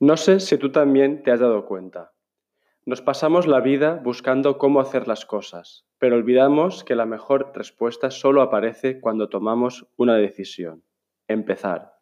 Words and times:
No 0.00 0.16
sé 0.16 0.38
si 0.38 0.56
tú 0.58 0.70
también 0.70 1.24
te 1.24 1.32
has 1.32 1.40
dado 1.40 1.66
cuenta. 1.66 2.12
Nos 2.86 3.02
pasamos 3.02 3.48
la 3.48 3.58
vida 3.58 4.00
buscando 4.00 4.56
cómo 4.56 4.78
hacer 4.78 5.08
las 5.08 5.26
cosas, 5.26 5.86
pero 5.98 6.14
olvidamos 6.14 6.84
que 6.84 6.94
la 6.94 7.04
mejor 7.04 7.50
respuesta 7.52 8.12
solo 8.12 8.42
aparece 8.42 9.00
cuando 9.00 9.28
tomamos 9.28 9.88
una 9.96 10.14
decisión. 10.14 10.84
Empezar. 11.26 11.94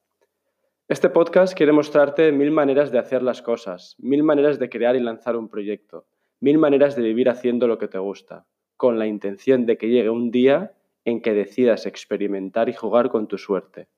Este 0.89 1.09
podcast 1.09 1.57
quiere 1.57 1.73
mostrarte 1.73 2.33
mil 2.33 2.51
maneras 2.51 2.93
de 2.93 2.99
hacer 2.99 3.23
las 3.23 3.41
cosas, 3.41 3.97
mil 3.99 4.23
maneras 4.23 4.59
de 4.59 4.69
crear 4.69 4.95
y 4.95 5.01
lanzar 5.01 5.35
un 5.35 5.49
proyecto, 5.49 6.07
mil 6.39 6.59
maneras 6.59 6.97
de 6.97 7.03
vivir 7.03 7.31
haciendo 7.31 7.67
lo 7.67 7.79
que 7.79 7.89
te 7.89 7.99
gusta, 7.99 8.45
con 8.77 8.99
la 8.99 9.07
intención 9.07 9.65
de 9.65 9.79
que 9.79 9.89
llegue 9.89 10.11
un 10.11 10.31
día 10.31 10.75
en 11.07 11.23
que 11.23 11.33
decidas 11.33 11.87
experimentar 11.87 12.69
y 12.69 12.75
jugar 12.75 13.09
con 13.09 13.27
tu 13.27 13.39
suerte, 13.39 13.89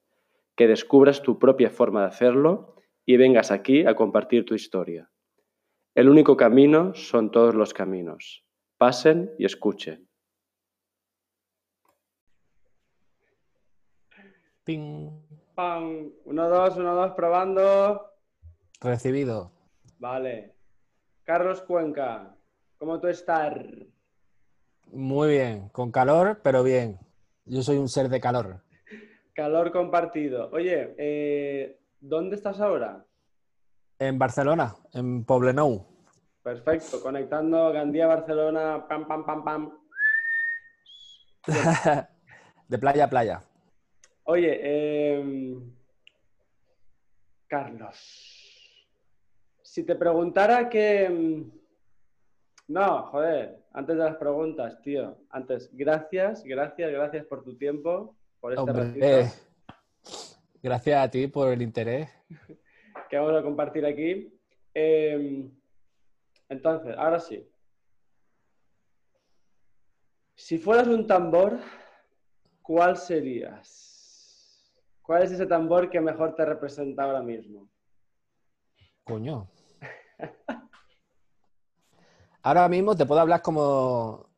que 0.55 0.69
descubras 0.69 1.21
tu 1.21 1.41
propia 1.41 1.69
forma 1.69 2.03
de 2.03 2.07
hacerlo 2.07 2.78
y 3.09 3.17
vengas 3.17 3.51
aquí 3.51 3.87
a 3.87 3.95
compartir 3.95 4.45
tu 4.45 4.55
historia. 4.55 5.11
El 5.95 6.11
único 6.11 6.37
camino 6.37 6.93
son 6.93 7.31
todos 7.31 7.55
los 7.55 7.73
caminos. 7.73 8.45
Pasen 8.77 9.31
y 9.39 9.47
escuchen. 9.47 10.07
Ping. 14.63 15.09
¡Pam! 15.55 16.13
Uno, 16.27 16.49
dos, 16.51 16.77
uno, 16.77 16.95
dos, 16.95 17.13
probando. 17.13 18.11
Recibido. 18.83 19.53
Vale. 19.99 20.55
Carlos 21.25 21.63
Cuenca, 21.63 22.37
¿cómo 22.77 23.01
tú 23.01 23.09
estás? 23.09 23.55
Muy 24.93 25.31
bien, 25.31 25.71
con 25.71 25.91
calor, 25.91 26.41
pero 26.45 26.63
bien. 26.63 26.99
Yo 27.47 27.63
soy 27.63 27.79
un 27.79 27.89
ser 27.89 28.11
de 28.11 28.21
calor. 28.21 28.61
Calor 29.33 29.73
compartido. 29.73 30.51
Oye, 30.53 30.95
eh, 30.99 31.79
¿dónde 32.01 32.37
estás 32.37 32.61
ahora? 32.61 33.05
En 33.99 34.19
Barcelona, 34.19 34.75
en 34.93 35.25
Poblenou. 35.25 35.87
Perfecto, 36.43 37.03
conectando 37.03 37.73
Gandía, 37.73 38.07
Barcelona, 38.07 38.87
pam, 38.89 39.07
pam, 39.07 39.25
pam, 39.25 39.45
pam. 39.45 39.79
de 42.69 42.79
playa 42.79 43.05
a 43.05 43.11
playa. 43.11 43.43
Oye, 44.25 44.59
em, 44.63 45.73
Carlos, 47.47 47.97
si 49.63 49.85
te 49.85 49.95
preguntara 49.95 50.69
que... 50.69 51.05
em, 51.05 51.51
No, 52.69 53.05
joder, 53.11 53.65
antes 53.73 53.97
de 53.97 54.05
las 54.05 54.17
preguntas, 54.17 54.81
tío. 54.83 55.17
Antes, 55.31 55.71
gracias, 55.73 56.45
gracias, 56.45 56.91
gracias 56.93 57.25
por 57.27 57.43
tu 57.43 57.57
tiempo, 57.57 58.15
por 58.41 58.53
este 58.53 58.61
Hombre, 58.61 58.85
ratito 58.85 59.07
eh, 59.07 59.33
gracias 60.63 61.05
a 61.05 61.11
ti 61.11 61.27
por 61.27 61.53
el 61.53 61.63
interés. 61.63 62.09
que 63.09 63.19
vamos 63.19 63.37
a 63.37 63.43
compartir 63.43 63.85
aquí. 63.87 64.33
Em, 64.75 65.51
entonces, 66.49 66.95
ahora 66.97 67.21
sí. 67.21 67.49
Si 70.35 70.59
fueras 70.59 70.87
un 70.87 71.07
tambor, 71.07 71.59
¿cuál 72.63 72.97
serías? 72.97 74.73
¿Cuál 75.03 75.23
es 75.23 75.33
ese 75.33 75.47
tambor 75.47 75.91
que 75.91 76.01
mejor 76.01 76.35
te 76.35 76.45
representa 76.45 77.05
ahora 77.05 77.23
mismo? 77.23 77.69
Coño. 79.05 79.49
Ahora 82.43 82.69
mismo 82.69 82.95
te 82.97 83.05
puedo 83.05 83.21
hablar 83.21 83.43
como 83.43 84.29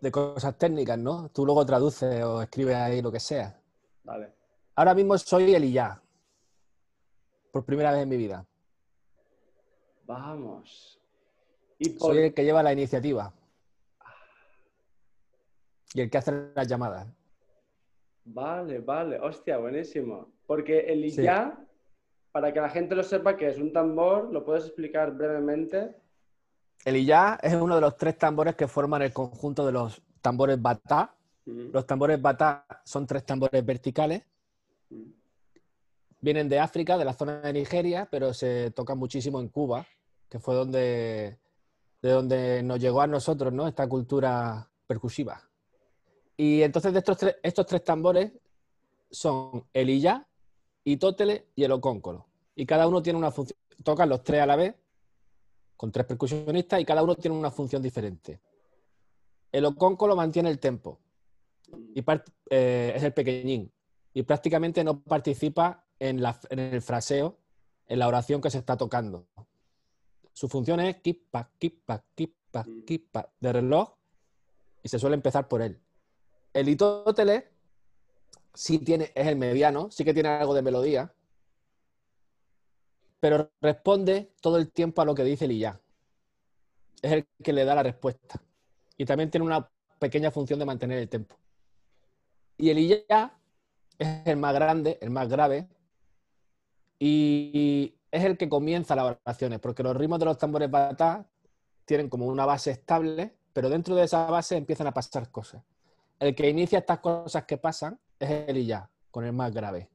de 0.00 0.10
cosas 0.10 0.56
técnicas, 0.56 0.98
¿no? 0.98 1.28
Tú 1.28 1.44
luego 1.44 1.66
traduces 1.66 2.24
o 2.24 2.42
escribes 2.42 2.76
ahí 2.76 3.02
lo 3.02 3.12
que 3.12 3.20
sea. 3.20 3.60
Vale. 4.04 4.39
Ahora 4.74 4.94
mismo 4.94 5.16
soy 5.18 5.54
el 5.54 5.70
ya. 5.72 6.00
Por 7.52 7.64
primera 7.64 7.92
vez 7.92 8.02
en 8.02 8.08
mi 8.08 8.16
vida. 8.16 8.46
Vamos. 10.06 11.00
Y 11.78 11.90
por- 11.90 12.12
Soy 12.14 12.24
el 12.24 12.34
que 12.34 12.44
lleva 12.44 12.62
la 12.62 12.72
iniciativa. 12.72 13.32
Y 15.94 16.00
el 16.02 16.10
que 16.10 16.18
hace 16.18 16.50
las 16.54 16.68
llamadas. 16.68 17.06
Vale, 18.24 18.78
vale. 18.80 19.18
Hostia, 19.20 19.58
buenísimo. 19.58 20.28
Porque 20.46 20.80
el 20.92 21.10
Sí. 21.10 21.22
ya, 21.22 21.58
para 22.32 22.52
que 22.52 22.60
la 22.60 22.68
gente 22.68 22.94
lo 22.94 23.02
sepa 23.02 23.36
que 23.36 23.48
es 23.48 23.58
un 23.58 23.72
tambor, 23.72 24.32
¿lo 24.32 24.44
puedes 24.44 24.66
explicar 24.66 25.12
brevemente? 25.12 25.96
El 26.84 26.96
Iyá 26.96 27.38
es 27.42 27.54
uno 27.54 27.74
de 27.74 27.80
los 27.80 27.96
tres 27.96 28.16
tambores 28.16 28.54
que 28.54 28.68
forman 28.68 29.02
el 29.02 29.12
conjunto 29.12 29.66
de 29.66 29.72
los 29.72 30.00
tambores 30.22 30.60
batá. 30.60 31.14
Mm, 31.46 31.70
Los 31.72 31.86
tambores 31.86 32.20
batá 32.22 32.64
son 32.84 33.06
tres 33.06 33.24
tambores 33.26 33.64
verticales. 33.64 34.22
Vienen 36.20 36.48
de 36.48 36.58
África, 36.58 36.98
de 36.98 37.04
la 37.04 37.14
zona 37.14 37.40
de 37.40 37.52
Nigeria, 37.52 38.08
pero 38.10 38.34
se 38.34 38.70
tocan 38.72 38.98
muchísimo 38.98 39.40
en 39.40 39.48
Cuba, 39.48 39.86
que 40.28 40.38
fue 40.38 40.54
donde, 40.54 41.38
de 42.02 42.10
donde 42.10 42.62
nos 42.62 42.78
llegó 42.78 43.00
a 43.00 43.06
nosotros 43.06 43.52
¿no? 43.52 43.66
esta 43.66 43.88
cultura 43.88 44.70
percusiva. 44.86 45.42
Y 46.36 46.62
entonces 46.62 46.92
de 46.92 46.98
estos 46.98 47.16
tres, 47.16 47.36
estos 47.42 47.66
tres 47.66 47.84
tambores 47.84 48.32
son 49.10 49.66
el 49.72 49.90
Iyá, 49.90 50.26
Itótele 50.84 51.48
y 51.54 51.64
el 51.64 51.72
Ocóncolo. 51.72 52.26
Y 52.54 52.66
cada 52.66 52.86
uno 52.86 53.02
tiene 53.02 53.18
una 53.18 53.30
función. 53.30 53.58
Tocan 53.82 54.08
los 54.08 54.22
tres 54.22 54.42
a 54.42 54.46
la 54.46 54.56
vez, 54.56 54.74
con 55.76 55.90
tres 55.90 56.06
percusionistas, 56.06 56.80
y 56.80 56.84
cada 56.84 57.02
uno 57.02 57.14
tiene 57.14 57.36
una 57.36 57.50
función 57.50 57.82
diferente. 57.82 58.40
El 59.52 59.64
Ocóncolo 59.64 60.14
mantiene 60.14 60.50
el 60.50 60.58
tempo 60.58 61.00
y 61.94 62.04
eh, 62.50 62.92
es 62.94 63.02
el 63.02 63.12
pequeñín 63.12 63.72
y 64.12 64.22
prácticamente 64.22 64.82
no 64.84 65.02
participa 65.02 65.84
en, 65.98 66.20
el 66.50 66.82
fraseo, 66.82 67.38
en 67.86 67.98
la 67.98 68.08
oración 68.08 68.40
que 68.40 68.50
se 68.50 68.58
está 68.58 68.76
tocando. 68.76 69.26
Su 70.32 70.48
función 70.48 70.80
es 70.80 70.96
kipa, 70.96 71.50
kipa, 71.58 72.04
kipa, 72.14 72.66
kipa 72.86 73.32
de 73.38 73.52
reloj 73.52 73.94
y 74.82 74.88
se 74.88 74.98
suele 74.98 75.14
empezar 75.14 75.48
por 75.48 75.62
él. 75.62 75.80
El 76.52 76.68
itótele 76.68 77.50
sí 78.54 78.78
tiene, 78.78 79.12
es 79.14 79.26
el 79.26 79.36
mediano, 79.36 79.90
sí 79.90 80.04
que 80.04 80.14
tiene 80.14 80.30
algo 80.30 80.54
de 80.54 80.62
melodía, 80.62 81.14
pero 83.20 83.50
responde 83.60 84.32
todo 84.40 84.56
el 84.56 84.72
tiempo 84.72 85.02
a 85.02 85.04
lo 85.04 85.14
que 85.14 85.24
dice 85.24 85.44
el 85.44 85.58
ya. 85.58 85.80
Es 87.02 87.12
el 87.12 87.26
que 87.42 87.52
le 87.52 87.64
da 87.64 87.74
la 87.74 87.82
respuesta. 87.82 88.42
Y 88.96 89.04
también 89.04 89.30
tiene 89.30 89.46
una 89.46 89.70
pequeña 89.98 90.30
función 90.30 90.58
de 90.58 90.64
mantener 90.64 90.98
el 90.98 91.08
tempo. 91.08 91.36
Y 92.56 92.70
el 92.70 93.06
ya 93.08 93.39
es 94.00 94.26
el 94.26 94.36
más 94.38 94.54
grande, 94.54 94.98
el 95.00 95.10
más 95.10 95.28
grave, 95.28 95.68
y 96.98 97.94
es 98.10 98.24
el 98.24 98.36
que 98.36 98.48
comienza 98.48 98.96
las 98.96 99.18
oraciones, 99.24 99.60
porque 99.60 99.82
los 99.82 99.96
ritmos 99.96 100.18
de 100.18 100.24
los 100.24 100.38
tambores 100.38 100.70
batá 100.70 101.26
tienen 101.84 102.08
como 102.08 102.26
una 102.26 102.46
base 102.46 102.70
estable, 102.70 103.34
pero 103.52 103.68
dentro 103.68 103.94
de 103.94 104.04
esa 104.04 104.30
base 104.30 104.56
empiezan 104.56 104.86
a 104.86 104.94
pasar 104.94 105.30
cosas. 105.30 105.62
El 106.18 106.34
que 106.34 106.48
inicia 106.48 106.78
estas 106.78 107.00
cosas 107.00 107.44
que 107.44 107.58
pasan 107.58 107.98
es 108.18 108.48
el 108.48 108.66
ya, 108.66 108.88
con 109.10 109.24
el 109.24 109.32
más 109.32 109.52
grave. 109.52 109.88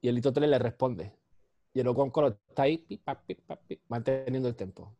Y 0.00 0.08
el 0.08 0.18
itótele 0.18 0.46
le 0.46 0.58
responde. 0.58 1.12
Y 1.74 1.80
el 1.80 1.88
ocóncolo 1.88 2.28
está 2.48 2.62
ahí, 2.62 2.86
manteniendo 3.88 4.48
el 4.48 4.56
tempo. 4.56 4.92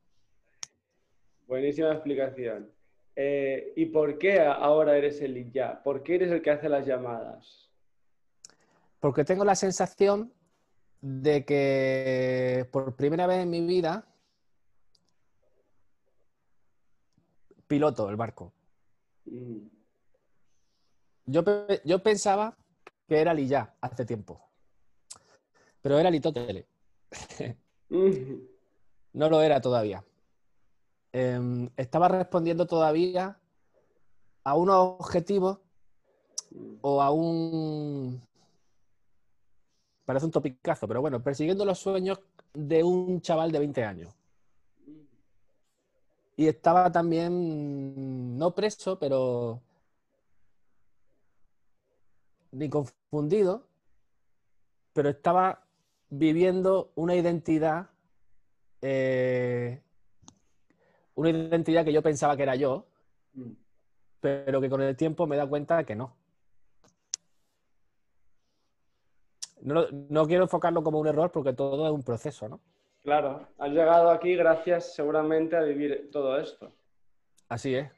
Buenísima 1.47 1.93
explicación. 1.93 2.71
Eh, 3.15 3.72
¿Y 3.75 3.87
por 3.87 4.19
qué 4.19 4.41
ahora 4.41 4.97
eres 4.97 5.21
el 5.21 5.50
ya? 5.50 5.83
¿Por 5.83 6.03
qué 6.03 6.17
eres 6.17 6.31
el 6.31 6.43
que 6.43 6.50
hace 6.50 6.69
las 6.69 6.87
llamadas? 6.87 7.68
Porque 9.01 9.25
tengo 9.25 9.45
la 9.45 9.55
sensación 9.55 10.33
de 11.01 11.45
que 11.45 12.69
por 12.73 12.97
primera 12.97 13.27
vez 13.27 13.43
en 13.43 13.51
mi 13.51 13.65
vida 13.65 14.07
piloto 17.69 18.09
el 18.09 18.17
barco. 18.17 18.53
Mm, 19.27 19.69
Yo, 21.27 21.45
yo 21.85 22.03
pensaba 22.03 22.57
que 23.07 23.21
era 23.21 23.35
ya 23.35 23.75
hace 23.81 24.05
tiempo. 24.05 24.41
Pero 25.81 25.99
era 25.99 26.09
el 26.09 26.15
itótele. 26.17 26.67
mm, 27.91 28.09
No 29.12 29.29
lo 29.31 29.41
era 29.43 29.61
todavía. 29.61 30.05
Em, 31.12 31.71
estaba 31.77 32.09
respondiendo 32.09 32.67
todavía 32.67 33.41
a 34.44 34.55
unos 34.55 34.77
objetivos 35.01 35.59
mm. 36.51 36.77
o 36.83 37.03
a 37.03 37.11
un... 37.11 38.28
Parece 40.08 40.25
un 40.25 40.32
topicazo, 40.32 40.88
pero 40.88 41.02
bueno, 41.02 41.22
persiguiendo 41.22 41.66
los 41.66 41.81
sueños 41.81 42.19
de 42.55 42.82
un 42.82 43.20
chaval 43.20 43.52
de 43.52 43.58
20 43.58 43.84
años. 43.84 44.14
Y 46.34 46.46
estaba 46.49 46.90
también, 46.90 48.38
no 48.38 48.55
preso, 48.55 48.99
pero 48.99 49.60
ni 52.52 52.70
confundido, 52.70 53.66
pero 54.94 55.10
estaba 55.10 55.62
viviendo 56.08 56.90
una 56.94 57.14
identidad, 57.14 57.90
eh, 58.81 59.82
una 61.16 61.28
identidad 61.28 61.84
que 61.84 61.93
yo 61.93 62.00
pensaba 62.00 62.34
que 62.34 62.44
era 62.44 62.56
yo, 62.56 62.87
Mm. 63.34 63.52
pero 64.20 64.58
que 64.62 64.70
con 64.70 64.81
el 64.81 64.96
tiempo 64.96 65.26
me 65.26 65.37
da 65.37 65.46
cuenta 65.46 65.84
que 65.84 65.94
no. 65.94 66.16
No, 69.62 70.26
quiero 70.26 70.44
enfocarlo 70.44 70.82
como 70.82 70.99
un 70.99 71.06
error 71.06 71.31
porque 71.31 71.52
todo 71.52 71.87
es 71.87 71.93
un 71.93 72.02
proceso, 72.02 72.49
¿no? 72.49 72.60
Claro, 73.02 73.49
has 73.58 73.70
llegado 73.70 74.10
aquí 74.10 74.34
gracias 74.34 74.94
seguramente 74.94 75.56
a 75.56 75.62
vivir 75.62 76.10
todo 76.12 76.38
esto. 76.38 76.72
Así 77.49 77.75
es. 77.75 77.90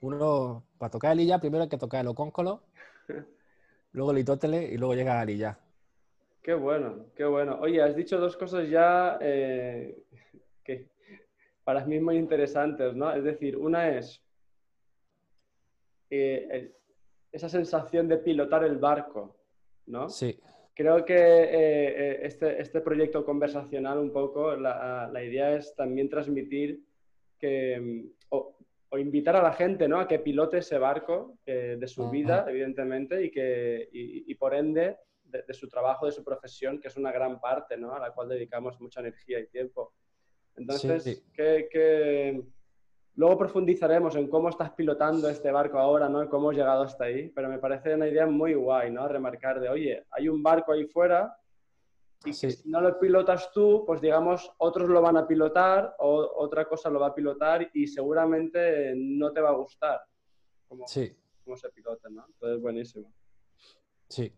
Uno, 0.00 0.64
para 0.76 0.90
tocar 0.90 1.12
el 1.12 1.20
Illa, 1.20 1.38
primero 1.38 1.62
hay 1.62 1.68
que 1.68 1.78
tocar 1.78 2.02
el 2.02 2.08
Ocóncolo, 2.08 2.62
luego 3.92 4.10
el 4.10 4.18
Itótele 4.18 4.64
y 4.64 4.76
luego 4.76 4.94
llega 4.94 5.20
al 5.20 5.30
Illa. 5.30 5.58
Qué 6.42 6.54
bueno, 6.54 7.06
qué 7.14 7.24
bueno. 7.24 7.58
Oye, 7.60 7.82
has 7.82 7.96
dicho 7.96 8.18
dos 8.18 8.36
cosas 8.36 8.68
ya 8.68 9.18
eh, 9.20 10.04
que 10.64 10.88
para 11.64 11.84
mí 11.84 12.00
muy 12.00 12.16
interesantes, 12.16 12.94
¿no? 12.94 13.12
Es 13.12 13.24
decir, 13.24 13.56
una 13.56 13.90
es 13.90 14.22
eh, 16.10 16.74
esa 17.30 17.48
sensación 17.48 18.08
de 18.08 18.18
pilotar 18.18 18.64
el 18.64 18.78
barco, 18.78 19.36
¿no? 19.86 20.08
Sí. 20.08 20.40
Creo 20.78 21.04
que 21.04 21.16
eh, 21.16 22.24
este, 22.24 22.62
este, 22.62 22.80
proyecto 22.80 23.24
conversacional 23.24 23.98
un 23.98 24.12
poco, 24.12 24.54
la, 24.54 25.10
idea 25.24 25.56
es 25.56 25.74
también 25.74 26.08
transmitir 26.08 26.80
que, 27.36 28.04
o, 28.28 28.56
invitar 28.96 29.34
a 29.34 29.42
la 29.42 29.52
gente 29.52 29.88
¿no? 29.88 29.98
a 29.98 30.06
que 30.06 30.20
pilote 30.20 30.58
ese 30.58 30.78
barco 30.78 31.36
de 31.44 31.86
su 31.88 32.08
vida, 32.10 32.46
evidentemente, 32.48 33.24
y 33.24 33.30
que 33.32 33.88
y 33.92 34.34
por 34.36 34.54
ende 34.54 34.96
de, 35.30 35.54
su 35.54 35.68
trabajo, 35.68 36.06
de 36.06 36.12
su 36.12 36.24
profesión, 36.24 36.80
que 36.80 36.88
es 36.88 36.96
una 36.96 37.12
gran 37.12 37.40
parte, 37.40 37.76
¿no? 37.76 37.94
A 37.94 37.98
la 37.98 38.12
cual 38.12 38.28
dedicamos 38.28 38.80
mucha 38.80 39.00
energía 39.00 39.40
y 39.40 39.46
tiempo. 39.48 39.92
Entonces, 40.56 41.24
Que, 41.34 42.42
luego 43.18 43.36
profundizaremos 43.36 44.14
en 44.14 44.28
cómo 44.28 44.48
estás 44.48 44.70
pilotando 44.70 45.28
este 45.28 45.50
barco 45.50 45.76
ahora, 45.76 46.08
¿no? 46.08 46.22
Y 46.22 46.28
cómo 46.28 46.50
has 46.50 46.56
llegado 46.56 46.84
hasta 46.84 47.04
ahí, 47.04 47.30
pero 47.30 47.48
me 47.48 47.58
parece 47.58 47.96
una 47.96 48.06
idea 48.06 48.26
muy 48.26 48.54
guay, 48.54 48.92
¿no? 48.92 49.08
Remarcar 49.08 49.58
de, 49.58 49.68
oye, 49.68 50.06
hay 50.12 50.28
un 50.28 50.40
barco 50.40 50.70
ahí 50.70 50.86
fuera 50.86 51.36
y 52.24 52.32
si 52.32 52.46
no 52.66 52.80
lo 52.80 52.96
pilotas 53.00 53.50
tú, 53.52 53.82
pues 53.84 54.00
digamos, 54.00 54.52
otros 54.58 54.88
lo 54.88 55.02
van 55.02 55.16
a 55.16 55.26
pilotar 55.26 55.96
o 55.98 56.30
otra 56.36 56.66
cosa 56.66 56.90
lo 56.90 57.00
va 57.00 57.08
a 57.08 57.14
pilotar 57.14 57.68
y 57.74 57.88
seguramente 57.88 58.94
no 58.96 59.32
te 59.32 59.40
va 59.40 59.48
a 59.48 59.56
gustar 59.56 60.00
cómo, 60.68 60.84
cómo 61.44 61.56
se 61.56 61.70
pilota, 61.70 62.08
¿no? 62.08 62.24
Entonces, 62.24 62.62
buenísimo. 62.62 63.12
Sí, 64.08 64.32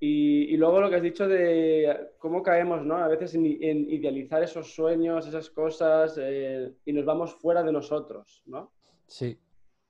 y, 0.00 0.56
luego 0.56 0.80
lo 0.80 0.88
que 0.88 0.96
has 0.96 1.02
dicho 1.02 1.26
de 1.26 2.12
cómo 2.18 2.42
caemos, 2.42 2.84
¿no? 2.84 2.96
A 2.96 3.08
veces 3.08 3.34
en, 3.34 3.44
idealizar 3.44 4.42
esos 4.42 4.72
sueños, 4.72 5.26
esas 5.26 5.50
cosas, 5.50 6.16
eh, 6.20 6.72
y 6.84 6.92
nos 6.92 7.04
vamos 7.04 7.34
fuera 7.34 7.64
de 7.64 7.72
nosotros, 7.72 8.42
¿no? 8.46 8.72
Sí. 9.08 9.40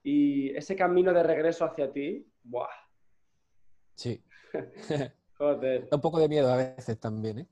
Y 0.03 0.57
ese 0.57 0.75
camino 0.77 1.13
de 1.13 1.23
regreso 1.23 1.67
hacia 1.67 1.93
ti, 1.93 2.27
¡buah! 2.43 2.69
Sí. 3.95 4.23
Joder. 5.37 5.89
Da 5.91 5.97
un 5.97 6.01
poco 6.01 6.21
de 6.21 6.29
miedo 6.29 6.51
a 6.51 6.57
veces 6.57 6.99
también, 6.99 7.41
¿eh? 7.41 7.47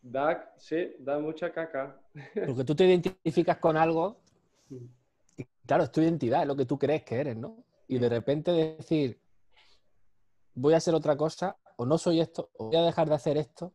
Da, 0.00 0.54
sí, 0.56 0.94
da 0.98 1.18
mucha 1.18 1.52
caca. 1.52 2.00
Porque 2.46 2.64
tú 2.64 2.74
te 2.74 2.86
identificas 2.86 3.58
con 3.58 3.76
algo 3.76 4.20
mm. 4.70 4.84
y 5.36 5.44
claro, 5.66 5.84
es 5.84 5.92
tu 5.92 6.00
identidad, 6.00 6.42
es 6.42 6.48
lo 6.48 6.56
que 6.56 6.66
tú 6.66 6.78
crees 6.78 7.04
que 7.04 7.16
eres, 7.16 7.36
¿no? 7.36 7.62
Y 7.88 7.98
de 7.98 8.08
repente 8.08 8.50
decir, 8.52 9.20
voy 10.54 10.72
a 10.72 10.78
hacer 10.78 10.94
otra 10.94 11.16
cosa 11.16 11.56
o 11.76 11.86
no 11.86 11.98
soy 11.98 12.20
esto, 12.20 12.50
o 12.56 12.66
voy 12.66 12.76
a 12.76 12.82
dejar 12.82 13.08
de 13.08 13.14
hacer 13.14 13.36
esto. 13.36 13.72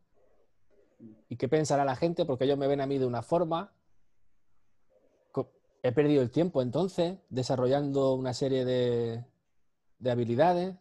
¿Y 1.28 1.36
qué 1.36 1.48
pensará 1.48 1.84
la 1.84 1.96
gente? 1.96 2.24
Porque 2.24 2.44
ellos 2.44 2.58
me 2.58 2.66
ven 2.66 2.80
a 2.80 2.86
mí 2.86 2.98
de 2.98 3.06
una 3.06 3.22
forma. 3.22 3.72
He 5.82 5.92
perdido 5.92 6.20
el 6.20 6.30
tiempo 6.30 6.60
entonces 6.60 7.18
desarrollando 7.30 8.12
una 8.12 8.34
serie 8.34 8.66
de, 8.66 9.24
habilidades. 10.10 10.76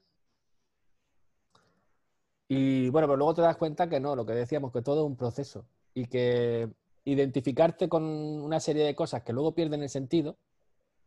Y 2.49 2.89
bueno, 2.89 3.07
pero 3.07 3.15
luego 3.15 3.35
te 3.35 3.41
das 3.41 3.55
cuenta 3.55 3.87
que 3.87 3.99
no, 3.99 4.15
lo 4.15 4.25
que 4.25 4.33
decíamos, 4.33 4.73
que 4.73 4.81
todo 4.81 5.01
es 5.01 5.07
un 5.07 5.15
proceso 5.15 5.65
y 5.93 6.07
que 6.07 6.69
identificarte 7.05 7.87
con 7.87 8.03
una 8.03 8.59
serie 8.59 8.83
de 8.83 8.95
cosas 8.95 9.23
que 9.23 9.31
luego 9.31 9.53
pierden 9.53 9.83
el 9.83 9.89
sentido, 9.89 10.37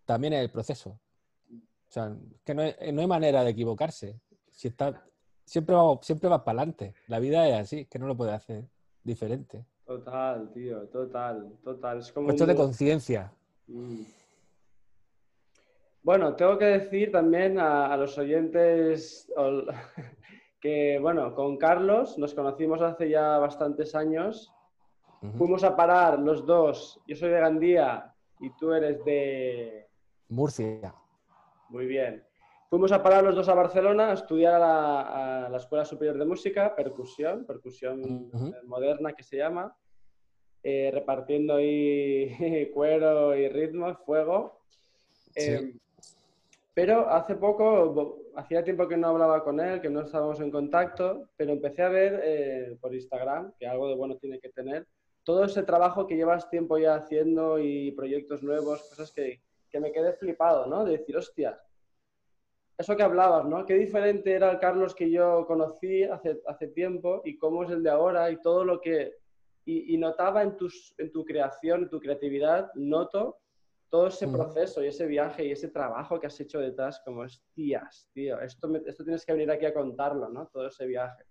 también 0.06 0.32
es 0.32 0.41
el 0.41 0.50
proceso. 0.50 0.99
O 1.50 1.93
sea, 1.93 2.17
que 2.44 2.55
no, 2.55 2.62
no 2.62 3.00
hay 3.03 3.06
manera 3.06 3.44
de 3.44 3.50
equivocarse. 3.50 4.19
Si 4.53 4.69
está, 4.69 5.05
siempre 5.52 5.75
va, 5.75 5.99
siempre 6.00 6.31
va 6.31 6.43
para 6.43 6.60
adelante. 6.60 6.94
La 7.08 7.19
vida 7.19 7.46
es 7.46 7.54
así, 7.54 7.84
que 7.84 7.99
no 7.99 8.06
lo 8.06 8.16
puede 8.16 8.32
hacer 8.32 8.64
diferente. 9.04 9.66
Total, 9.84 10.50
tío, 10.50 10.88
total, 10.88 11.52
total. 11.62 11.99
Es 11.99 12.10
como 12.10 12.28
Cuestión 12.28 12.49
de 12.49 12.54
conciencia. 12.54 13.31
Mm. 13.66 14.02
Bueno, 16.02 16.34
tengo 16.37 16.56
que 16.56 16.64
decir 16.64 17.12
también 17.12 17.58
a, 17.58 17.94
los 17.99 18.16
oyentes 18.16 19.31
que, 20.60 20.99
bueno, 21.00 21.34
con 21.34 21.58
Carlos 21.58 22.16
nos 22.16 22.32
conocimos 22.32 22.81
hace 22.81 23.10
ya 23.10 23.37
bastantes 23.38 23.94
años. 23.94 24.50
Fuimos 25.37 25.62
a 25.62 25.76
parar 25.76 26.19
los 26.19 26.44
dos. 26.46 26.99
Yo 27.06 27.14
soy 27.14 27.31
de 27.31 27.40
Gandía 27.40 28.12
y 28.40 28.50
tú 28.56 28.72
eres 28.72 29.04
de... 29.04 29.87
Murcia. 30.28 30.93
Muy 31.69 31.87
bien. 31.87 32.25
Fuimos 32.72 32.90
a 32.90 33.02
parar 33.02 33.22
los 33.22 33.36
dos 33.36 33.50
a 33.50 33.54
Barcelona 33.54 34.08
a 34.08 34.14
estudiar 34.14 34.54
a 34.54 35.46
la, 35.50 35.56
Escuela 35.58 35.84
Superior 35.84 36.16
de 36.16 36.24
Música, 36.24 36.74
percusión, 36.74 37.44
percusión 37.44 38.30
moderna 38.64 39.12
que 39.12 39.22
se 39.22 39.36
llama, 39.36 39.76
eh, 40.62 40.90
repartiendo 40.90 41.56
ahí 41.56 42.70
cuero 42.72 43.36
y 43.36 43.46
ritmo, 43.50 43.94
fuego. 44.06 44.62
Eh, 45.34 45.74
pero 46.72 47.10
hace 47.10 47.34
poco, 47.34 48.22
hacía 48.36 48.64
tiempo 48.64 48.88
que 48.88 48.96
no 48.96 49.08
hablaba 49.08 49.44
con 49.44 49.60
él, 49.60 49.82
que 49.82 49.90
no 49.90 50.00
estábamos 50.00 50.40
en 50.40 50.50
contacto, 50.50 51.28
pero 51.36 51.52
empecé 51.52 51.82
a 51.82 51.90
ver 51.90 52.22
eh, 52.25 52.78
por 52.80 52.94
Instagram, 52.94 53.52
que 53.58 53.66
algo 53.66 53.86
de 53.86 53.96
bueno 53.96 54.16
tiene 54.16 54.40
que 54.40 54.48
tener, 54.48 54.86
todo 55.25 55.44
ese 55.44 55.62
trabajo 55.62 56.06
que 56.06 56.16
llevas 56.16 56.48
tiempo 56.48 56.78
ya 56.78 56.94
haciendo 56.94 57.58
y 57.58 57.92
proyectos 57.92 58.42
nuevos, 58.42 58.80
cosas 58.88 59.12
que, 59.12 59.42
que 59.68 59.78
me 59.78 59.92
quedé 59.92 60.14
flipado, 60.14 60.66
¿no? 60.68 60.86
De 60.86 60.92
decir, 60.92 61.18
hostia, 61.18 61.58
eso 62.78 62.96
que 62.96 63.02
hablabas, 63.02 63.44
¿no? 63.44 63.64
Qué 63.66 63.74
diferente 63.74 64.32
era 64.32 64.50
el 64.50 64.58
Carlos 64.58 64.94
que 64.94 65.10
yo 65.10 65.44
conocí 65.46 66.04
hace, 66.04 66.40
hace 66.46 66.69
tiempo 66.69 67.22
y 67.24 67.36
cómo 67.36 67.64
es 67.64 67.70
el 67.70 67.82
de 67.82 67.90
ahora 67.90 68.30
y 68.30 68.40
todo 68.40 68.64
lo 68.64 68.80
que... 68.80 69.14
Y, 69.64 69.96
notaba 69.96 70.42
en, 70.42 70.56
tus, 70.56 70.92
en 70.98 71.12
tu 71.12 71.24
creación, 71.24 71.84
en 71.84 71.88
tu 71.88 72.00
creatividad, 72.00 72.72
noto 72.74 73.38
todo 73.90 74.08
ese 74.08 74.26
proceso 74.26 74.82
y 74.82 74.88
ese 74.88 75.06
viaje 75.06 75.44
y 75.44 75.52
ese 75.52 75.69
trabajo 75.69 76.19
que 76.19 76.26
has 76.26 76.40
hecho 76.40 76.58
detrás, 76.58 77.00
como 77.04 77.24
es, 77.24 77.44
tías, 77.54 78.08
tío, 78.12 78.40
esto, 78.40 78.75
esto 78.84 79.04
tienes 79.04 79.25
que 79.25 79.32
venir 79.32 79.50
aquí 79.52 79.64
a 79.64 79.72
contarlo, 79.72 80.28
¿no? 80.30 80.48
Todo 80.48 80.66
ese 80.66 80.84
viaje. 80.86 81.25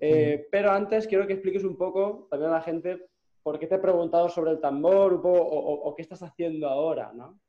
Eh, 0.00 0.46
pero 0.50 0.70
antes 0.70 1.06
quiero 1.06 1.26
que 1.26 1.32
expliques 1.32 1.64
un 1.64 1.78
poco 1.78 2.28
también 2.30 2.50
a 2.50 2.56
la 2.56 2.62
gente 2.62 3.07
por 3.48 3.58
qué 3.58 3.66
te 3.66 3.76
he 3.76 3.78
preguntado 3.78 4.28
sobre 4.28 4.50
el 4.50 4.60
tambor 4.60 5.22
o, 5.24 5.94
qué 5.96 6.02
estás 6.02 6.22
haciendo 6.22 6.68
ahora, 6.68 7.14
¿no? 7.14 7.40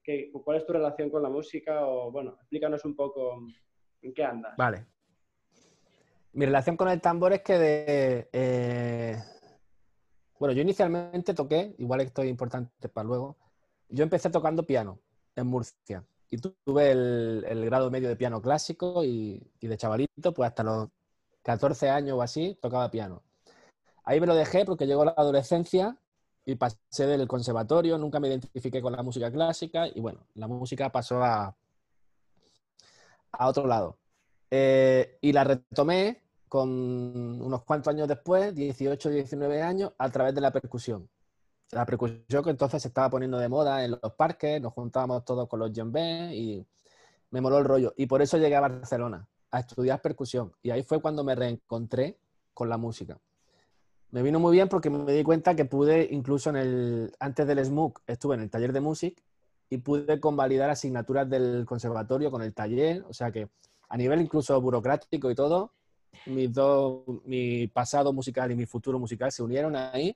¿Cuál 0.46 0.56
es 0.56 0.66
tu 0.66 0.72
relación 0.72 1.10
con 1.10 1.22
la 1.22 1.28
música? 1.28 1.86
O, 1.86 2.10
bueno, 2.10 2.38
explícanos 2.40 2.86
un 2.86 2.96
poco 2.96 3.46
en 4.02 4.14
qué 4.14 4.24
andas. 4.24 4.56
Vale. 4.56 4.86
Mi 6.32 6.46
relación 6.46 6.78
con 6.78 6.88
el 6.88 7.02
tambor 7.02 7.34
es 7.34 7.42
que 7.42 7.58
de... 7.58 8.30
Eh, 8.32 9.18
bueno, 10.40 10.54
yo 10.54 10.62
inicialmente 10.62 11.34
toqué, 11.34 11.76
igual 11.80 12.00
esto 12.00 12.22
es 12.22 12.30
importante 12.30 12.88
para 12.88 13.06
luego, 13.06 13.36
yo 13.90 14.04
empecé 14.04 14.30
tocando 14.30 14.66
piano 14.66 15.02
en 15.36 15.48
Murcia 15.48 16.06
y 16.30 16.38
tuve 16.38 16.92
el, 16.92 17.66
grado 17.66 17.92
medio 17.92 18.08
de 18.08 18.16
piano 18.16 18.42
clásico 18.42 19.04
y, 19.04 19.52
y 19.60 19.68
de 19.68 19.76
chavalito, 19.76 20.34
pues 20.34 20.48
hasta 20.48 20.64
los 20.64 20.88
14 21.44 21.90
años 21.90 22.18
o 22.18 22.22
así, 22.22 22.58
tocaba 22.62 22.90
piano. 22.90 23.22
Ahí 24.10 24.20
me 24.20 24.26
lo 24.26 24.34
dejé 24.34 24.66
porque 24.66 24.88
llegó 24.88 25.06
la 25.06 25.14
adolescencia 25.16 25.96
y 26.44 26.56
pasé 26.56 27.06
del 27.06 27.28
conservatorio, 27.28 27.96
nunca 28.00 28.20
me 28.20 28.28
identifiqué 28.28 28.82
con 28.82 28.92
la 28.92 29.04
música 29.04 29.32
clásica 29.32 29.88
y 29.88 30.00
bueno, 30.00 30.26
la 30.34 30.48
música 30.48 30.92
pasó 30.92 31.24
a, 31.24 31.56
a 33.34 33.48
otro 33.48 33.68
lado. 33.68 34.00
Eh, 34.50 35.20
y 35.22 35.32
la 35.32 35.44
retomé 35.44 36.24
con 36.48 36.68
unos 37.40 37.64
cuantos 37.66 37.94
años 37.94 38.08
después, 38.08 38.56
18, 38.56 39.12
19 39.12 39.62
años, 39.62 39.94
a 40.00 40.10
través 40.10 40.34
de 40.34 40.42
la 40.42 40.52
percusión. 40.52 41.08
La 41.70 41.86
percusión 41.86 42.44
que 42.44 42.50
entonces 42.50 42.82
se 42.82 42.88
estaba 42.88 43.12
poniendo 43.12 43.38
de 43.38 43.48
moda 43.48 43.86
en 43.86 43.92
los 43.92 44.14
parques, 44.18 44.60
nos 44.60 44.74
juntábamos 44.74 45.24
todos 45.24 45.48
con 45.48 45.60
los 45.60 45.72
djembés 45.72 46.34
y 46.34 46.66
me 47.30 47.42
moló 47.42 47.60
el 47.60 47.66
rollo. 47.66 47.94
Y 47.96 48.08
por 48.08 48.24
eso 48.24 48.40
llegué 48.40 48.56
a 48.56 48.62
Barcelona 48.62 49.30
a 49.52 49.60
estudiar 49.60 50.02
percusión. 50.02 50.52
Y 50.64 50.72
ahí 50.72 50.82
fue 50.82 51.00
cuando 51.00 51.24
me 51.24 51.36
reencontré 51.36 52.18
con 52.56 52.70
la 52.70 52.78
música 52.80 53.20
me 54.12 54.24
vino 54.24 54.40
muy 54.40 54.54
bien 54.54 54.70
porque 54.70 54.90
me 54.90 55.14
di 55.14 55.24
cuenta 55.24 55.56
que 55.56 55.66
pude, 55.66 56.08
incluso 56.12 56.50
en 56.50 56.56
el, 56.56 57.16
antes 57.20 57.46
del 57.46 57.64
SMUC, 57.64 58.02
estuve 58.08 58.36
en 58.36 58.42
el 58.42 58.50
taller 58.50 58.74
de 58.74 58.82
música 58.82 59.22
y 59.70 59.78
pude 59.78 60.20
convalidar 60.20 60.70
asignaturas 60.70 61.30
del 61.30 61.66
conservatorio 61.66 62.32
con 62.32 62.42
el 62.42 62.54
taller. 62.54 63.06
O 63.08 63.14
sea 63.14 63.32
que 63.32 63.50
a 63.88 63.98
nivel 63.98 64.22
incluso 64.22 64.60
burocrático 64.60 65.30
y 65.30 65.36
todo, 65.36 65.74
mis 66.26 66.50
mi 67.26 67.68
pasado 67.68 68.12
musical 68.12 68.52
y 68.52 68.56
mi 68.56 68.66
futuro 68.66 68.98
musical 68.98 69.32
se 69.32 69.44
unieron 69.44 69.76
ahí. 69.76 70.16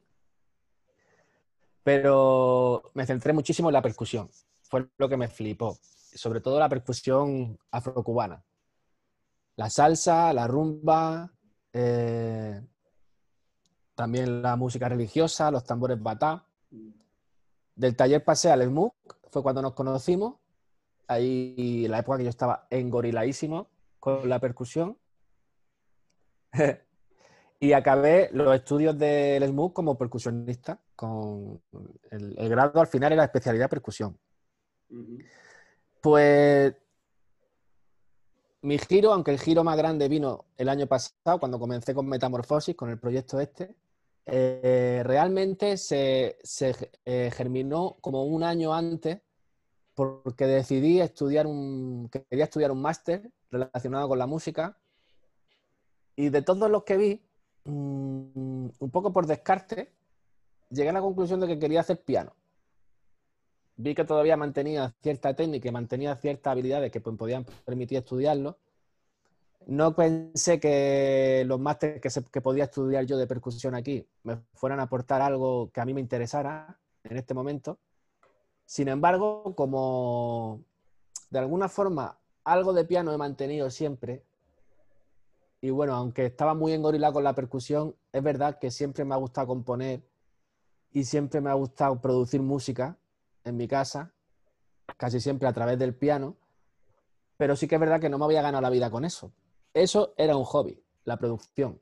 Pero 1.83 2.91
me 2.93 3.05
centré 3.05 3.33
muchísimo 3.33 3.69
en 3.69 3.73
la 3.73 3.81
percusión. 3.81 4.29
Fue 4.63 4.87
lo 4.97 5.09
que 5.09 5.17
me 5.17 5.27
flipó. 5.27 5.77
Sobre 6.15 6.41
todo 6.41 6.57
la 6.57 6.69
percusión 6.69 7.59
afrocubana. 7.69 8.43
La 9.55 9.69
salsa, 9.69 10.33
la 10.33 10.47
rumba, 10.47 11.31
eh, 11.73 12.61
también 13.95 14.41
la 14.41 14.55
música 14.55 14.89
religiosa, 14.89 15.51
los 15.51 15.63
tambores 15.63 16.01
batá. 16.01 16.45
Del 17.75 17.95
taller 17.95 18.23
pasé 18.23 18.51
al 18.51 18.63
SMUC, 18.63 18.93
fue 19.29 19.43
cuando 19.43 19.61
nos 19.61 19.73
conocimos. 19.73 20.35
Ahí 21.07 21.87
la 21.87 21.99
época 21.99 22.17
que 22.17 22.23
yo 22.23 22.29
estaba 22.29 22.67
engoriladísimo 22.69 23.69
con 23.99 24.27
la 24.29 24.39
percusión. 24.39 24.97
y 27.59 27.73
acabé 27.73 28.29
los 28.33 28.55
estudios 28.55 28.97
del 28.97 29.43
SMUC 29.47 29.73
como 29.73 29.97
percusionista. 29.97 30.79
Con 30.95 31.61
el, 32.11 32.49
grado 32.49 32.79
al 32.79 32.87
final 32.87 33.13
era 33.13 33.23
especialidad 33.23 33.69
percusión. 33.69 34.17
Pues 36.01 36.75
mi 38.61 38.77
giro, 38.77 39.11
aunque 39.13 39.31
el 39.31 39.39
giro 39.39 39.63
más 39.63 39.77
grande 39.77 40.07
vino 40.07 40.45
el 40.57 40.69
año 40.69 40.87
pasado, 40.87 41.39
cuando 41.39 41.59
comencé 41.59 41.93
con 41.93 42.07
Metamorfosis, 42.07 42.75
con 42.75 42.89
el 42.89 42.97
proyecto 42.97 43.39
este, 43.39 43.75
eh, 44.25 45.01
realmente 45.03 45.77
se, 45.77 46.37
eh, 47.05 47.31
germinó 47.33 47.97
como 47.99 48.23
un 48.23 48.43
año 48.43 48.73
antes 48.73 49.21
porque 49.93 50.45
decidí 50.45 51.01
estudiar 51.01 51.45
un, 51.45 52.09
quería 52.09 52.45
estudiar 52.45 52.71
un 52.71 52.81
máster 52.81 53.31
relacionado 53.51 54.07
con 54.07 54.17
la 54.17 54.25
música 54.25 54.77
y 56.15 56.29
de 56.29 56.41
todos 56.41 56.69
los 56.69 56.83
que 56.83 56.97
vi, 56.97 57.21
mm, 57.65 58.69
un 58.79 58.91
poco 58.91 59.11
por 59.11 59.27
descarte, 59.27 59.93
llegué 60.69 60.89
a 60.89 60.93
la 60.93 61.01
conclusión 61.01 61.39
de 61.39 61.47
que 61.47 61.59
quería 61.59 61.81
hacer 61.81 62.01
piano. 62.01 62.35
Vi 63.75 63.95
que 63.95 64.05
todavía 64.05 64.37
mantenía 64.37 64.95
cierta 65.01 65.35
técnica 65.35 65.67
y 65.67 65.71
mantenía 65.71 66.15
ciertas 66.15 66.51
habilidades 66.51 66.91
que 66.91 67.01
pues, 67.01 67.17
podían 67.17 67.45
permitir 67.65 67.97
estudiarlo 67.97 68.57
no 69.67 69.95
pensé 69.95 70.59
que 70.59 71.43
los 71.45 71.59
másteres 71.59 72.01
que, 72.31 72.41
podía 72.41 72.65
estudiar 72.65 73.05
yo 73.05 73.17
de 73.17 73.27
percusión 73.27 73.75
aquí 73.75 74.07
me 74.23 74.37
fueran 74.53 74.79
a 74.79 74.83
aportar 74.83 75.21
algo 75.21 75.71
que 75.71 75.81
a 75.81 75.85
mí 75.85 75.93
me 75.93 76.01
interesara 76.01 76.79
en 77.03 77.17
este 77.17 77.33
momento. 77.33 77.79
Sin 78.65 78.87
embargo, 78.87 79.53
como 79.55 80.63
de 81.29 81.39
alguna 81.39 81.69
forma 81.69 82.17
algo 82.43 82.73
de 82.73 82.85
piano 82.85 83.13
he 83.13 83.17
mantenido 83.17 83.69
siempre, 83.69 84.23
y 85.61 85.69
bueno, 85.69 85.93
aunque 85.95 86.25
estaba 86.25 86.53
muy 86.53 86.73
engorilado 86.73 87.13
con 87.13 87.23
la 87.23 87.33
percusión, 87.33 87.95
es 88.11 88.21
verdad 88.21 88.59
que 88.59 88.69
siempre 88.69 89.05
me 89.05 89.13
ha 89.13 89.17
gustado 89.17 89.47
componer 89.47 90.03
y 90.91 91.05
siempre 91.05 91.39
me 91.39 91.49
ha 91.49 91.53
gustado 91.53 92.01
producir 92.01 92.41
música 92.41 92.97
en 93.45 93.55
mi 93.55 93.67
casa, 93.67 94.13
casi 94.97 95.19
siempre 95.21 95.47
a 95.47 95.53
través 95.53 95.79
del 95.79 95.95
piano, 95.95 96.35
pero 97.37 97.55
sí 97.55 97.67
que 97.67 97.75
es 97.75 97.81
verdad 97.81 98.01
que 98.01 98.09
no 98.09 98.17
me 98.17 98.25
había 98.25 98.41
ganado 98.41 98.61
la 98.61 98.69
vida 98.69 98.91
con 98.91 99.05
eso. 99.05 99.31
Eso 99.73 100.13
era 100.17 100.35
un 100.37 100.43
hobby, 100.43 100.81
la 101.03 101.17
producción. 101.17 101.79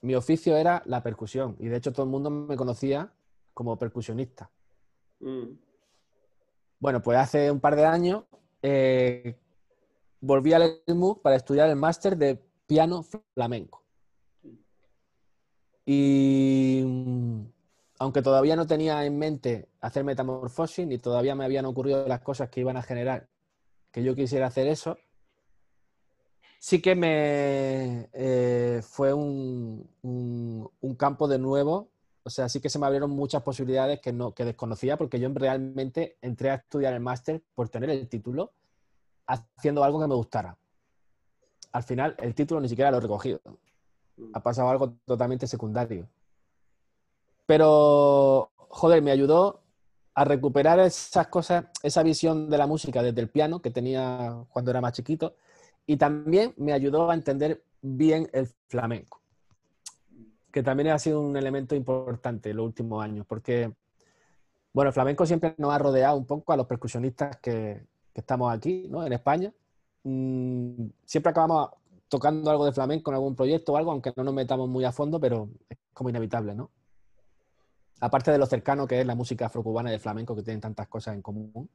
Mi 0.00 0.14
oficio 0.14 0.56
era 0.56 0.82
la 0.86 1.02
percusión 1.02 1.56
y 1.58 1.68
de 1.68 1.76
hecho 1.76 1.92
todo 1.92 2.04
el 2.04 2.10
mundo 2.10 2.30
me 2.30 2.56
conocía 2.56 3.12
como 3.54 3.76
percusionista. 3.76 4.50
Mm. 5.20 5.58
Bueno, 6.78 7.02
pues 7.02 7.18
hace 7.18 7.50
un 7.50 7.60
par 7.60 7.74
de 7.74 7.84
años 7.84 8.24
eh, 8.62 9.36
volví 10.20 10.52
al 10.52 10.82
ESMU 10.86 11.20
para 11.20 11.36
estudiar 11.36 11.68
el 11.68 11.76
máster 11.76 12.16
de 12.16 12.40
piano 12.66 13.02
flamenco. 13.34 13.84
Y 15.84 16.82
mm, 16.84 17.46
aunque 17.98 18.22
todavía 18.22 18.54
no 18.54 18.66
tenía 18.66 19.04
en 19.04 19.18
mente 19.18 19.68
hacer 19.80 20.04
metamorfosis, 20.04 20.86
ni 20.86 20.98
todavía 20.98 21.34
me 21.34 21.44
habían 21.44 21.64
ocurrido 21.64 22.06
las 22.06 22.20
cosas 22.20 22.50
que 22.50 22.60
iban 22.60 22.76
a 22.76 22.82
generar 22.82 23.28
que 23.90 24.02
yo 24.02 24.14
quisiera 24.14 24.46
hacer 24.46 24.68
eso, 24.68 24.98
sí 26.58 26.82
que 26.82 26.94
me 26.94 28.08
eh, 28.12 28.82
fue 28.82 29.12
un, 29.14 29.88
campo 30.96 31.28
de 31.28 31.38
nuevo. 31.38 31.88
O 32.24 32.30
sea, 32.30 32.48
sí 32.48 32.60
que 32.60 32.68
se 32.68 32.78
me 32.78 32.86
abrieron 32.86 33.10
muchas 33.10 33.42
posibilidades 33.42 34.00
que, 34.00 34.12
no, 34.12 34.34
que 34.34 34.44
desconocía 34.44 34.98
porque 34.98 35.18
yo 35.18 35.30
realmente 35.32 36.18
entré 36.20 36.50
a 36.50 36.56
estudiar 36.56 36.92
el 36.92 37.00
máster 37.00 37.42
por 37.54 37.68
tener 37.68 37.88
el 37.88 38.08
título 38.08 38.52
haciendo 39.26 39.84
algo 39.84 40.00
que 40.00 40.08
me 40.08 40.14
gustara. 40.14 40.58
Al 41.72 41.82
final, 41.84 42.14
el 42.18 42.34
título 42.34 42.60
ni 42.60 42.68
siquiera 42.68 42.90
lo 42.90 42.98
he 42.98 43.00
recogido. 43.00 43.40
Mm. 44.16 44.30
Ha 44.34 44.42
pasado 44.42 44.68
algo 44.68 44.94
totalmente 45.06 45.46
secundario. 45.46 46.08
Pero, 47.46 48.50
joder, 48.56 49.00
me 49.00 49.10
ayudó 49.10 49.62
a 50.14 50.24
recuperar 50.24 50.80
esas 50.80 51.28
cosas, 51.28 51.66
esa 51.82 52.02
visión 52.02 52.50
de 52.50 52.58
la 52.58 52.66
música 52.66 53.02
desde 53.02 53.20
el 53.20 53.30
piano 53.30 53.62
que 53.62 53.70
tenía 53.70 54.44
cuando 54.50 54.70
era 54.70 54.80
más 54.80 54.92
chiquito 54.92 55.36
y 55.88 55.96
también 55.96 56.52
me 56.58 56.74
ayudó 56.74 57.10
a 57.10 57.14
entender 57.14 57.64
bien 57.80 58.28
el 58.34 58.46
flamenco, 58.68 59.22
que 60.52 60.62
también 60.62 60.90
ha 60.90 60.98
sido 60.98 61.22
un 61.22 61.34
elemento 61.34 61.74
importante 61.74 62.50
en 62.50 62.58
los 62.58 62.66
últimos 62.66 63.02
años, 63.02 63.24
porque, 63.26 63.72
bueno, 64.74 64.90
el 64.90 64.92
flamenco 64.92 65.24
siempre 65.24 65.54
nos 65.56 65.72
ha 65.72 65.78
rodeado 65.78 66.18
un 66.18 66.26
poco 66.26 66.52
a 66.52 66.58
los 66.58 66.66
percusionistas 66.66 67.38
que, 67.38 67.86
estamos 68.12 68.52
aquí, 68.52 68.88
¿no? 68.90 69.06
En 69.06 69.12
España. 69.12 69.52
Mm, 70.02 70.88
siempre 71.04 71.30
acabamos 71.30 71.70
tocando 72.08 72.50
algo 72.50 72.64
de 72.66 72.72
flamenco 72.72 73.12
en 73.12 73.14
algún 73.14 73.36
proyecto 73.36 73.72
o 73.72 73.76
algo, 73.76 73.92
aunque 73.92 74.12
no 74.16 74.24
nos 74.24 74.34
metamos 74.34 74.68
muy 74.68 74.84
a 74.84 74.90
fondo, 74.90 75.20
pero 75.20 75.48
es 75.70 75.78
como 75.94 76.10
inevitable, 76.10 76.52
¿no? 76.52 76.72
Aparte 78.00 78.32
de 78.32 78.38
lo 78.38 78.46
cercano 78.46 78.88
que 78.88 79.00
es 79.00 79.06
la 79.06 79.14
música 79.14 79.46
afrocubana 79.46 79.90
y 79.90 79.94
el 79.94 80.00
flamenco, 80.00 80.34
que 80.34 80.42
tienen 80.42 80.60
tantas 80.60 80.88
cosas 80.88 81.14
en 81.14 81.22
común. 81.22 81.70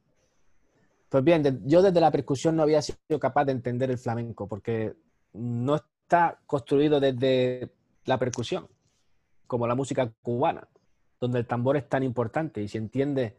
Pues 1.08 1.22
bien, 1.22 1.62
yo 1.64 1.82
desde 1.82 2.00
la 2.00 2.10
percusión 2.10 2.56
no 2.56 2.62
había 2.62 2.82
sido 2.82 3.20
capaz 3.20 3.44
de 3.44 3.52
entender 3.52 3.90
el 3.90 3.98
flamenco 3.98 4.48
porque 4.48 4.94
no 5.32 5.76
está 5.76 6.40
construido 6.46 7.00
desde 7.00 7.72
la 8.04 8.18
percusión, 8.18 8.68
como 9.46 9.66
la 9.66 9.74
música 9.74 10.12
cubana, 10.22 10.68
donde 11.20 11.38
el 11.40 11.46
tambor 11.46 11.76
es 11.76 11.88
tan 11.88 12.02
importante 12.02 12.62
y 12.62 12.68
si 12.68 12.78
entiende 12.78 13.36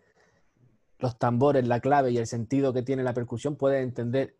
los 1.00 1.18
tambores, 1.18 1.68
la 1.68 1.80
clave 1.80 2.12
y 2.12 2.18
el 2.18 2.28
sentido 2.28 2.74
que 2.74 2.82
tiene 2.82 3.04
la 3.04 3.14
percusión, 3.14 3.56
puedes 3.56 3.84
entender 3.84 4.38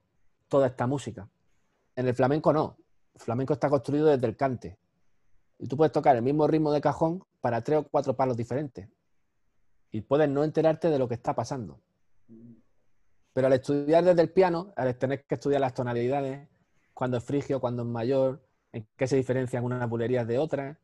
toda 0.48 0.68
esta 0.68 0.88
música. 0.88 1.28
En 1.96 2.08
el 2.08 2.16
flamenco 2.16 2.54
no. 2.54 2.78
El 3.14 3.22
flamenco 3.22 3.54
está 3.54 3.70
construido 3.70 4.08
desde 4.08 4.28
el 4.28 4.36
cante. 4.36 4.78
Y 5.58 5.68
tú 5.68 5.78
puedes 5.78 5.92
tocar 5.92 6.16
el 6.16 6.22
mismo 6.22 6.48
ritmo 6.48 6.72
de 6.72 6.82
cajón 6.82 7.24
para 7.42 7.62
tres 7.62 7.80
o 7.80 7.84
cuatro 7.84 8.16
palos 8.16 8.36
diferentes. 8.36 8.90
Y 9.92 10.02
puedes 10.02 10.30
no 10.30 10.44
enterarte 10.44 10.90
de 10.90 11.00
lo 11.00 11.08
que 11.08 11.16
está 11.16 11.34
pasando. 11.34 11.80
Pero 13.36 13.48
al 13.48 13.54
estudiar 13.54 14.06
desde 14.06 14.22
el 14.22 14.30
piano, 14.30 14.72
al 14.78 14.96
tener 14.96 15.26
que 15.26 15.36
estudiar 15.36 15.60
las 15.60 15.74
tonalidades, 15.74 16.48
cuando 16.94 17.18
es 17.18 17.24
frigio, 17.26 17.60
cuando 17.60 17.84
es 17.84 17.90
mayor, 17.90 18.42
en 18.72 18.88
qué 18.96 19.08
se 19.08 19.18
diferencian 19.18 19.66
unas 19.66 19.90
bulerías 19.90 20.26
de 20.26 20.40
otras, 20.40 20.78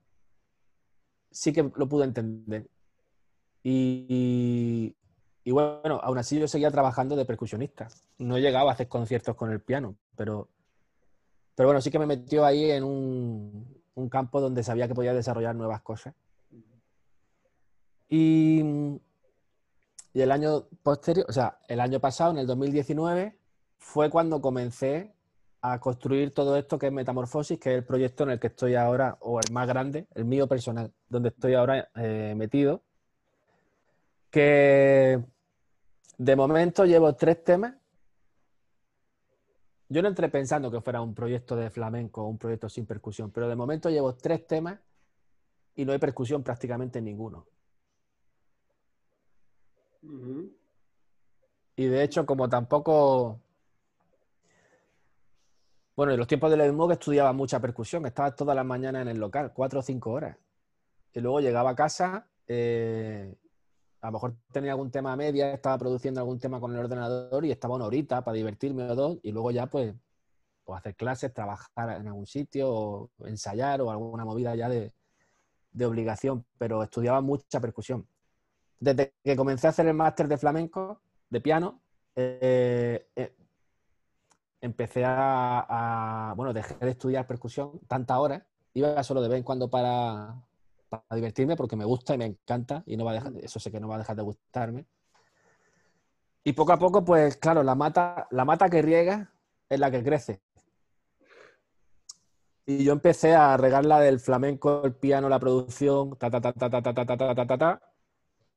sí 1.31 1.53
que 1.53 1.72
lo 1.74 1.88
pude 1.88 2.03
entender. 2.03 2.70
Y, 3.63 4.93
bueno, 5.46 6.01
aún 6.03 6.17
así 6.17 6.38
yo 6.38 6.46
seguía 6.46 6.70
trabajando 6.72 7.15
de 7.15 7.24
percusionista. 7.24 7.88
No 8.17 8.38
llegaba 8.38 8.72
a 8.72 8.74
hacer 8.74 8.89
conciertos 8.89 9.38
con 9.38 9.50
el 9.50 9.62
piano, 9.62 9.96
pero, 10.17 10.50
pero 11.55 11.70
bueno, 11.70 11.79
sí 11.79 11.89
que 11.89 12.00
me 12.00 12.05
metió 12.05 12.43
ahí 12.43 12.70
en 12.70 12.84
un, 12.84 13.81
un 13.96 14.10
campo 14.10 14.41
donde 14.41 14.62
sabía 14.62 14.89
que 14.89 14.96
podía 14.96 15.13
desarrollar 15.13 15.55
nuevas 15.55 15.81
cosas. 15.84 16.13
Y 18.10 19.00
y 20.13 20.22
el 20.22 20.32
año 20.32 20.68
posterior, 20.84 21.25
o 21.30 21.34
sea, 21.34 21.60
el 21.68 21.80
año 21.80 22.00
pasado, 22.00 22.32
en 22.32 22.39
el 22.39 22.48
2019, 22.48 23.38
fue 23.77 24.10
cuando 24.10 24.41
comencé 24.41 25.13
a 25.62 25.80
construir 25.80 26.34
todo 26.34 26.58
esto 26.58 26.77
que 26.77 26.88
es 26.88 26.94
Metamorfosis, 26.94 27.60
que 27.60 27.72
es 27.72 27.77
el 27.77 27.86
proyecto 27.86 28.24
en 28.24 28.32
el 28.32 28.39
que 28.39 28.48
estoy 28.48 28.75
ahora, 28.75 29.18
o 29.22 29.39
el 29.39 29.51
más 29.53 29.68
grande, 29.68 30.08
el 30.15 30.25
mío 30.25 30.48
personal, 30.48 30.91
donde 31.08 31.30
estoy 31.30 31.53
ahora 31.53 31.89
eh, 31.96 32.34
metido. 32.36 32.82
Que 34.30 35.20
de 36.18 36.36
momento 36.36 36.86
llevo 36.86 37.15
tres 37.15 37.44
temas. 37.44 37.75
Yo 39.89 40.01
no 40.01 40.08
entré 40.08 40.30
pensando 40.30 40.72
que 40.72 40.82
fuera 40.82 41.01
un 41.01 41.13
proyecto 41.13 41.56
de 41.56 41.70
flamenco 41.70 42.24
un 42.24 42.38
proyecto 42.38 42.70
sin 42.70 42.86
percusión, 42.86 43.32
pero 43.32 43.48
de 43.48 43.56
momento 43.56 43.89
llevo 43.89 44.15
tres 44.15 44.48
temas 44.48 44.80
y 45.75 45.86
no 45.86 45.91
hay 45.91 46.00
percusión 46.00 46.44
prácticamente 46.44 47.00
en 47.00 47.06
ninguno. 47.06 47.46
Y 51.75 51.86
de 51.86 52.03
hecho, 52.03 52.25
como 52.25 52.50
tampoco. 52.50 53.39
Bueno, 55.96 56.13
en 56.13 56.20
los 56.20 56.27
tiempos 56.27 56.50
del 56.50 56.88
que 56.88 56.93
estudiaba 56.93 57.34
mucha 57.34 57.60
percusión, 57.60 58.05
estaba 58.05 58.34
todas 58.34 58.55
las 58.55 58.65
mañanas 58.65 59.03
en 59.03 59.10
el 59.10 59.20
local, 59.20 59.51
cuatro 59.53 59.79
o 59.79 59.84
cinco 59.84 60.12
horas. 60.12 60.38
Y 61.13 61.20
luego 61.20 61.41
llegaba 61.41 61.72
a 61.72 61.75
casa, 61.75 62.27
eh, 62.48 63.36
a 64.00 64.08
lo 64.08 64.13
mejor 64.13 64.36
tenía 64.51 64.72
algún 64.72 64.89
tema 64.89 65.13
a 65.13 65.15
media, 65.17 65.53
estaba 65.53 65.77
produciendo 65.77 66.22
algún 66.22 66.39
tema 66.39 66.60
con 66.60 66.72
el 66.72 66.79
ordenador 66.79 67.46
y 67.46 67.51
estaba 67.51 67.75
una 67.75 67.86
horita 67.86 68.24
para 68.24 68.36
divertirme 68.36 68.84
o 68.89 68.96
dos, 68.96 69.20
y 69.22 69.31
luego 69.31 69.51
ya 69.51 69.67
pues, 69.67 69.93
pues 70.63 70.79
hacer 70.79 70.96
clases, 70.96 71.34
trabajar 71.34 72.00
en 72.00 72.08
algún 72.08 72.25
sitio, 72.25 72.72
o 72.72 73.12
ensayar 73.25 73.81
o 73.81 73.91
alguna 73.91 74.24
movida 74.24 74.55
ya 74.55 74.70
de, 74.70 74.93
de 75.72 75.86
obligación, 75.86 76.46
pero 76.58 76.81
estudiaba 76.84 77.22
mucha 77.22 77.60
percusión 77.60 78.08
desde 78.82 79.14
que 79.24 79.38
comencé 79.38 79.68
a 79.68 79.70
hacer 79.70 79.88
el 79.88 79.94
máster 79.94 80.28
de 80.28 80.38
flamenco, 80.38 81.00
de 81.30 81.40
piano, 81.40 81.80
eh, 82.16 83.08
eh, 83.16 83.34
empecé 84.60 85.04
a, 85.06 86.34
bueno, 86.36 86.52
dejé 86.52 86.76
de 86.76 86.92
estudiar 86.92 87.26
percusión 87.26 87.80
tantas 87.88 88.18
horas 88.18 88.44
iba 88.74 89.04
solo 89.04 89.22
de 89.22 89.30
vez 89.30 89.38
en 89.38 89.44
cuando 89.44 89.70
para, 89.70 90.36
para 90.90 91.04
divertirme 91.14 91.56
porque 91.56 91.76
me 91.76 91.86
gusta 91.86 92.14
y 92.14 92.18
me 92.18 92.26
encanta 92.26 92.84
y 92.86 92.98
no 92.98 93.06
va 93.06 93.12
a 93.12 93.16
dejar, 93.16 93.34
eso 93.38 93.60
sé 93.60 93.72
que 93.72 93.80
no 93.80 93.88
va 93.88 93.96
a 93.96 94.00
dejar 94.00 94.16
de 94.16 94.24
gustarme. 94.24 94.86
Y 96.44 96.54
poco 96.54 96.74
a 96.74 96.80
poco, 96.80 97.04
pues 97.06 97.38
claro, 97.38 97.64
la 97.64 97.76
mata, 97.76 98.28
la 98.32 98.46
mata 98.46 98.70
que 98.70 98.82
riega 98.82 99.32
es 99.70 99.80
la 99.80 99.92
que 99.92 100.04
crece. 100.04 100.42
Y 102.66 102.84
yo 102.84 102.94
empecé 102.94 103.36
a 103.36 103.58
regarla 103.58 104.00
del 104.00 104.20
flamenco, 104.20 104.84
el 104.86 104.96
piano, 104.96 105.30
la 105.30 105.40
producción, 105.40 106.18
ta, 106.18 106.30
ta, 106.32 106.42
ta, 106.42 106.54
ta, 106.54 106.70
ta, 106.70 106.82
ta, 106.82 106.94
ta, 106.94 107.06
ta, 107.06 107.36
ta, 107.36 107.48
ta, 107.48 107.58
ta. 107.58 107.91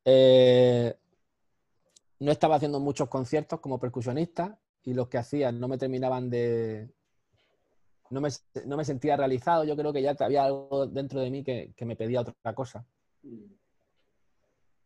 Eh, 0.05 0.95
no 2.21 2.33
estaba 2.33 2.57
haciendo 2.57 2.81
muchos 2.81 3.09
conciertos 3.09 3.61
como 3.61 3.79
percusionista 3.79 4.59
y 4.83 4.95
los 4.95 5.09
que 5.09 5.19
hacía 5.19 5.53
no 5.53 5.69
me 5.69 5.79
terminaban 5.79 6.31
de... 6.31 6.91
No 8.11 8.21
me, 8.21 8.29
no 8.67 8.77
me 8.77 8.85
sentía 8.85 9.17
realizado, 9.17 9.65
yo 9.65 9.77
creo 9.77 9.93
que 9.93 10.03
ya 10.03 10.15
había 10.21 10.45
algo 10.45 10.87
dentro 10.87 11.21
de 11.21 11.31
mí 11.31 11.43
que, 11.43 11.73
que 11.75 11.85
me 11.85 11.97
pedía 11.97 12.21
otra 12.21 12.55
cosa. 12.55 12.87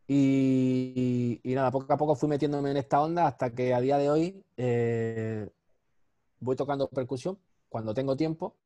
Y, 0.07 1.41
y, 1.43 1.55
nada, 1.55 1.71
poco 1.71 1.93
a 1.93 1.99
poco 1.99 2.15
fui 2.15 2.31
metiéndome 2.31 2.71
en 2.71 2.79
esta 2.79 3.03
onda 3.03 3.27
hasta 3.27 3.55
que 3.55 3.75
a 3.75 3.81
día 3.81 3.99
de 3.99 4.09
hoy 4.09 4.43
eh, 4.57 5.51
voy 6.41 6.57
tocando 6.57 6.89
percusión 6.89 7.39
cuando 7.69 7.93
tengo 7.93 8.17
tiempo, 8.17 8.57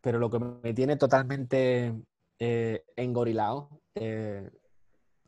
pero 0.00 0.18
lo 0.18 0.30
que 0.30 0.38
me 0.38 0.72
tiene 0.72 0.96
totalmente 0.96 1.92
eh, 2.38 2.82
engorilado, 2.96 3.82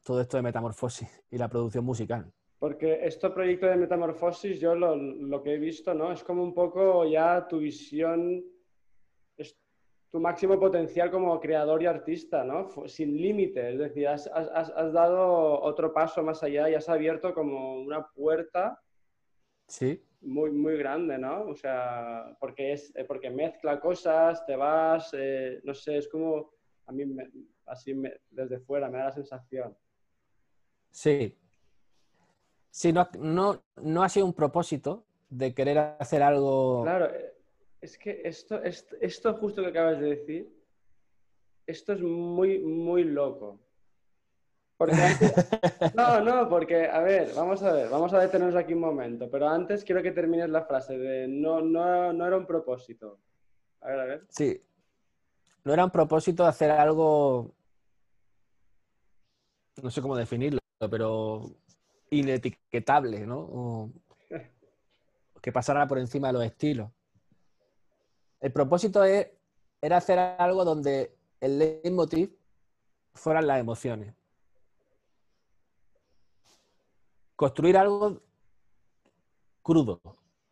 todo 0.05 0.21
esto 0.21 0.37
de 0.37 0.43
metamorfosis 0.43 1.09
y 1.31 1.39
la 1.39 1.49
producción 1.49 1.85
musical. 1.85 2.31
Porque 2.59 3.05
este 3.05 3.29
proyecto 3.31 3.67
de 3.67 3.77
metamorfosis, 3.77 4.61
yo 4.61 4.75
lo, 4.75 4.95
lo, 4.95 5.43
que 5.43 5.55
he 5.55 5.59
visto, 5.59 5.93
¿no? 5.93 6.13
Es 6.13 6.23
como 6.23 6.43
un 6.43 6.55
poco 6.55 7.05
ya 7.05 7.47
tu 7.49 7.59
visión, 7.59 8.43
es 9.37 9.59
tu 10.11 10.21
máximo 10.21 10.59
potencial 10.61 11.11
como 11.11 11.41
creador 11.41 11.83
y 11.83 11.87
artista, 11.87 12.45
¿no? 12.45 12.69
Sin 12.87 13.17
límite, 13.17 13.73
es 13.73 13.79
decir, 13.79 14.09
has, 14.09 14.29
has, 14.29 14.71
has, 14.71 14.93
dado 14.93 15.61
otro 15.61 15.93
paso 15.93 16.23
más 16.23 16.43
allá 16.43 16.71
y 16.71 16.75
has 16.75 16.89
abierto 16.89 17.35
como 17.35 17.81
una 17.81 18.07
puerta 18.09 18.81
sí. 19.67 20.03
muy, 20.21 20.51
muy 20.51 20.77
grande, 20.79 21.19
¿no? 21.19 21.47
O 21.47 21.55
sea, 21.55 22.37
porque, 22.39 22.73
es, 22.73 22.95
porque 23.09 23.31
mezcla 23.31 23.81
cosas, 23.81 24.45
te 24.47 24.57
vas, 24.57 25.11
eh, 25.15 25.61
no 25.65 25.75
sé, 25.75 25.99
es 25.99 26.09
como, 26.09 26.53
a 26.87 26.93
mí 26.93 27.05
me, 27.05 27.31
así 27.67 27.95
me, 27.95 28.13
desde 28.31 28.61
fuera 28.61 28.89
me 28.89 28.99
da 28.99 29.07
la 29.07 29.13
sensación. 29.13 29.77
Sí, 30.95 31.37
Sí, 32.75 32.93
no, 32.93 33.09
no, 33.21 33.63
no 33.77 34.03
ha 34.03 34.09
sido 34.09 34.27
un 34.27 34.33
propósito 34.33 35.05
de 35.31 35.55
querer 35.55 35.79
hacer 35.79 36.25
algo. 36.25 36.83
Claro, 36.83 37.09
es 37.81 37.97
que 37.97 38.23
esto, 38.25 38.61
esto, 38.65 38.97
esto 39.01 39.35
justo 39.35 39.63
que 39.63 39.69
acabas 39.69 40.01
de 40.01 40.09
decir, 40.09 40.53
esto 41.69 41.93
es 41.93 42.03
muy, 42.03 42.59
muy 42.59 43.05
loco. 43.05 43.61
Porque 44.77 44.97
antes... 44.97 45.33
No, 45.95 46.21
no, 46.21 46.49
porque, 46.49 46.89
a 46.89 46.99
ver, 46.99 47.33
vamos 47.37 47.63
a 47.63 47.73
ver, 47.73 47.89
vamos 47.89 48.13
a 48.13 48.19
detenernos 48.19 48.57
aquí 48.57 48.75
un 48.75 48.81
momento, 48.81 49.31
pero 49.31 49.49
antes 49.49 49.85
quiero 49.85 50.03
que 50.03 50.11
termines 50.11 50.49
la 50.49 50.65
frase 50.65 50.99
de 50.99 51.29
no, 51.29 51.61
no, 51.61 52.13
no 52.13 52.27
era 52.27 52.37
un 52.37 52.45
propósito. 52.45 53.21
A 53.83 53.89
ver, 53.91 54.01
a 54.01 54.05
ver. 54.05 54.27
Sí, 54.31 54.61
no 55.63 55.73
era 55.73 55.85
un 55.85 55.93
propósito 55.93 56.43
de 56.43 56.49
hacer 56.49 56.73
algo, 56.73 57.55
no 59.81 59.93
sé 59.93 60.03
cómo 60.03 60.17
definirlo, 60.17 60.59
pero 60.79 61.43
inetiquetable, 62.11 63.27
¿no? 63.27 63.39
O 63.39 63.91
que 65.45 65.53
pasara 65.53 65.87
por 65.87 65.99
encima 65.99 66.29
de 66.29 66.33
los 66.33 66.45
estilos. 66.45 66.91
El 68.41 68.51
propósito 68.51 69.05
es, 69.05 69.29
era 69.83 69.99
hacer 69.99 70.19
algo 70.19 70.65
donde 70.65 71.15
el 71.41 71.59
leitmotiv 71.59 72.35
fueran 73.13 73.47
las 73.47 73.61
emociones. 73.61 74.15
Construir 77.37 77.77
algo 77.77 78.23
crudo, 79.63 80.01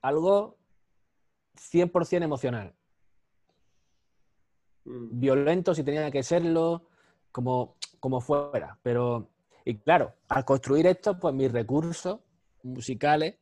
algo 0.03 0.59
100% 1.57 2.23
emocional. 2.23 2.75
Mm. 4.85 5.21
Violento 5.21 5.75
si 5.75 5.85
tenía 5.85 6.11
que 6.11 6.23
serlo, 6.23 6.87
como, 7.31 7.77
como 7.99 8.21
fuera, 8.21 8.79
pero 8.83 9.32
y 9.65 9.79
claro, 9.79 10.15
al 10.29 10.45
construir 10.45 10.87
esto, 10.87 11.19
pues 11.19 11.35
mis 11.35 11.51
recursos 11.51 12.21
musicales 12.63 13.37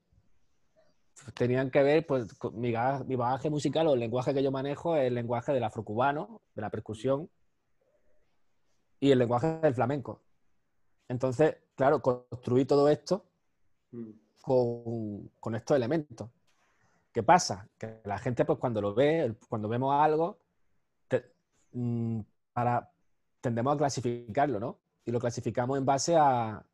tenían 1.35 1.71
que 1.71 1.83
ver, 1.83 2.07
pues 2.07 2.27
mi, 2.53 2.73
mi 3.07 3.17
bagaje 3.17 3.51
musical 3.51 3.87
o 3.87 3.95
el 3.95 4.01
lenguaje 4.01 4.35
que 4.35 4.43
yo 4.43 4.51
manejo 4.51 4.97
es 4.97 5.07
el 5.07 5.15
lenguaje 5.15 5.53
del 5.53 5.65
afrocubano, 5.65 6.41
de 6.55 6.63
la 6.63 6.71
percusión 6.71 7.29
y 8.99 9.11
el 9.11 9.19
lenguaje 9.19 9.59
del 9.61 9.75
flamenco. 9.75 10.23
Entonces, 11.09 11.57
claro, 11.75 12.01
construí 12.01 12.65
todo 12.65 12.89
esto 12.89 13.25
mm. 13.93 14.11
con, 14.43 15.31
con, 15.41 15.55
estos 15.55 15.77
elementos. 15.77 16.29
¿Qué 17.13 17.23
pasa? 17.23 17.69
Que 17.77 18.01
la 18.05 18.19
gente, 18.19 18.45
pues 18.45 18.59
cuando 18.59 18.81
lo 18.81 18.95
ve, 18.95 19.35
cuando 19.49 19.69
vemos 19.69 19.95
algo, 19.95 20.39
te, 21.09 21.33
mmm, 21.73 22.21
para, 22.53 22.91
tendemos 23.41 23.75
a 23.75 23.79
clasificarlo, 23.79 24.61
¿no? 24.61 24.79
Y 25.11 25.13
lo 25.13 25.19
clasificamos 25.19 25.77
en 25.77 25.85
base 25.85 26.17
a, 26.17 26.65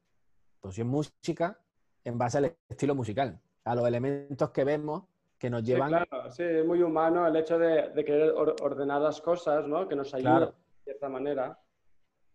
pues 0.60 0.74
si 0.74 0.82
es 0.82 0.86
música, 0.86 1.58
en 2.04 2.18
base 2.18 2.38
al 2.38 2.56
estilo 2.68 2.94
musical, 2.94 3.40
a 3.64 3.74
los 3.74 3.86
elementos 3.88 4.50
que 4.50 4.62
vemos 4.62 5.04
que 5.38 5.48
nos 5.50 5.62
llevan... 5.64 5.88
Sí, 5.90 6.06
claro, 6.08 6.30
sí, 6.30 6.42
es 6.42 6.66
muy 6.66 6.82
humano 6.82 7.26
el 7.26 7.34
hecho 7.36 7.58
de, 7.58 7.88
de 7.90 8.04
querer 8.04 8.32
ordenar 8.32 9.00
las 9.00 9.20
cosas, 9.20 9.66
¿no? 9.66 9.88
Que 9.88 9.96
nos 9.96 10.12
ayuda 10.14 10.30
Claro. 10.36 10.46
de 10.46 10.84
cierta 10.84 11.08
manera. 11.08 11.58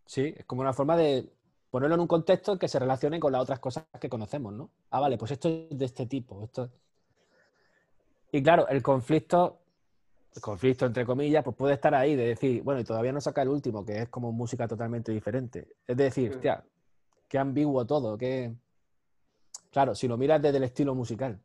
Sí, 0.04 0.34
es 0.36 0.44
como 0.44 0.60
una 0.62 0.72
forma 0.72 0.96
de 0.96 1.32
ponerlo 1.70 1.94
en 1.94 2.00
un 2.00 2.06
contexto 2.08 2.58
que 2.58 2.68
se 2.68 2.78
relacione 2.78 3.18
con 3.18 3.32
las 3.32 3.42
otras 3.42 3.60
cosas 3.60 3.84
que 4.00 4.08
conocemos, 4.08 4.52
¿no? 4.52 4.70
Ah, 4.90 5.00
vale, 5.00 5.16
pues 5.16 5.30
esto 5.30 5.48
es 5.48 5.78
de 5.78 5.84
este 5.84 6.06
tipo. 6.06 6.42
Esto... 6.42 6.68
Y 8.32 8.42
claro, 8.42 8.66
el 8.68 8.82
conflicto, 8.82 9.61
conflicto 10.40 10.86
entre 10.86 11.04
comillas, 11.04 11.44
pues 11.44 11.56
puede 11.56 11.74
estar 11.74 11.94
ahí 11.94 12.16
de 12.16 12.28
decir, 12.28 12.62
bueno, 12.62 12.80
y 12.80 12.84
todavía 12.84 13.12
no 13.12 13.20
saca 13.20 13.42
el 13.42 13.48
último, 13.48 13.84
que 13.84 14.02
es 14.02 14.08
como 14.08 14.32
música 14.32 14.66
totalmente 14.66 15.12
diferente. 15.12 15.68
Es 15.86 15.96
decir, 15.96 16.32
hostia, 16.32 16.64
qué 17.28 17.38
ambiguo 17.38 17.84
todo, 17.86 18.16
qué... 18.16 18.54
Claro, 19.70 19.94
si 19.94 20.06
lo 20.06 20.16
miras 20.16 20.40
desde 20.40 20.58
el 20.58 20.64
estilo 20.64 20.94
musical. 20.94 21.40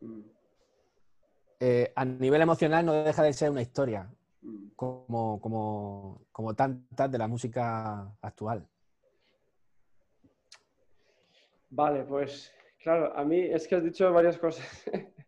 Mm, 0.00 0.20
eh, 1.60 1.92
a 1.94 2.04
nivel 2.04 2.40
emocional 2.40 2.86
no 2.86 2.92
deja 2.92 3.22
de 3.22 3.32
ser 3.32 3.50
una 3.50 3.60
historia, 3.60 4.08
mm. 4.42 4.70
como, 4.76 5.40
como, 5.40 6.22
como 6.32 6.54
tantas 6.54 7.10
de 7.10 7.18
la 7.18 7.28
música 7.28 8.10
actual. 8.22 8.66
Vale, 11.70 12.04
pues 12.04 12.52
claro, 12.82 13.16
a 13.16 13.24
mí 13.24 13.38
es 13.40 13.68
que 13.68 13.76
has 13.76 13.84
dicho 13.84 14.12
varias 14.12 14.38
cosas. 14.38 14.66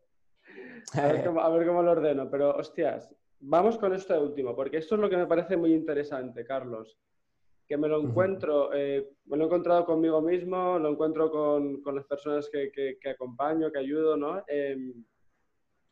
a, 0.95 1.07
ver 1.13 1.25
cómo, 1.25 1.41
a 1.41 1.49
ver 1.51 1.67
cómo 1.67 1.83
lo 1.83 1.91
ordeno, 1.93 2.31
pero 2.31 2.51
hostias, 2.57 3.15
vamos 3.41 3.79
con 3.79 3.93
esto 3.95 4.15
de 4.15 4.21
último, 4.21 4.55
porque 4.55 4.79
esto 4.79 4.95
es 4.97 5.01
lo 5.01 5.11
que 5.11 5.17
me 5.17 5.27
parece 5.27 5.57
muy 5.57 5.73
interesante, 5.73 6.45
Carlos. 6.45 6.99
Que 7.67 7.77
me 7.77 7.89
lo 7.89 8.01
encuentro, 8.03 8.71
eh, 8.75 9.09
me 9.27 9.37
lo 9.37 9.45
he 9.45 9.47
encontrado 9.47 9.85
conmigo 9.87 10.21
mismo, 10.21 10.79
lo 10.79 10.91
encuentro 10.91 11.31
con, 11.31 11.81
con 11.83 11.95
las 11.95 12.05
personas 12.05 12.49
que, 12.51 12.71
que- 12.71 12.99
que 13.01 13.11
acompaño, 13.11 13.71
que 13.73 13.79
ayudo, 13.79 14.17
¿no? 14.17 14.43
Eh, 14.47 14.77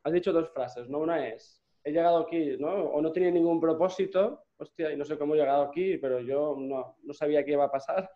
has 0.02 0.12
dicho 0.12 0.32
dos 0.32 0.50
frases, 0.50 0.88
¿no? 0.88 0.98
Una 0.98 1.28
es, 1.28 1.62
he 1.84 1.92
llegado 1.92 2.18
aquí, 2.18 2.56
¿no? 2.58 2.68
O 2.70 3.00
no 3.00 3.12
tenía 3.12 3.30
ningún 3.30 3.60
propósito, 3.60 4.44
hostia, 4.58 4.92
y 4.92 4.96
no 4.96 5.04
sé 5.04 5.16
cómo 5.16 5.34
he 5.34 5.38
llegado 5.38 5.62
aquí, 5.62 5.96
pero 5.98 6.20
yo 6.20 6.56
no, 6.58 6.96
no 7.02 7.14
sabía 7.14 7.44
qué 7.44 7.52
iba 7.52 7.64
a 7.64 7.70
pasar. 7.70 8.10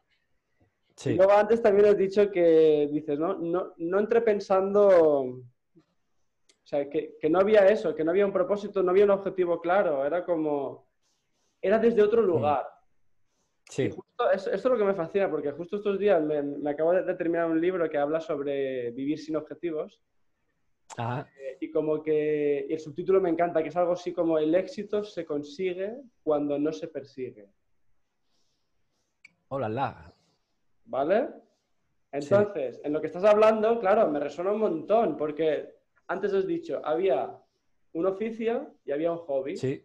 Y 0.90 0.94
Sí, 0.96 1.14
luego 1.14 1.32
antes 1.32 1.60
también 1.62 1.88
has 1.88 1.96
dicho 1.96 2.30
que 2.30 2.88
dices, 2.92 3.18
¿no? 3.18 3.34
No, 3.38 3.72
no 3.78 3.98
entré 3.98 4.20
pensando, 4.20 5.40
sea, 6.74 6.90
que, 6.90 7.16
que 7.20 7.30
no 7.30 7.40
había 7.40 7.66
eso, 7.66 7.94
que 7.94 8.04
no 8.04 8.10
había 8.10 8.26
un 8.26 8.32
propósito, 8.32 8.82
no 8.82 8.90
había 8.90 9.04
un 9.04 9.10
objetivo 9.10 9.60
claro, 9.60 10.04
era 10.04 10.24
como, 10.24 10.88
era 11.60 11.78
desde 11.78 12.02
otro 12.02 12.22
lugar. 12.22 12.66
Y 13.68 13.72
sí, 13.72 13.90
justo 13.90 14.30
esto 14.30 14.50
es 14.50 14.64
lo 14.64 14.76
que 14.76 14.84
me 14.84 14.94
fascina, 14.94 15.30
porque 15.30 15.52
justo 15.52 15.76
estos 15.76 15.98
días 15.98 16.22
me, 16.22 16.42
me 16.42 16.70
acabo 16.70 16.92
de, 16.92 17.02
de 17.02 17.14
terminar 17.14 17.50
un 17.50 17.60
libro 17.60 17.88
que 17.88 17.98
habla 17.98 18.20
sobre 18.20 18.90
vivir 18.90 19.18
sin 19.18 19.37
objetivos 19.37 20.02
ajá, 20.96 21.28
eh, 21.38 21.58
y 21.60 21.70
como 21.70 22.02
que 22.02 22.66
y 22.68 22.72
el 22.72 22.80
subtítulo 22.80 23.20
me 23.20 23.30
encanta, 23.30 23.62
que 23.62 23.68
es 23.68 23.76
algo 23.76 23.92
así 23.92 24.12
como 24.12 24.38
el 24.38 24.54
éxito 24.54 25.02
se 25.04 25.24
consigue 25.24 25.96
cuando 26.22 26.58
no 26.58 26.72
se 26.72 26.88
persigue. 26.88 27.48
hola, 29.48 29.68
la. 29.68 30.14
¿Vale? 30.87 31.28
Entonces, 32.12 32.80
en 32.84 32.92
lo 32.92 33.00
que 33.00 33.08
estás 33.08 33.24
hablando, 33.24 33.80
claro, 33.80 34.08
me 34.08 34.20
resuena 34.20 34.52
un 34.52 34.60
montón, 34.60 35.16
porque 35.16 35.73
antes 36.07 36.35
has 36.35 36.47
dicho, 36.47 36.81
había 36.85 37.38
un 37.95 38.07
oficio 38.07 38.75
y 38.85 38.93
había 38.93 39.12
un 39.12 39.19
hobby. 39.19 39.57
Sí, 39.57 39.85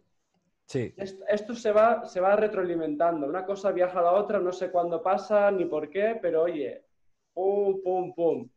sí, 0.66 0.92
Esto, 0.96 1.24
esto 1.28 1.54
se, 1.54 1.72
va, 1.72 2.04
se 2.04 2.20
va 2.20 2.36
retroalimentando. 2.36 3.26
Una 3.26 3.44
cosa 3.44 3.72
viaja 3.72 4.00
a 4.00 4.02
la 4.02 4.12
otra, 4.12 4.38
no 4.38 4.52
sé 4.52 4.70
cuándo 4.70 5.02
pasa 5.02 5.50
ni 5.50 5.64
por 5.64 5.88
qué, 5.88 6.18
pero 6.20 6.42
oye, 6.42 6.84
pum, 7.32 7.80
pum, 7.82 8.14
pum. 8.14 8.48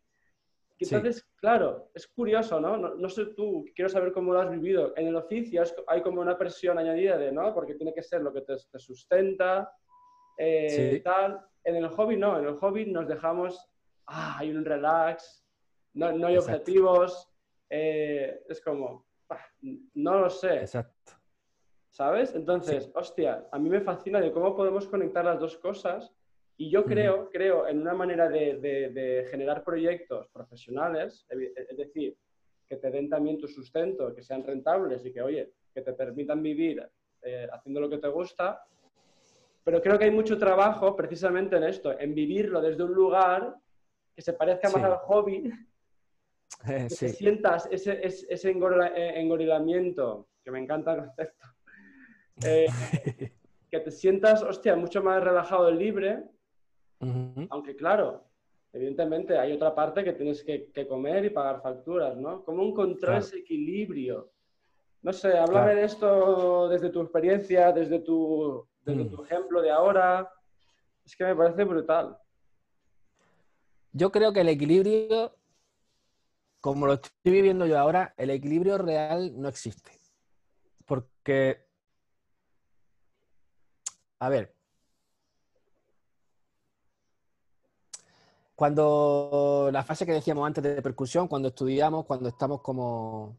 entonces, 0.80 1.26
claro, 1.36 1.90
es 1.94 2.08
curioso, 2.08 2.60
¿no? 2.60 2.78
¿no? 2.78 3.10
sé 3.10 3.28
tú, 3.28 3.66
quiero 3.76 3.90
saber 3.90 4.12
cómo 4.12 4.34
lo 4.34 4.42
has 4.42 4.50
vivido. 4.50 4.94
En 4.98 5.08
el 5.08 5.16
oficio 5.16 5.64
hay 5.88 6.02
como 6.02 6.22
una 6.22 6.38
presión 6.38 6.78
añadida 6.78 7.18
de, 7.18 7.32
¿no? 7.32 7.54
Porque 7.54 7.76
tiene 7.76 7.94
que 7.94 8.04
ser 8.04 8.22
lo 8.22 8.34
que 8.34 8.42
te, 8.42 8.58
sustenta, 8.58 9.72
eh, 10.38 11.00
tal. 11.04 11.40
En 11.64 11.76
el 11.76 11.88
hobby 11.90 12.18
no, 12.18 12.40
en 12.40 12.46
el 12.46 12.56
hobby 12.56 12.88
nos 12.88 13.08
dejamos, 13.08 13.70
ah, 14.08 14.38
hay 14.40 14.52
un 14.52 14.66
relax, 14.66 15.46
no, 15.94 16.12
no 16.12 16.28
hay 16.28 16.38
objetivos, 16.38 17.33
eh, 17.76 18.44
es 18.48 18.62
como, 18.62 19.08
no 19.96 20.20
lo 20.20 20.30
sé. 20.30 20.58
Exacto. 20.58 21.14
¿Sabes? 21.90 22.36
Entonces, 22.36 22.92
hostia, 22.94 23.48
a 23.52 23.58
mí 23.58 23.70
me 23.70 23.82
fascina 23.82 24.22
de 24.22 24.32
cómo 24.32 24.56
podemos 24.56 24.88
conectar 24.88 25.26
las 25.26 25.40
dos 25.40 25.58
cosas 25.58 26.12
y 26.58 26.70
yo 26.70 26.86
creo, 26.86 27.30
creo 27.32 27.68
en 27.68 27.82
una 27.82 27.96
manera 27.96 28.30
de, 28.30 29.28
generar 29.30 29.64
proyectos 29.64 30.28
profesionales, 30.30 31.26
es 31.30 31.78
decir, 31.78 32.16
que 32.68 32.78
te 32.78 32.92
den 32.92 33.10
también 33.10 33.40
tu 33.40 33.48
sustento, 33.48 34.14
que 34.14 34.22
sean 34.22 34.44
rentables 34.44 35.04
y 35.06 35.12
que, 35.12 35.22
oye, 35.22 35.52
que 35.74 35.82
te 35.82 35.94
permitan 35.94 36.44
vivir 36.44 36.88
eh, 37.24 37.48
haciendo 37.52 37.82
lo 37.82 37.90
que 37.90 37.98
te 37.98 38.08
gusta. 38.08 38.66
Pero 39.64 39.82
creo 39.82 39.98
que 39.98 40.06
hay 40.06 40.12
mucho 40.12 40.38
trabajo 40.38 40.96
precisamente 40.96 41.58
en 41.58 41.64
esto, 41.64 41.98
en 42.00 42.14
vivirlo 42.14 42.62
desde 42.62 42.84
un 42.84 42.94
lugar 42.94 43.56
que 44.16 44.22
se 44.22 44.34
parezca 44.34 44.70
más 44.70 44.84
al 44.84 44.98
hobby, 44.98 45.52
que 46.66 46.90
sientas 46.90 47.68
ese, 47.72 48.06
ese, 48.06 48.50
eh, 48.50 49.14
engorilamiento, 49.16 50.28
que 50.44 50.52
me 50.52 50.60
encanta 50.60 50.94
el 50.94 51.00
concepto, 51.00 51.48
eh, 52.46 52.68
que 53.70 53.80
te 53.80 53.92
sientas, 53.92 54.44
hostia, 54.44 54.76
mucho 54.76 55.04
más 55.04 55.24
relajado 55.24 55.70
y 55.70 55.76
libre 55.76 56.24
aunque 57.50 57.76
claro, 57.76 58.24
evidentemente 58.72 59.38
hay 59.38 59.54
otra 59.54 59.74
parte 59.76 60.04
que 60.04 60.14
tienes 60.14 60.44
que, 60.44 60.88
comer 60.88 61.26
y 61.26 61.30
pagar 61.30 61.62
facturas, 61.62 62.18
¿no? 62.18 62.44
¿Cómo 62.44 62.64
encontrar 62.64 63.20
ese 63.20 63.40
equilibrio? 63.40 64.32
No 65.02 65.12
sé, 65.12 65.38
háblame 65.38 65.76
de 65.76 65.84
esto 65.84 66.70
desde 66.70 66.90
tu 66.90 67.02
experiencia, 67.02 67.72
desde 67.72 68.00
tu, 68.00 68.66
desde 68.86 69.06
tu 69.06 69.22
mm. 69.22 69.26
ejemplo 69.26 69.62
de 69.62 69.72
ahora. 69.72 70.30
Es 71.06 71.16
que 71.16 71.26
me 71.26 71.36
parece 71.36 71.66
brutal. 71.66 72.18
Yo 73.92 74.12
creo 74.12 74.32
que 74.32 74.42
el 74.42 74.50
equilibrio, 74.50 75.36
como 76.64 76.88
lo 76.88 76.94
estoy 76.94 77.12
viviendo 77.34 77.66
yo 77.66 77.78
ahora, 77.78 78.14
el 78.16 78.30
equilibrio 78.30 78.78
real 78.78 79.34
no 79.36 79.50
existe. 79.50 79.92
Porque, 80.86 81.68
a 84.20 84.30
ver, 84.30 84.56
Cuando 88.56 89.70
la 89.74 89.84
fase 89.84 90.06
que 90.06 90.14
decíamos 90.14 90.46
antes 90.48 90.64
de 90.64 90.82
percusión, 90.82 91.28
cuando 91.28 91.50
estudiamos, 91.50 92.06
cuando 92.06 92.30
estamos 92.30 92.62
como... 92.62 93.36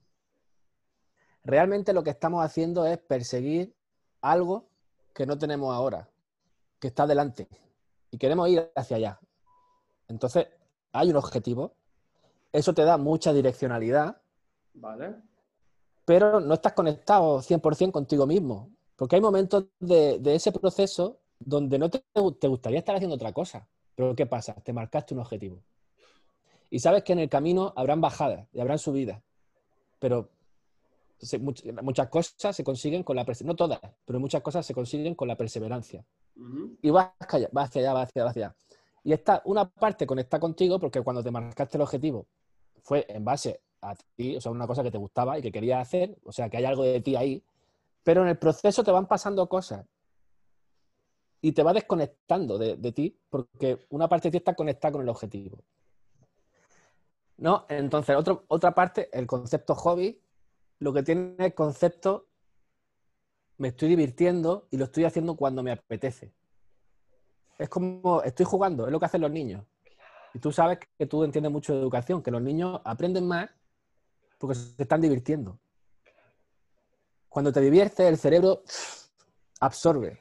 Realmente 1.44 1.94
lo 1.94 2.02
que 2.02 2.10
estamos 2.10 2.44
haciendo 2.44 2.84
es 2.84 2.98
perseguir 2.98 3.74
algo 4.20 4.68
que 5.14 5.24
no 5.24 5.38
tenemos 5.38 5.72
ahora, 5.72 6.10
que 6.78 6.88
está 6.88 7.06
delante, 7.06 7.48
y 8.10 8.18
queremos 8.18 8.50
ir 8.50 8.70
hacia 8.74 8.96
allá. 8.98 9.20
Entonces, 10.08 10.48
hay 10.92 11.08
un 11.08 11.16
objetivo, 11.16 11.74
eso 12.54 12.72
te 12.72 12.84
da 12.84 12.96
mucha 12.96 13.32
direccionalidad, 13.32 14.16
¿vale? 14.74 15.16
Pero 16.04 16.38
no 16.38 16.54
estás 16.54 16.72
conectado 16.72 17.42
100% 17.42 17.90
contigo 17.90 18.28
mismo, 18.28 18.70
porque 18.94 19.16
hay 19.16 19.22
momentos 19.22 19.64
de, 19.80 20.20
ese 20.24 20.52
proceso 20.52 21.18
donde 21.40 21.80
no 21.80 21.90
te 21.90 22.04
gustaría 22.48 22.78
estar 22.78 22.94
haciendo 22.94 23.16
otra 23.16 23.32
cosa. 23.32 23.66
Pero 23.96 24.14
¿qué 24.14 24.26
pasa? 24.26 24.54
Te 24.54 24.72
marcaste 24.72 25.14
un 25.14 25.20
objetivo. 25.20 25.64
Y 26.70 26.78
sabes 26.78 27.02
que 27.02 27.12
en 27.12 27.18
el 27.18 27.28
camino 27.28 27.72
habrán 27.74 28.00
bajadas 28.00 28.46
y 28.52 28.60
habrán 28.60 28.78
subidas. 28.78 29.20
Pero 29.98 30.30
muchas 31.82 32.08
cosas 32.08 32.54
se 32.54 32.62
consiguen 32.62 33.02
con 33.02 33.16
la 33.16 33.24
perseverancia. 33.24 33.66
No 33.66 33.76
todas, 33.76 33.92
pero 34.04 34.20
muchas 34.20 34.42
cosas 34.42 34.64
se 34.64 34.74
consiguen 34.74 35.16
con 35.16 35.26
la 35.26 35.36
perseverancia. 35.36 36.04
Y 36.82 36.90
vas, 36.90 37.10
hacia 37.18 37.38
allá, 37.38 37.48
vas 37.50 37.68
hacia 37.68 37.80
allá, 37.80 37.92
vas 37.94 38.08
hacia 38.08 38.24
allá. 38.28 38.56
Y 39.02 39.12
está 39.12 39.42
una 39.44 39.68
parte 39.68 40.06
conecta 40.06 40.38
contigo 40.38 40.78
porque 40.78 41.02
cuando 41.02 41.22
te 41.22 41.32
marcaste 41.32 41.78
el 41.78 41.82
objetivo 41.82 42.28
fue 42.84 43.06
en 43.08 43.24
base 43.24 43.60
a 43.80 43.94
ti, 44.14 44.36
o 44.36 44.40
sea, 44.40 44.52
una 44.52 44.66
cosa 44.66 44.82
que 44.82 44.90
te 44.90 44.98
gustaba 44.98 45.38
y 45.38 45.42
que 45.42 45.50
querías 45.50 45.80
hacer, 45.80 46.16
o 46.24 46.32
sea, 46.32 46.48
que 46.48 46.58
hay 46.58 46.64
algo 46.64 46.84
de 46.84 47.00
ti 47.00 47.16
ahí, 47.16 47.42
pero 48.02 48.22
en 48.22 48.28
el 48.28 48.38
proceso 48.38 48.84
te 48.84 48.90
van 48.90 49.06
pasando 49.06 49.48
cosas 49.48 49.86
y 51.40 51.52
te 51.52 51.62
va 51.62 51.72
desconectando 51.72 52.58
de, 52.58 52.92
ti 52.92 53.18
porque 53.28 53.86
una 53.90 54.08
parte 54.08 54.28
de 54.28 54.32
ti 54.32 54.36
está 54.38 54.54
conectada 54.54 54.92
con 54.92 55.02
el 55.02 55.08
objetivo. 55.08 55.58
¿No? 57.36 57.66
Entonces, 57.68 58.16
otra 58.16 58.74
parte, 58.74 59.10
el 59.12 59.26
concepto 59.26 59.74
hobby, 59.74 60.22
lo 60.78 60.92
que 60.92 61.02
tiene 61.02 61.34
el 61.38 61.54
concepto 61.54 62.28
me 63.58 63.68
estoy 63.68 63.88
divirtiendo 63.88 64.68
y 64.70 64.76
lo 64.76 64.84
estoy 64.84 65.04
haciendo 65.04 65.36
cuando 65.36 65.62
me 65.62 65.72
apetece. 65.72 66.32
Es 67.58 67.68
como 67.68 68.22
estoy 68.22 68.46
jugando, 68.46 68.86
es 68.86 68.92
lo 68.92 68.98
que 68.98 69.06
hacen 69.06 69.20
los 69.20 69.30
niños. 69.30 69.64
Y 70.34 70.40
tú 70.40 70.50
sabes 70.52 70.80
que 70.98 71.06
tú 71.06 71.22
entiendes 71.22 71.52
mucho 71.52 71.72
de 71.72 71.80
educación, 71.80 72.22
que 72.22 72.32
los 72.32 72.42
niños 72.42 72.80
aprenden 72.84 73.26
más 73.26 73.48
porque 74.36 74.56
se 74.56 74.82
están 74.82 75.00
divirtiendo. 75.00 75.58
Cuando 77.28 77.52
te 77.52 77.60
diviertes, 77.60 78.06
el 78.06 78.18
cerebro 78.18 78.62
absorbe. 79.60 80.18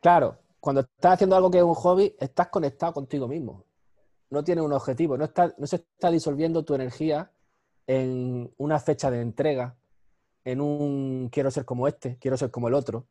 Claro, 0.00 0.38
cuando 0.58 0.80
estás 0.80 1.14
haciendo 1.14 1.36
algo 1.36 1.50
que 1.50 1.58
es 1.58 1.64
un 1.64 1.74
hobby, 1.74 2.14
estás 2.18 2.48
conectado 2.48 2.92
contigo 2.92 3.28
mismo. 3.28 3.64
No 4.30 4.42
tienes 4.42 4.64
un 4.64 4.72
objetivo, 4.72 5.16
no, 5.16 5.30
no 5.58 5.66
se 5.66 5.76
está 5.76 6.10
disolviendo 6.10 6.64
tu 6.64 6.74
energía 6.74 7.30
en 7.86 8.52
una 8.56 8.80
fecha 8.80 9.10
de 9.10 9.20
entrega, 9.20 9.76
en 10.44 10.60
un 10.60 11.28
quiero 11.30 11.50
ser 11.50 11.64
como 11.64 11.86
este, 11.86 12.18
quiero 12.18 12.36
ser 12.36 12.50
como 12.50 12.66
el 12.66 12.74
otro. 12.74 13.06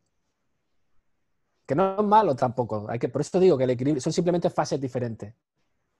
Que 1.72 1.76
no 1.76 1.98
es 1.98 2.06
malo 2.06 2.36
tampoco. 2.36 2.86
Hay 2.90 3.00
que, 3.00 3.08
por 3.08 3.22
eso 3.22 3.40
digo 3.40 3.58
que 3.58 3.64
el 3.64 3.70
equilibrio 3.70 4.02
son 4.02 4.12
simplemente 4.12 4.50
fases 4.50 4.78
diferentes. 4.82 5.34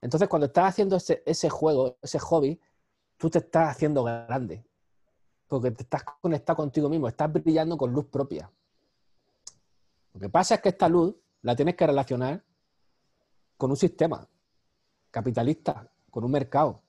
Entonces, 0.02 0.28
cuando 0.28 0.44
estás 0.44 0.68
haciendo 0.68 0.96
ese, 0.96 1.22
ese 1.24 1.48
juego, 1.48 1.96
ese 2.02 2.18
hobby, 2.18 2.60
tú 3.16 3.30
te 3.30 3.38
estás 3.38 3.70
haciendo 3.70 4.04
grande. 4.04 4.62
Porque 5.48 5.70
te 5.70 5.84
estás 5.84 6.04
conectado 6.20 6.58
contigo 6.58 6.90
mismo, 6.90 7.08
estás 7.08 7.32
brillando 7.32 7.78
con 7.78 7.90
luz 7.90 8.04
propia. 8.04 8.52
Lo 10.12 10.20
que 10.20 10.28
pasa 10.28 10.56
es 10.56 10.60
que 10.60 10.68
esta 10.68 10.90
luz 10.90 11.14
la 11.40 11.56
tienes 11.56 11.74
que 11.74 11.86
relacionar 11.86 12.44
con 13.56 13.70
un 13.70 13.76
sistema 13.78 14.28
capitalista, 15.10 15.90
con 16.10 16.22
un 16.22 16.32
mercado, 16.32 16.82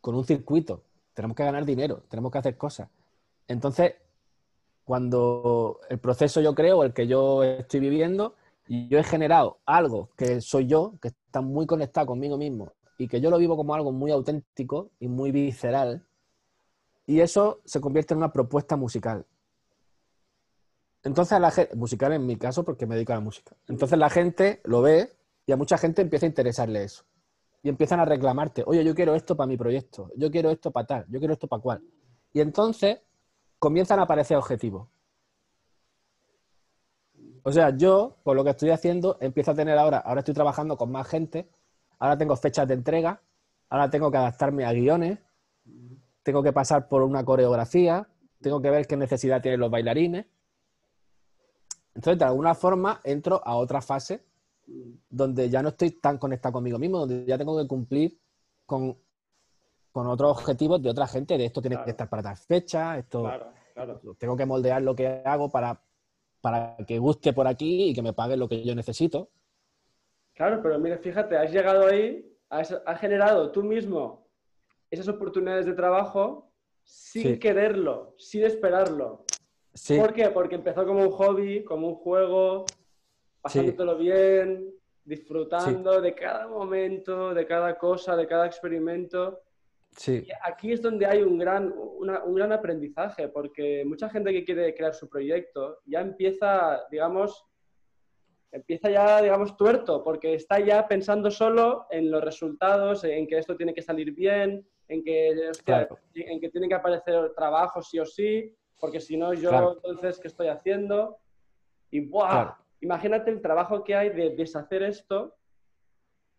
con 0.00 0.16
un 0.16 0.24
circuito. 0.24 0.82
Tenemos 1.12 1.36
que 1.36 1.44
ganar 1.44 1.64
dinero, 1.64 2.02
tenemos 2.08 2.32
que 2.32 2.38
hacer 2.38 2.58
cosas. 2.58 2.88
Entonces, 3.46 3.94
cuando 4.84 5.80
el 5.88 5.98
proceso 5.98 6.40
yo 6.40 6.54
creo, 6.54 6.84
el 6.84 6.92
que 6.92 7.06
yo 7.06 7.42
estoy 7.42 7.80
viviendo, 7.80 8.34
yo 8.66 8.98
he 8.98 9.04
generado 9.04 9.58
algo 9.66 10.10
que 10.16 10.40
soy 10.40 10.66
yo, 10.66 10.94
que 11.00 11.08
está 11.08 11.40
muy 11.40 11.66
conectado 11.66 12.06
conmigo 12.06 12.36
mismo 12.36 12.72
y 12.98 13.08
que 13.08 13.20
yo 13.20 13.30
lo 13.30 13.38
vivo 13.38 13.56
como 13.56 13.74
algo 13.74 13.92
muy 13.92 14.10
auténtico 14.10 14.90
y 15.00 15.08
muy 15.08 15.32
visceral, 15.32 16.06
y 17.06 17.20
eso 17.20 17.60
se 17.64 17.80
convierte 17.80 18.14
en 18.14 18.18
una 18.18 18.32
propuesta 18.32 18.76
musical. 18.76 19.26
Entonces 21.02 21.38
la 21.38 21.50
gente, 21.50 21.76
musical 21.76 22.12
en 22.12 22.24
mi 22.24 22.36
caso 22.36 22.64
porque 22.64 22.86
me 22.86 22.94
dedico 22.94 23.12
a 23.12 23.16
la 23.16 23.20
música. 23.20 23.54
Entonces 23.68 23.98
la 23.98 24.08
gente 24.08 24.62
lo 24.64 24.80
ve 24.80 25.12
y 25.44 25.52
a 25.52 25.56
mucha 25.56 25.76
gente 25.76 26.00
empieza 26.00 26.24
a 26.24 26.28
interesarle 26.28 26.84
eso. 26.84 27.04
Y 27.62 27.68
empiezan 27.68 28.00
a 28.00 28.04
reclamarte, 28.04 28.62
oye, 28.66 28.84
yo 28.84 28.94
quiero 28.94 29.14
esto 29.14 29.36
para 29.36 29.46
mi 29.46 29.56
proyecto, 29.56 30.10
yo 30.16 30.30
quiero 30.30 30.50
esto 30.50 30.70
para 30.70 30.86
tal, 30.86 31.06
yo 31.08 31.18
quiero 31.18 31.34
esto 31.34 31.46
para 31.46 31.62
cual. 31.62 31.82
Y 32.32 32.40
entonces 32.40 33.00
comienzan 33.64 33.98
a 33.98 34.02
aparecer 34.02 34.36
objetivos. 34.36 34.88
O 37.44 37.50
sea, 37.50 37.74
yo, 37.74 38.18
por 38.22 38.36
lo 38.36 38.44
que 38.44 38.50
estoy 38.50 38.68
haciendo, 38.68 39.16
empiezo 39.22 39.52
a 39.52 39.54
tener 39.54 39.78
ahora, 39.78 40.00
ahora 40.00 40.20
estoy 40.20 40.34
trabajando 40.34 40.76
con 40.76 40.92
más 40.92 41.08
gente, 41.08 41.48
ahora 41.98 42.18
tengo 42.18 42.36
fechas 42.36 42.68
de 42.68 42.74
entrega, 42.74 43.22
ahora 43.70 43.88
tengo 43.88 44.10
que 44.10 44.18
adaptarme 44.18 44.66
a 44.66 44.72
guiones, 44.74 45.18
tengo 46.22 46.42
que 46.42 46.52
pasar 46.52 46.88
por 46.88 47.02
una 47.02 47.24
coreografía, 47.24 48.06
tengo 48.42 48.60
que 48.60 48.68
ver 48.68 48.86
qué 48.86 48.98
necesidad 48.98 49.40
tienen 49.40 49.60
los 49.60 49.70
bailarines, 49.70 50.26
entonces, 51.94 52.18
de 52.18 52.24
alguna 52.26 52.54
forma, 52.54 53.00
entro 53.02 53.40
a 53.46 53.56
otra 53.56 53.80
fase 53.80 54.22
donde 55.08 55.48
ya 55.48 55.62
no 55.62 55.70
estoy 55.70 55.92
tan 55.92 56.18
conectado 56.18 56.52
conmigo 56.52 56.78
mismo, 56.78 56.98
donde 56.98 57.24
ya 57.24 57.38
tengo 57.38 57.56
que 57.56 57.66
cumplir 57.66 58.18
con, 58.66 58.98
con 59.94 60.08
otros 60.08 60.32
objetivos 60.32 60.82
de 60.82 60.90
otra 60.90 61.06
gente, 61.06 61.38
de 61.38 61.44
esto 61.44 61.60
tiene 61.60 61.80
que 61.84 61.90
estar 61.90 62.08
para 62.08 62.20
tal 62.20 62.36
fecha, 62.36 62.98
esto 62.98 63.30
tengo 64.18 64.36
que 64.36 64.44
moldear 64.44 64.82
lo 64.82 64.92
que 64.92 65.22
hago 65.24 65.48
para, 65.48 65.80
para 66.40 66.76
que 66.84 66.98
guste 66.98 67.32
por 67.32 67.46
aquí 67.46 67.90
y 67.90 67.94
que 67.94 68.02
me 68.02 68.12
pague 68.12 68.36
lo 68.36 68.48
que 68.48 68.64
yo 68.64 68.74
necesito. 68.74 69.30
Claro, 70.32 70.58
pero 70.60 70.80
mira, 70.80 70.98
fíjate, 70.98 71.36
has 71.36 71.52
llegado 71.52 71.86
ahí, 71.86 72.28
has, 72.48 72.74
generado 72.98 73.52
tú 73.52 73.62
mismo 73.62 74.26
esas 74.90 75.06
oportunidades 75.06 75.64
de 75.64 75.74
trabajo 75.74 76.50
sin 76.82 77.38
quererlo, 77.38 78.16
sin 78.18 78.42
esperarlo. 78.42 79.24
¿Por 79.96 80.12
qué? 80.12 80.28
Porque 80.30 80.56
empezó 80.56 80.84
como 80.84 81.02
un 81.02 81.12
hobby, 81.12 81.62
como 81.62 81.86
un 81.86 81.94
juego, 81.94 82.64
pasándotelo 83.40 83.96
bien, 83.96 84.74
disfrutando 85.04 86.00
de 86.00 86.16
cada 86.16 86.48
momento, 86.48 87.32
de 87.32 87.46
cada 87.46 87.78
cosa, 87.78 88.16
de 88.16 88.26
cada 88.26 88.46
experimento. 88.46 89.40
Sí. 89.96 90.24
Y 90.26 90.30
aquí 90.42 90.72
es 90.72 90.82
donde 90.82 91.06
hay 91.06 91.22
un 91.22 91.38
gran, 91.38 91.72
una- 91.76 92.24
un 92.24 92.34
gran 92.34 92.52
aprendizaje, 92.52 93.28
porque 93.28 93.84
mucha 93.84 94.08
gente 94.08 94.32
que 94.32 94.44
quiere 94.44 94.74
crear 94.74 94.92
su 94.94 95.08
proyecto 95.08 95.78
ya 95.86 96.00
empieza, 96.00 96.84
digamos, 96.90 97.44
empieza 98.50 98.90
ya, 98.90 99.20
digamos, 99.22 99.56
tuerto, 99.56 100.02
porque 100.02 100.34
está 100.34 100.60
ya 100.60 100.86
pensando 100.86 101.30
solo 101.30 101.86
en 101.90 102.10
los 102.10 102.22
resultados, 102.22 103.02
en 103.04 103.26
que 103.26 103.38
esto 103.38 103.56
tiene 103.56 103.74
que 103.74 103.82
salir 103.82 104.12
bien, 104.12 104.66
en 104.88 105.02
que, 105.02 105.48
hostia, 105.50 105.86
Claro. 105.86 105.98
en 106.14 106.40
que 106.40 106.50
tienen 106.50 106.68
que 106.68 106.76
aparecer 106.76 107.32
trabajos 107.34 107.88
sí 107.90 107.98
o 107.98 108.04
sí, 108.06 108.54
porque 108.78 109.00
si 109.00 109.16
no, 109.16 109.32
yo 109.34 109.48
Claro. 109.50 109.74
entonces, 109.76 110.18
¿qué 110.20 110.28
estoy 110.28 110.48
haciendo? 110.48 111.18
Y 111.90 112.00
¡buah! 112.00 112.30
Claro. 112.30 112.56
Imagínate 112.80 113.30
el 113.30 113.40
trabajo 113.40 113.82
que 113.82 113.94
hay 113.94 114.10
de 114.10 114.30
deshacer 114.36 114.82
esto 114.82 115.34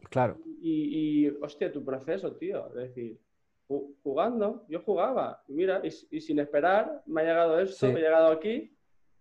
Claro. 0.10 0.38
y, 0.62 1.26
y, 1.26 1.30
hostia, 1.42 1.72
tu 1.72 1.84
proceso, 1.84 2.36
tío. 2.36 2.68
Es 2.68 2.76
decir, 2.76 3.20
jugando, 3.68 4.66
yo 4.70 4.82
jugaba, 4.82 5.42
y 5.48 5.54
mira, 5.54 5.82
y, 5.84 5.88
y 6.18 6.22
sin 6.22 6.40
esperar, 6.40 7.02
me 7.06 7.22
ha 7.22 7.26
llegado 7.26 7.60
esto, 7.60 7.88
Sí. 7.88 7.92
me 7.94 8.00
he 8.00 8.04
llegado 8.04 8.28
aquí, 8.32 8.78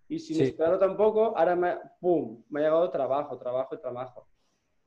y 0.08 0.18
sin 0.18 0.36
Sí. 0.36 0.42
esperarlo 0.44 0.78
tampoco, 0.78 1.36
ahora 1.36 1.56
me, 1.56 1.78
¡pum! 2.00 2.42
Me 2.50 2.60
ha 2.60 2.64
llegado 2.64 2.90
trabajo, 2.90 3.38
trabajo 3.38 3.74
y 3.74 3.78
trabajo. 3.80 4.28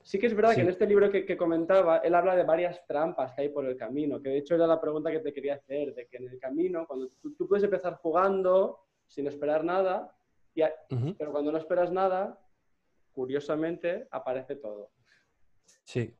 Sí 0.03 0.19
que 0.19 0.27
es 0.27 0.35
verdad 0.35 0.51
Sí. 0.51 0.57
que 0.57 0.61
en 0.61 0.69
este 0.69 0.85
libro 0.85 1.09
que, 1.09 1.25
que 1.25 1.35
comentaba, 1.35 1.97
él 1.97 2.13
habla 2.15 2.35
de 2.35 2.43
varias 2.43 2.85
trampas 2.85 3.33
que 3.33 3.41
hay 3.41 3.49
por 3.49 3.65
el 3.65 3.75
camino, 3.75 4.21
que 4.21 4.29
de 4.29 4.37
hecho 4.37 4.55
era 4.55 4.67
la 4.67 4.79
pregunta 4.79 5.11
que 5.11 5.19
te 5.19 5.33
quería 5.33 5.55
hacer, 5.55 5.93
de 5.95 6.07
que 6.07 6.17
en 6.17 6.27
el 6.29 6.39
camino, 6.39 6.85
cuando 6.87 7.09
tú, 7.21 7.33
tú 7.35 7.47
puedes 7.47 7.63
empezar 7.63 7.95
jugando 7.97 8.79
sin 9.07 9.25
esperar 9.27 9.63
nada, 9.63 10.15
y 10.53 10.61
a- 10.61 10.73
Ujú. 10.91 11.15
pero 11.17 11.31
cuando 11.31 11.51
no 11.51 11.57
esperas 11.57 11.91
nada, 11.91 12.39
curiosamente, 13.11 14.07
aparece 14.11 14.55
todo. 14.55 14.91
Sí. 15.83 16.15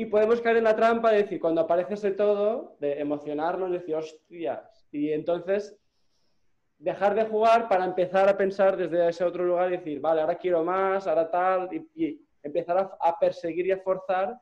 Y 0.00 0.06
podemos 0.06 0.40
caer 0.40 0.58
en 0.58 0.64
la 0.64 0.76
trampa 0.76 1.10
de 1.10 1.24
decir, 1.24 1.40
cuando 1.40 1.60
aparece 1.62 1.94
ese 1.94 2.12
todo, 2.12 2.76
de 2.78 3.00
emocionarnos, 3.00 3.72
decir, 3.72 3.96
hostias. 3.96 4.86
Y 4.92 5.10
entonces 5.10 5.76
dejar 6.78 7.16
de 7.16 7.24
jugar 7.24 7.68
para 7.68 7.84
empezar 7.84 8.28
a 8.28 8.36
pensar 8.36 8.76
desde 8.76 9.08
ese 9.08 9.24
otro 9.24 9.44
lugar 9.44 9.72
y 9.72 9.78
decir, 9.78 10.00
vale, 10.00 10.20
ahora 10.20 10.36
quiero 10.36 10.62
más, 10.62 11.08
ahora 11.08 11.28
tal, 11.28 11.68
y, 11.74 12.04
y 12.04 12.24
empezar 12.44 12.78
a, 12.78 12.96
a 13.00 13.18
perseguir 13.18 13.66
y 13.66 13.72
a 13.72 13.78
forzar 13.78 14.38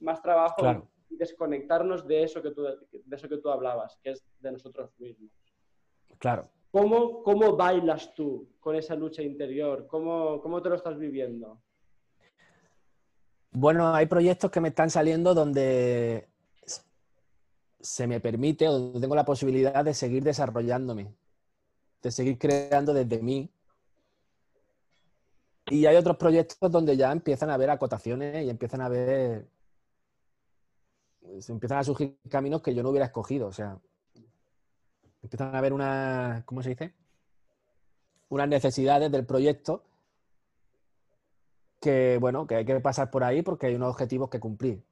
más 0.00 0.20
trabajo 0.20 0.56
Claro. 0.58 0.86
y 1.08 1.16
desconectarnos 1.16 2.06
de 2.06 2.24
eso, 2.24 2.42
que 2.42 2.50
tú, 2.50 2.62
de 2.62 3.16
eso 3.16 3.26
que 3.26 3.38
tú 3.38 3.48
hablabas, 3.48 3.98
que 4.02 4.10
es 4.10 4.22
de 4.38 4.52
nosotros 4.52 4.90
mismos. 4.98 5.32
Claro. 6.18 6.46
¿Cómo, 6.70 7.22
cómo 7.22 7.56
bailas 7.56 8.12
tú 8.14 8.50
con 8.60 8.76
esa 8.76 8.94
lucha 8.94 9.22
interior? 9.22 9.86
¿Cómo, 9.86 10.42
cómo 10.42 10.60
te 10.60 10.68
lo 10.68 10.74
estás 10.74 10.98
viviendo? 10.98 11.58
Bueno, 13.52 13.92
hay 13.94 14.06
proyectos 14.06 14.50
que 14.50 14.60
me 14.60 14.68
están 14.68 14.90
saliendo 14.90 15.34
donde 15.34 16.28
se 17.80 18.06
me 18.06 18.20
permite 18.20 18.68
o 18.68 18.72
donde 18.72 19.00
tengo 19.00 19.14
la 19.14 19.24
posibilidad 19.24 19.84
de 19.84 19.94
seguir 19.94 20.22
desarrollándome, 20.22 21.14
de 22.02 22.10
seguir 22.10 22.38
creando 22.38 22.94
desde 22.94 23.20
mí. 23.20 23.50
Y 25.66 25.86
hay 25.86 25.96
otros 25.96 26.16
proyectos 26.16 26.70
donde 26.70 26.96
ya 26.96 27.10
empiezan 27.10 27.50
a 27.50 27.54
haber 27.54 27.70
acotaciones 27.70 28.44
y 28.44 28.50
empiezan 28.50 28.82
a 28.82 28.86
haber. 28.86 29.48
Se 31.40 31.52
empiezan 31.52 31.78
a 31.78 31.84
surgir 31.84 32.18
caminos 32.28 32.62
que 32.62 32.74
yo 32.74 32.82
no 32.82 32.90
hubiera 32.90 33.06
escogido. 33.06 33.48
O 33.48 33.52
sea, 33.52 33.78
empiezan 35.22 35.54
a 35.54 35.58
haber 35.58 35.72
unas. 35.72 36.44
¿Cómo 36.44 36.62
se 36.62 36.70
dice? 36.70 36.94
Unas 38.28 38.48
necesidades 38.48 39.10
del 39.10 39.26
proyecto 39.26 39.89
que, 41.80 42.18
bueno, 42.20 42.46
que 42.46 42.56
hay 42.56 42.64
que 42.64 42.80
pasar 42.80 43.10
por 43.10 43.24
ahí 43.24 43.42
porque 43.42 43.66
hay 43.66 43.74
unos 43.74 43.90
objetivos 43.90 44.30
que 44.30 44.40
cumplir. 44.40 44.84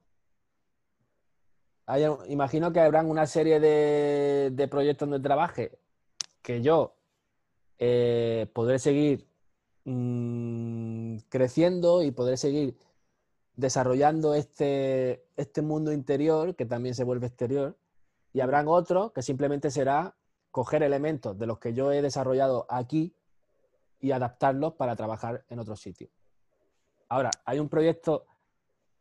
Imagino 2.27 2.71
que 2.71 2.79
habrán 2.81 3.09
una 3.09 3.25
serie 3.25 3.59
de, 3.59 4.51
de 4.53 4.67
proyectos 4.67 5.09
donde 5.09 5.23
trabaje 5.27 5.79
que 6.43 6.61
yo 6.61 6.95
eh, 7.79 8.47
podré 8.53 8.77
seguir 8.77 9.27
mm, 9.85 11.17
creciendo 11.29 12.03
y 12.03 12.11
podré 12.11 12.37
seguir 12.37 12.77
desarrollando 13.55 14.35
este, 14.35 15.25
este 15.35 15.61
mundo 15.61 15.91
interior 15.91 16.55
que 16.55 16.65
también 16.65 16.93
se 16.93 17.03
vuelve 17.03 17.27
exterior. 17.27 17.77
Y 18.33 18.41
habrán 18.41 18.67
otros 18.67 19.11
que 19.11 19.23
simplemente 19.23 19.71
será 19.71 20.15
coger 20.51 20.83
elementos 20.83 21.37
de 21.39 21.47
los 21.47 21.59
que 21.59 21.73
yo 21.73 21.91
he 21.91 22.01
desarrollado 22.01 22.65
aquí 22.69 23.15
y 23.99 24.11
adaptarlos 24.11 24.73
para 24.73 24.95
trabajar 24.95 25.43
en 25.49 25.59
otros 25.59 25.79
sitios. 25.79 26.11
Ahora, 27.09 27.31
hay 27.45 27.59
un 27.59 27.67
proyecto 27.69 28.25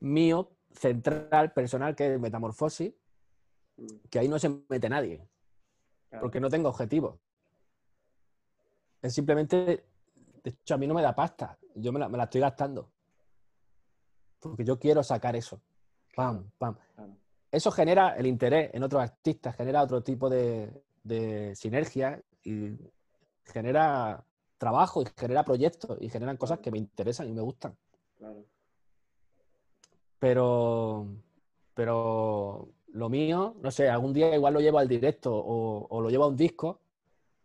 mío, 0.01 0.51
central, 0.73 1.53
personal, 1.53 1.95
que 1.95 2.15
es 2.15 2.21
Metamorfosis, 2.21 2.93
que 4.11 4.19
ahí 4.19 4.29
no 4.29 4.39
se 4.39 4.49
mete 4.69 4.89
nadie, 4.89 5.29
Claro. 6.09 6.23
porque 6.23 6.41
no 6.41 6.49
tengo 6.49 6.71
objetivos. 6.71 7.19
Es 9.03 9.15
simplemente, 9.15 9.57
de 10.43 10.51
hecho, 10.51 10.75
a 10.75 10.79
mí 10.79 10.87
no 10.87 10.95
me 10.95 11.03
da 11.03 11.15
pasta, 11.15 11.59
yo 11.75 11.93
me 11.93 11.99
la, 12.01 12.09
me 12.09 12.17
la 12.17 12.25
estoy 12.25 12.41
gastando. 12.41 12.91
Porque 14.41 14.65
yo 14.65 14.79
quiero 14.79 15.03
sacar 15.03 15.37
eso. 15.37 15.61
Pam, 16.17 16.51
pam. 16.59 16.77
Claro. 16.95 17.17
Eso 17.51 17.71
genera 17.71 18.17
el 18.17 18.27
interés 18.27 18.71
en 18.73 18.83
otros 18.83 19.03
artistas, 19.03 19.55
genera 19.55 19.83
otro 19.83 20.03
tipo 20.03 20.29
de, 20.31 20.83
de 21.03 21.55
sinergia 21.55 22.23
y 22.43 22.77
genera 23.45 24.25
trabajo 24.59 25.03
y 25.03 25.07
genera 25.17 25.45
proyectos 25.45 25.97
y 26.01 26.09
generan 26.09 26.37
cosas 26.37 26.59
que 26.59 26.71
me 26.71 26.79
interesan 26.79 27.29
y 27.29 27.33
me 27.33 27.41
gustan. 27.43 27.77
Claro. 28.19 28.45
Pero, 30.19 31.07
pero 31.75 32.69
lo 32.93 33.09
mío, 33.09 33.55
no 33.63 33.71
sé, 33.71 33.89
algún 33.89 34.13
día 34.13 34.35
igual 34.35 34.55
lo 34.55 34.61
llevo 34.61 34.79
al 34.79 34.89
directo 34.89 35.33
o, 35.35 35.87
o 35.89 36.01
lo 36.01 36.11
llevo 36.11 36.25
a 36.25 36.29
un 36.29 36.37
disco. 36.37 36.81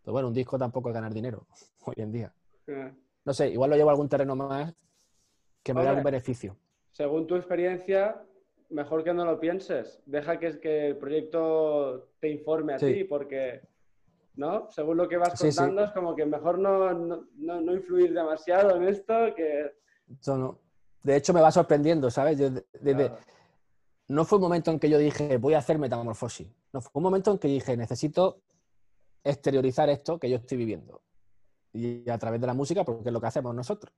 Pero 0.04 0.14
bueno, 0.14 0.28
un 0.30 0.34
disco 0.34 0.58
tampoco 0.58 0.90
es 0.90 0.96
ganar 0.96 1.14
dinero 1.14 1.46
hoy 1.86 1.96
en 1.98 2.12
día. 2.12 2.34
Eh, 2.68 2.92
No 3.26 3.34
sé, 3.34 3.50
igual 3.50 3.70
lo 3.70 3.76
llevo 3.76 3.90
a 3.90 3.94
algún 3.94 4.10
terreno 4.10 4.36
más 4.36 4.74
que 5.62 5.74
me 5.74 5.80
dé 5.82 5.88
Hombre. 5.88 5.90
algún 6.00 6.04
beneficio. 6.12 6.58
Según 6.92 7.26
tu 7.26 7.36
experiencia, 7.36 8.22
mejor 8.70 9.04
que 9.04 9.14
no 9.14 9.24
lo 9.26 9.40
pienses. 9.40 10.02
Deja 10.06 10.38
que, 10.40 10.60
que 10.60 10.88
el 10.88 10.98
proyecto 10.98 12.10
te 12.20 12.30
informe 12.30 12.74
a 12.74 12.80
Sí. 12.80 12.94
ti, 12.94 13.04
porque, 13.06 13.62
¿no? 14.36 14.70
Según 14.72 14.98
lo 14.98 15.08
que 15.08 15.18
vas 15.18 15.40
Sí, 15.40 15.52
sí. 15.52 15.58
contando, 15.58 15.84
es 15.86 15.92
como 15.92 16.16
que 16.16 16.26
mejor 16.26 16.60
no, 16.60 16.92
no, 16.94 17.28
no- 17.36 17.62
no 17.62 17.74
influir 17.74 18.14
demasiado 18.14 18.76
en 18.76 18.84
esto, 18.90 19.14
que... 19.36 19.72
Eso 20.20 20.38
no- 20.38 20.60
De 21.04 21.16
hecho, 21.18 21.34
me 21.34 21.42
va 21.42 21.52
sorprendiendo, 21.52 22.10
¿sabes? 22.10 22.40
Yo 22.40 22.50
de- 22.50 22.64
Claro, 22.82 23.18
no 24.08 24.26
fue 24.26 24.38
un 24.38 24.44
momento 24.44 24.72
en 24.72 24.80
que 24.80 24.90
yo 24.90 24.98
dije, 24.98 25.38
voy 25.38 25.54
a 25.54 25.60
hacer 25.60 25.78
metamorfosis. 25.78 26.48
No, 26.72 26.82
fue 26.82 26.92
un 26.94 27.04
momento 27.04 27.32
en 27.32 27.38
que 27.40 27.48
dije, 27.48 27.76
necesito 27.78 28.42
exteriorizar 29.24 29.90
esto 29.90 30.18
que 30.20 30.30
yo 30.30 30.38
estoy 30.38 30.58
viviendo. 30.58 31.02
Y 31.74 32.10
a 32.10 32.18
través 32.18 32.40
de 32.42 32.48
la 32.48 32.54
música, 32.54 32.84
porque 32.84 33.10
es 33.10 33.14
lo 33.14 33.20
que 33.22 33.28
hacemos 33.28 33.54
nosotros. 33.56 33.94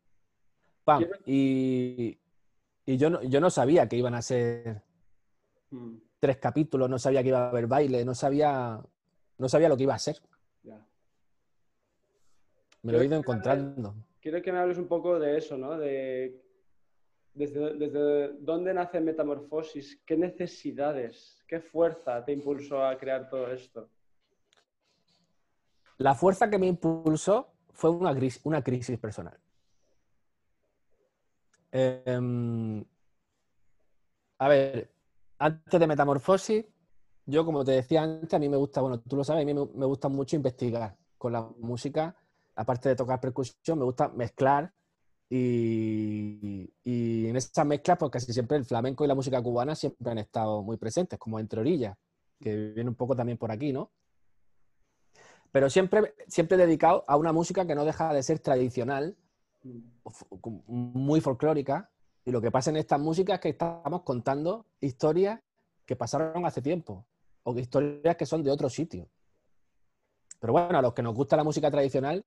Pam. 0.84 1.06
Y, 1.26 2.18
y 2.86 2.98
yo, 2.98 3.10
no, 3.10 3.22
yo 3.24 3.40
no 3.42 3.50
sabía 3.50 3.88
que 3.88 3.98
iban 3.98 4.14
a 4.16 4.22
ser 4.22 4.82
Mm, 5.72 5.98
tres 6.20 6.38
capítulos, 6.38 6.88
no 6.90 7.00
sabía 7.00 7.22
que 7.24 7.30
iba 7.30 7.40
a 7.46 7.50
haber 7.50 7.66
baile, 7.68 8.06
no 8.06 8.14
sabía, 8.14 8.80
no 9.40 9.50
sabía 9.50 9.68
lo 9.68 9.76
que 9.76 9.84
iba 9.84 9.96
a 9.96 10.00
ser. 10.00 10.22
ya. 10.64 10.86
Me 12.84 12.92
lo 12.94 13.02
he 13.02 13.06
ido 13.06 13.18
encontrando. 13.18 13.96
Quiero 14.22 14.42
que 14.44 14.52
me 14.52 14.60
hables 14.60 14.78
un 14.78 14.88
poco 14.88 15.18
de 15.20 15.38
eso, 15.38 15.58
¿no? 15.58 15.76
De 15.78 16.45
desde, 17.36 18.34
dónde 18.40 18.74
nace 18.74 19.02
Metamorfosis, 19.02 20.02
qué 20.06 20.18
necesidades, 20.18 21.44
qué 21.48 21.60
fuerza 21.60 22.24
te 22.24 22.32
impulsó 22.32 22.84
a 22.84 22.98
crear 22.98 23.30
todo 23.30 23.52
esto. 23.52 23.90
La 25.98 26.16
fuerza 26.16 26.50
que 26.50 26.58
me 26.58 26.68
impulsó 26.68 27.52
fue 27.74 27.90
una 27.90 28.64
crisis, 28.64 28.98
personal. 29.00 29.38
Em, 31.72 32.84
a 34.38 34.48
ver, 34.48 34.90
antes 35.38 35.80
de 35.80 35.88
Metamorfosis, 35.88 36.66
yo 37.26 37.44
como 37.44 37.66
te 37.66 37.72
decía 37.72 38.04
antes, 38.04 38.34
a 38.34 38.40
mí 38.40 38.48
me 38.48 38.58
gusta, 38.58 38.80
bueno, 38.80 39.02
tú 39.02 39.18
lo 39.18 39.24
sabes, 39.26 39.44
a 39.44 39.46
mí 39.46 39.54
me 39.54 39.86
gusta 39.86 40.08
mucho 40.08 40.38
investigar 40.38 40.96
con 41.18 41.34
la 41.34 41.42
música, 41.60 42.16
aparte 42.56 42.90
de 42.90 42.96
tocar 42.96 43.20
percusión, 43.20 43.80
me 43.80 43.86
gusta 43.86 44.08
mezclar 44.10 44.74
y, 45.30 46.72
en 46.84 47.36
esas 47.36 47.66
mezclas, 47.66 47.98
pues 47.98 48.12
casi 48.12 48.32
siempre 48.32 48.58
el 48.58 48.66
flamenco 48.66 49.04
y 49.04 49.08
la 49.08 49.16
música 49.16 49.42
cubana 49.42 49.76
siempre 49.76 50.12
han 50.12 50.20
estado 50.20 50.62
muy 50.62 50.78
presentes, 50.78 51.20
como 51.20 51.40
entre 51.40 51.60
orillas, 51.60 51.98
que 52.40 52.74
viene 52.74 52.90
un 52.90 52.96
poco 52.96 53.16
también 53.16 53.38
por 53.38 53.52
aquí, 53.52 53.74
¿no? 53.74 53.92
pero 55.56 55.70
siempre, 55.70 56.14
siempre 56.28 56.58
dedicado 56.58 57.06
a 57.08 57.16
una 57.16 57.32
música 57.32 57.66
que 57.66 57.76
no 57.76 57.86
deja 57.86 58.14
de 58.14 58.22
ser 58.24 58.40
tradicional, 58.40 59.16
muy 60.68 61.22
folclórica, 61.22 61.90
y 62.26 62.32
lo 62.32 62.42
que 62.42 62.52
pasa 62.52 62.72
en 62.72 62.76
estas 62.76 63.00
músicas 63.00 63.36
es 63.36 63.40
que 63.40 63.50
estamos 63.52 64.02
contando 64.02 64.66
historias 64.82 65.40
que 65.86 65.96
pasaron 65.96 66.46
hace 66.46 66.62
tiempo, 66.62 67.06
o 67.44 67.58
historias 67.58 68.18
que 68.18 68.26
son 68.26 68.44
de 68.44 68.52
otro 68.52 68.70
sitio. 68.70 69.08
Pero 70.42 70.52
bueno, 70.52 70.78
a 70.78 70.82
los 70.82 70.94
que 70.94 71.02
nos 71.02 71.16
gusta 71.16 71.38
la 71.38 71.46
música 71.46 71.72
tradicional, 71.72 72.26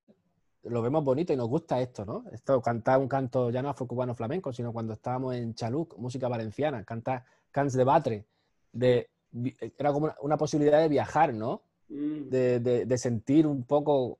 lo 0.64 0.82
vemos 0.82 1.04
bonito 1.04 1.32
y 1.32 1.36
nos 1.36 1.48
gusta 1.48 1.80
esto, 1.80 2.04
¿no? 2.04 2.24
Esto, 2.32 2.60
cantar 2.60 2.98
un 2.98 3.08
canto 3.08 3.50
ya 3.50 3.62
no 3.62 3.70
afro-cubano 3.70 4.14
flamenco, 4.14 4.52
sino 4.52 4.72
cuando 4.72 4.92
estábamos 4.92 5.34
en 5.34 5.54
Chaluc, 5.54 5.96
música 5.96 6.28
valenciana, 6.28 6.84
cantar 6.84 7.24
cants 7.50 7.74
de 7.74 7.84
batre, 7.84 8.26
de, 8.72 9.08
era 9.76 9.92
como 9.92 10.12
una, 10.20 10.36
posibilidad 10.36 10.80
de 10.80 10.88
viajar, 10.88 11.32
¿no? 11.34 11.62
Mm. 11.88 12.28
De, 12.28 12.98
sentir 12.98 13.46
un 13.46 13.64
poco 13.64 14.18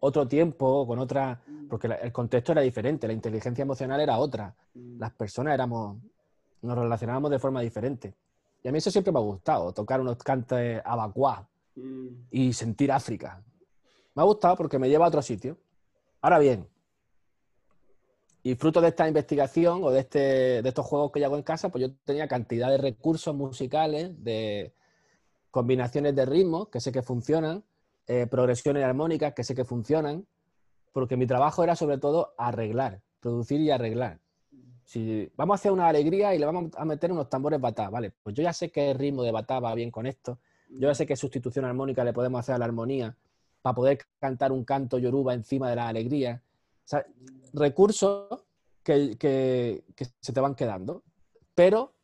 otro 0.00 0.26
tiempo, 0.26 0.86
con 0.86 0.98
otra, 0.98 1.40
mm. 1.46 1.68
porque 1.68 1.88
el 1.88 2.12
contexto 2.12 2.52
era 2.52 2.62
diferente, 2.62 3.06
la 3.06 3.12
inteligencia 3.12 3.62
emocional 3.62 4.00
era 4.00 4.18
otra, 4.18 4.54
mm. 4.74 4.98
las 4.98 5.12
personas 5.12 5.54
éramos, 5.54 5.98
nos 6.62 6.78
relacionábamos 6.78 7.30
de 7.30 7.38
forma 7.38 7.60
diferente. 7.60 8.14
Y 8.62 8.68
a 8.68 8.72
mí 8.72 8.78
eso 8.78 8.90
siempre 8.90 9.12
me 9.12 9.18
ha 9.18 9.22
gustado, 9.22 9.72
tocar 9.72 10.00
unos 10.00 10.16
cantes 10.18 10.80
abacuá 10.84 11.48
y 12.30 12.52
sentir 12.52 12.92
África. 12.92 13.42
Me 14.14 14.22
ha 14.22 14.24
gustado 14.24 14.56
porque 14.56 14.78
me 14.78 14.88
lleva 14.88 15.06
a 15.06 15.08
otro 15.08 15.22
sitio. 15.22 15.56
Ahora 16.20 16.38
bien, 16.38 16.68
y 18.42 18.54
fruto 18.56 18.80
de 18.80 18.88
esta 18.88 19.06
investigación 19.06 19.84
o 19.84 19.90
de, 19.90 20.00
este, 20.00 20.62
de 20.62 20.68
estos 20.68 20.84
juegos 20.84 21.12
que 21.12 21.20
yo 21.20 21.26
hago 21.26 21.36
en 21.36 21.42
casa, 21.42 21.68
pues 21.68 21.82
yo 21.82 21.94
tenía 22.04 22.26
cantidad 22.26 22.70
de 22.70 22.78
recursos 22.78 23.34
musicales, 23.34 24.12
de 24.22 24.74
combinaciones 25.50 26.16
de 26.16 26.26
ritmos 26.26 26.68
que 26.68 26.80
sé 26.80 26.90
que 26.90 27.02
funcionan, 27.02 27.62
eh, 28.08 28.26
progresiones 28.26 28.84
armónicas 28.84 29.32
que 29.34 29.44
sé 29.44 29.54
que 29.54 29.64
funcionan, 29.64 30.26
porque 30.92 31.16
mi 31.16 31.26
trabajo 31.26 31.62
era 31.62 31.76
sobre 31.76 31.98
todo 31.98 32.34
arreglar, 32.36 33.00
producir 33.20 33.60
y 33.60 33.70
arreglar. 33.70 34.18
Si 34.84 35.30
vamos 35.36 35.54
a 35.54 35.56
hacer 35.56 35.70
una 35.70 35.86
alegría 35.88 36.34
y 36.34 36.38
le 36.38 36.46
vamos 36.46 36.72
a 36.76 36.84
meter 36.84 37.12
unos 37.12 37.28
tambores 37.28 37.60
batá, 37.60 37.88
vale, 37.90 38.12
pues 38.22 38.34
yo 38.34 38.42
ya 38.42 38.52
sé 38.52 38.72
el 38.74 38.98
ritmo 38.98 39.22
de 39.22 39.30
batá 39.30 39.60
va 39.60 39.74
bien 39.74 39.92
con 39.92 40.06
esto, 40.06 40.40
yo 40.68 40.88
ya 40.88 40.94
sé 40.94 41.06
qué 41.06 41.14
sustitución 41.14 41.64
armónica 41.64 42.02
le 42.02 42.12
podemos 42.12 42.40
hacer 42.40 42.56
a 42.56 42.58
la 42.58 42.64
armonía 42.64 43.16
para 43.62 43.74
poder 43.74 43.98
cantar 44.18 44.52
un 44.52 44.64
canto 44.64 44.98
yoruba 44.98 45.34
encima 45.34 45.70
de 45.70 45.76
la 45.76 45.88
alegría 45.88 46.42
recursos 47.52 48.44
que, 48.82 49.84
se 50.20 50.32
te 50.32 50.40
van 50.40 50.54
quedando, 50.54 51.02
pero 51.54 51.94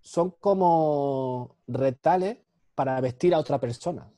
son 0.00 0.30
como 0.30 1.56
retales 1.66 2.38
para 2.74 3.00
vestir 3.00 3.34
a 3.34 3.38
otra 3.38 3.60
persona. 3.60 4.10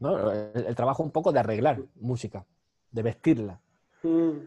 El, 0.00 0.74
trabajo 0.74 1.02
un 1.02 1.10
poco 1.10 1.32
de 1.32 1.40
arreglar 1.40 1.82
música, 1.96 2.46
de 2.90 3.02
vestirla. 3.02 3.60
Mm. 4.02 4.38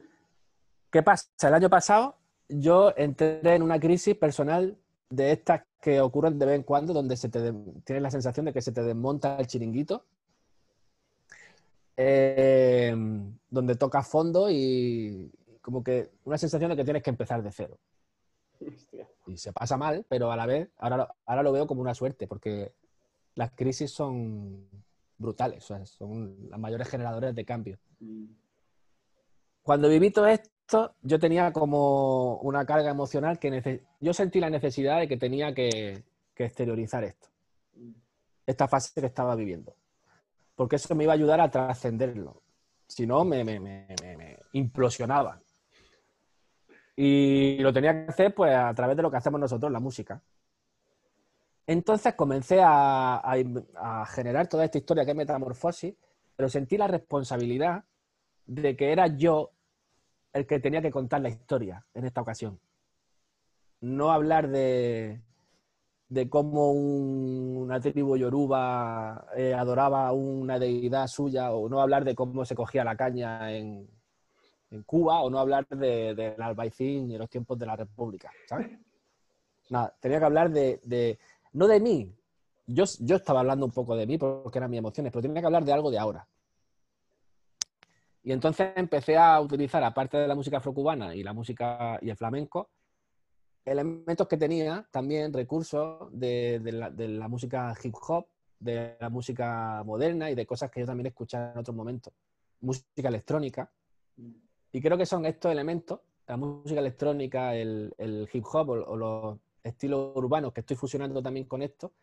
¿Qué 0.89 1.03
pasa? 1.03 1.29
El 1.47 1.53
año 1.53 1.69
pasado 1.69 2.17
yo 2.47 2.93
entré 2.97 3.55
en 3.55 3.61
una 3.61 3.79
crisis 3.79 4.15
personal 4.15 4.77
de 5.11 5.31
estas 5.31 5.61
que 5.79 6.01
ocurren 6.01 6.39
de 6.39 6.45
vez 6.45 6.55
en 6.55 6.63
cuando, 6.63 6.93
donde 6.93 7.15
se 7.15 7.29
te 7.29 7.53
tienes 7.83 8.01
la 8.01 8.11
sensación 8.11 8.45
de 8.45 8.53
que 8.53 8.61
se 8.61 8.71
te 8.71 8.81
desmonta 8.81 9.37
el 9.37 9.47
chiringuito 9.47 10.05
eh, 11.97 12.95
donde 13.49 13.75
tocas 13.75 14.07
fondo 14.07 14.49
y 14.49 15.31
como 15.61 15.83
que 15.83 16.09
una 16.23 16.37
sensación 16.37 16.71
de 16.71 16.77
que 16.77 16.83
tienes 16.83 17.03
que 17.03 17.09
empezar 17.09 17.43
de 17.43 17.51
cero. 17.51 17.77
Y 19.27 19.37
se 19.37 19.53
pasa 19.53 19.77
mal, 19.77 20.05
pero 20.07 20.31
a 20.31 20.35
la 20.35 20.45
vez, 20.45 20.69
ahora, 20.77 21.13
ahora 21.25 21.43
lo 21.43 21.51
veo 21.51 21.67
como 21.67 21.81
una 21.81 21.93
suerte, 21.93 22.27
porque 22.27 22.73
las 23.35 23.51
crisis 23.51 23.91
son 23.91 24.67
brutales, 25.17 25.63
son 25.63 26.49
las 26.49 26.59
mayores 26.59 26.87
generadores 26.87 27.35
de 27.35 27.45
cambio. 27.45 27.77
Mm. 27.99 28.25
Cuando 29.63 29.89
viví 29.89 30.09
todo 30.11 30.27
esto, 30.27 30.49
yo 31.01 31.19
tenía 31.19 31.51
como 31.51 32.37
una 32.37 32.65
carga 32.65 32.89
emocional 32.89 33.39
que 33.39 33.83
yo 33.99 34.13
sentí 34.13 34.39
la 34.39 34.49
necesidad 34.49 34.99
de 34.99 35.07
que 35.07 35.17
tenía 35.17 35.53
que 35.53 36.03
exteriorizar 36.35 37.03
esto, 37.03 37.27
esta 38.47 38.67
fase 38.67 38.99
que 38.99 39.07
estaba 39.07 39.35
viviendo 39.35 39.75
porque 40.61 40.75
eso 40.75 40.93
me 40.93 41.05
iba 41.05 41.13
a 41.13 41.15
ayudar 41.15 41.41
a 41.41 41.49
trascenderlo. 41.49 42.43
Si 42.85 43.07
no, 43.07 43.25
me, 43.25 43.87
implosionaba. 44.53 45.41
Y 46.95 47.57
lo 47.57 47.73
tenía 47.73 48.05
que 48.05 48.11
hacer 48.11 48.35
pues 48.35 48.53
a 48.55 48.71
través 48.75 48.95
de 48.95 49.01
lo 49.01 49.09
que 49.09 49.17
hacemos 49.17 49.39
nosotros, 49.39 49.71
la 49.71 49.79
música. 49.79 50.21
Entonces 51.65 52.13
comencé 52.13 52.59
a, 52.63 54.05
generar 54.13 54.47
toda 54.47 54.65
esta 54.65 54.77
historia 54.77 55.03
que 55.03 55.09
es 55.09 55.17
Metamorfosis, 55.17 55.95
pero 56.35 56.47
sentí 56.47 56.77
la 56.77 56.85
responsabilidad 56.85 57.83
de 58.45 58.75
que 58.75 58.91
era 58.91 59.07
yo 59.07 59.49
el 60.33 60.45
que 60.47 60.59
tenía 60.59 60.81
que 60.81 60.91
contar 60.91 61.21
la 61.21 61.29
historia 61.29 61.85
en 61.93 62.05
esta 62.05 62.21
ocasión. 62.21 62.59
No 63.81 64.11
hablar 64.11 64.49
de, 64.49 65.21
de 66.11 66.29
cómo 66.29 66.71
una 66.73 67.79
tribu 67.79 68.17
yoruba 68.17 69.27
eh, 69.33 69.53
adoraba 69.53 70.11
una 70.11 70.59
deidad 70.59 71.07
suya, 71.07 71.53
o 71.53 71.69
no 71.69 71.81
hablar 71.81 72.03
de 72.03 72.13
cómo 72.15 72.43
se 72.43 72.53
cogía 72.53 72.83
la 72.83 72.97
caña 72.97 73.53
en, 73.55 73.87
Cuba, 74.85 75.21
o 75.21 75.29
no 75.29 75.39
hablar 75.39 75.67
del 75.67 76.15
de, 76.15 76.35
albaicín 76.39 77.11
y 77.11 77.17
los 77.17 77.29
tiempos 77.29 77.57
de 77.59 77.65
la 77.65 77.75
República. 77.75 78.31
Nada, 79.69 79.93
tenía 79.99 80.19
que 80.19 80.25
hablar 80.25 80.49
de, 80.49 81.17
no 81.53 81.67
de 81.67 81.79
mí, 81.79 82.13
yo, 82.67 82.83
yo 82.99 83.15
estaba 83.17 83.41
hablando 83.41 83.65
un 83.65 83.71
poco 83.71 83.95
de 83.95 84.05
mí 84.05 84.17
porque 84.17 84.59
eran 84.59 84.69
mis 84.69 84.79
emociones, 84.79 85.11
pero 85.11 85.21
tenía 85.21 85.41
que 85.41 85.45
hablar 85.45 85.63
de 85.65 85.73
algo 85.73 85.91
de 85.91 85.99
ahora. 85.99 86.27
Y 88.23 88.31
entonces 88.31 88.71
empecé 88.75 89.17
a 89.17 89.39
utilizar, 89.41 89.83
aparte 89.83 90.17
de 90.17 90.27
la 90.27 90.35
música 90.35 90.57
afrocubana 90.57 91.15
y 91.15 91.23
la 91.23 91.33
música 91.33 91.97
y 92.01 92.09
el 92.09 92.17
flamenco, 92.17 92.69
elementos 93.65 94.27
que 94.27 94.37
tenía 94.37 94.87
también 94.91 95.33
recursos 95.33 96.07
de, 96.11 96.61
la, 96.71 97.27
música 97.27 97.75
hip 97.83 97.95
hop, 98.07 98.27
de 98.59 98.95
la 98.99 99.09
música 99.09 99.83
moderna 99.83 100.29
y 100.29 100.35
de 100.35 100.45
cosas 100.45 100.69
que 100.69 100.81
yo 100.81 100.85
también 100.85 101.07
escuchaba 101.07 101.51
en 101.53 101.59
otros 101.59 101.75
momentos. 101.75 102.13
Música 102.61 103.07
electrónica. 103.07 103.71
Y 104.71 104.81
creo 104.81 104.97
que 104.97 105.05
son 105.05 105.25
estos 105.25 105.51
elementos, 105.51 105.99
la 106.27 106.37
música 106.37 106.79
electrónica, 106.79 107.55
el, 107.55 107.93
hip 108.31 108.45
hop 108.51 108.69
o, 108.69 108.95
los 108.95 109.39
estilos 109.63 110.15
urbanos 110.15 110.53
que 110.53 110.61
estoy 110.61 110.77
fusionando 110.77 111.21
también 111.21 111.45
con 111.45 111.61
esto. 111.61 111.93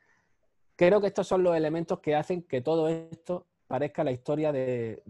Creo 0.75 1.01
que 1.01 1.09
estos 1.09 1.27
son 1.27 1.43
los 1.43 1.57
elementos 1.57 2.01
que 2.01 2.15
hacen 2.15 2.43
que 2.43 2.61
todo 2.61 2.89
esto 2.89 3.47
parezca 3.69 4.03
la 4.03 4.11
historia 4.11 4.51
de, 4.51 5.03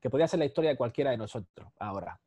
que 0.00 0.10
podría 0.10 0.28
ser 0.28 0.38
la 0.38 0.46
historia 0.46 0.70
de 0.70 0.76
cualquiera 0.76 1.10
de 1.10 1.18
nosotros 1.18 1.68
ahora 1.78 2.18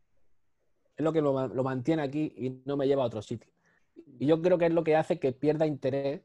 es 0.97 1.03
lo 1.03 1.11
que 1.11 1.21
lo, 1.21 1.63
mantiene 1.63 2.01
aquí 2.01 2.33
y 2.37 2.61
no 2.65 2.77
me 2.77 2.87
lleva 2.87 3.03
a 3.03 3.07
otro 3.07 3.21
sitio. 3.21 3.51
Y 4.19 4.27
yo 4.27 4.41
creo 4.41 4.57
que 4.57 4.67
es 4.67 4.73
lo 4.73 4.83
que 4.83 4.95
hace 4.95 5.19
que 5.19 5.31
pierda 5.31 5.65
interés 5.65 6.21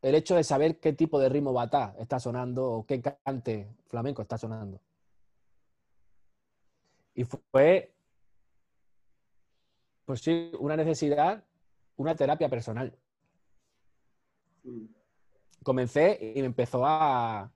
el 0.00 0.14
hecho 0.14 0.36
de 0.36 0.44
saber 0.44 0.80
qué 0.80 0.92
tipo 0.92 1.18
de 1.18 1.28
ritmo 1.28 1.52
batá 1.52 1.94
está 1.98 2.18
sonando 2.18 2.70
o 2.70 2.86
qué 2.86 3.00
cante 3.00 3.74
flamenco 3.88 4.22
está 4.22 4.36
sonando. 4.36 4.80
Y 7.14 7.24
fue, 7.24 7.94
pues 10.04 10.20
sí, 10.20 10.50
una 10.58 10.76
necesidad, 10.76 11.42
una 11.96 12.14
terapia 12.14 12.48
personal. 12.48 12.94
Comencé 15.62 16.32
y 16.34 16.40
me 16.40 16.46
empezó 16.46 16.84
a, 16.84 17.50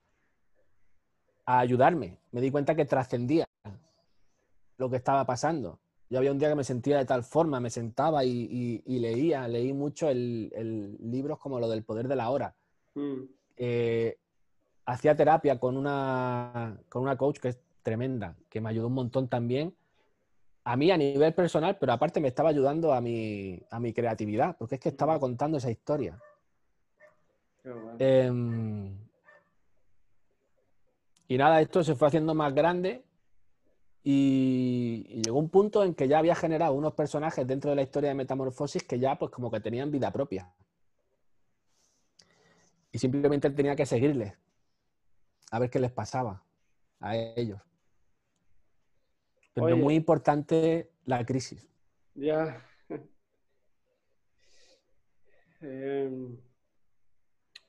a 1.49 1.61
ayudarme. 1.61 2.19
Me 2.31 2.41
di 2.41 2.51
cuenta 2.51 2.75
que 2.75 2.85
trascendía 2.85 3.47
lo 4.77 4.87
que 4.87 4.97
estaba 4.97 5.25
pasando. 5.25 5.79
Yo 6.07 6.19
había 6.19 6.31
un 6.31 6.37
día 6.37 6.49
que 6.49 6.55
me 6.55 6.63
sentía 6.63 6.99
de 6.99 7.05
tal 7.05 7.23
forma, 7.23 7.59
me 7.59 7.71
sentaba 7.71 8.23
y, 8.23 8.83
leía, 8.85 9.47
leí 9.47 9.73
mucho 9.73 10.09
el, 10.09 10.95
libros 10.99 11.39
como 11.39 11.59
lo 11.59 11.67
del 11.67 11.83
poder 11.83 12.07
de 12.07 12.15
la 12.15 12.29
hora. 12.29 12.55
Mm. 12.93 13.23
Eh, 13.57 14.17
hacía 14.85 15.15
terapia 15.15 15.59
con 15.59 15.75
una, 15.75 16.79
con 16.87 17.01
una 17.01 17.17
coach 17.17 17.39
que 17.39 17.47
es 17.49 17.59
tremenda, 17.81 18.35
que 18.47 18.61
me 18.61 18.69
ayudó 18.69 18.85
un 18.85 18.93
montón 18.93 19.27
también. 19.27 19.75
A 20.65 20.77
mí 20.77 20.91
a 20.91 20.97
nivel 20.97 21.33
personal, 21.33 21.77
pero 21.79 21.93
aparte 21.93 22.19
me 22.19 22.27
estaba 22.27 22.49
ayudando 22.49 22.93
a 22.93 23.01
mi, 23.01 23.59
a 23.71 23.79
mi 23.79 23.91
creatividad, 23.91 24.55
porque 24.55 24.75
es 24.75 24.81
que 24.81 24.89
estaba 24.89 25.17
mm. 25.17 25.19
contando 25.19 25.57
esa 25.57 25.71
historia. 25.71 26.21
Em, 27.97 29.08
y 31.29 31.37
nada, 31.37 31.61
esto 31.61 31.83
se 31.83 31.93
fue 31.93 32.07
haciendo 32.07 32.33
más 32.33 32.55
grande 32.55 33.05
y, 34.03 35.21
llegó 35.23 35.37
un 35.37 35.49
punto 35.49 35.83
en 35.83 35.93
que 35.93 36.07
ya 36.07 36.17
había 36.17 36.33
generado 36.33 36.73
unos 36.73 36.95
personajes 36.95 37.45
dentro 37.45 37.69
de 37.69 37.75
la 37.75 37.83
historia 37.83 38.09
de 38.09 38.15
Metamorfosis 38.15 38.83
que 38.83 38.97
ya 38.97 39.19
pues 39.19 39.31
como 39.31 39.51
que 39.51 39.59
tenían 39.59 39.91
vida 39.91 40.11
propia. 40.11 40.51
Y 42.91 42.97
simplemente 42.97 43.51
tenía 43.51 43.75
que 43.75 43.85
seguirles, 43.85 44.33
a 45.51 45.59
ver 45.59 45.69
qué 45.69 45.77
les 45.77 45.91
pasaba 45.91 46.43
a 46.99 47.15
ellos. 47.15 47.61
Pero 49.53 49.77
muy 49.77 49.93
importante 49.93 50.89
la 51.05 51.23
crisis. 51.25 51.69
Ya. 52.15 52.59
Em, 55.61 56.39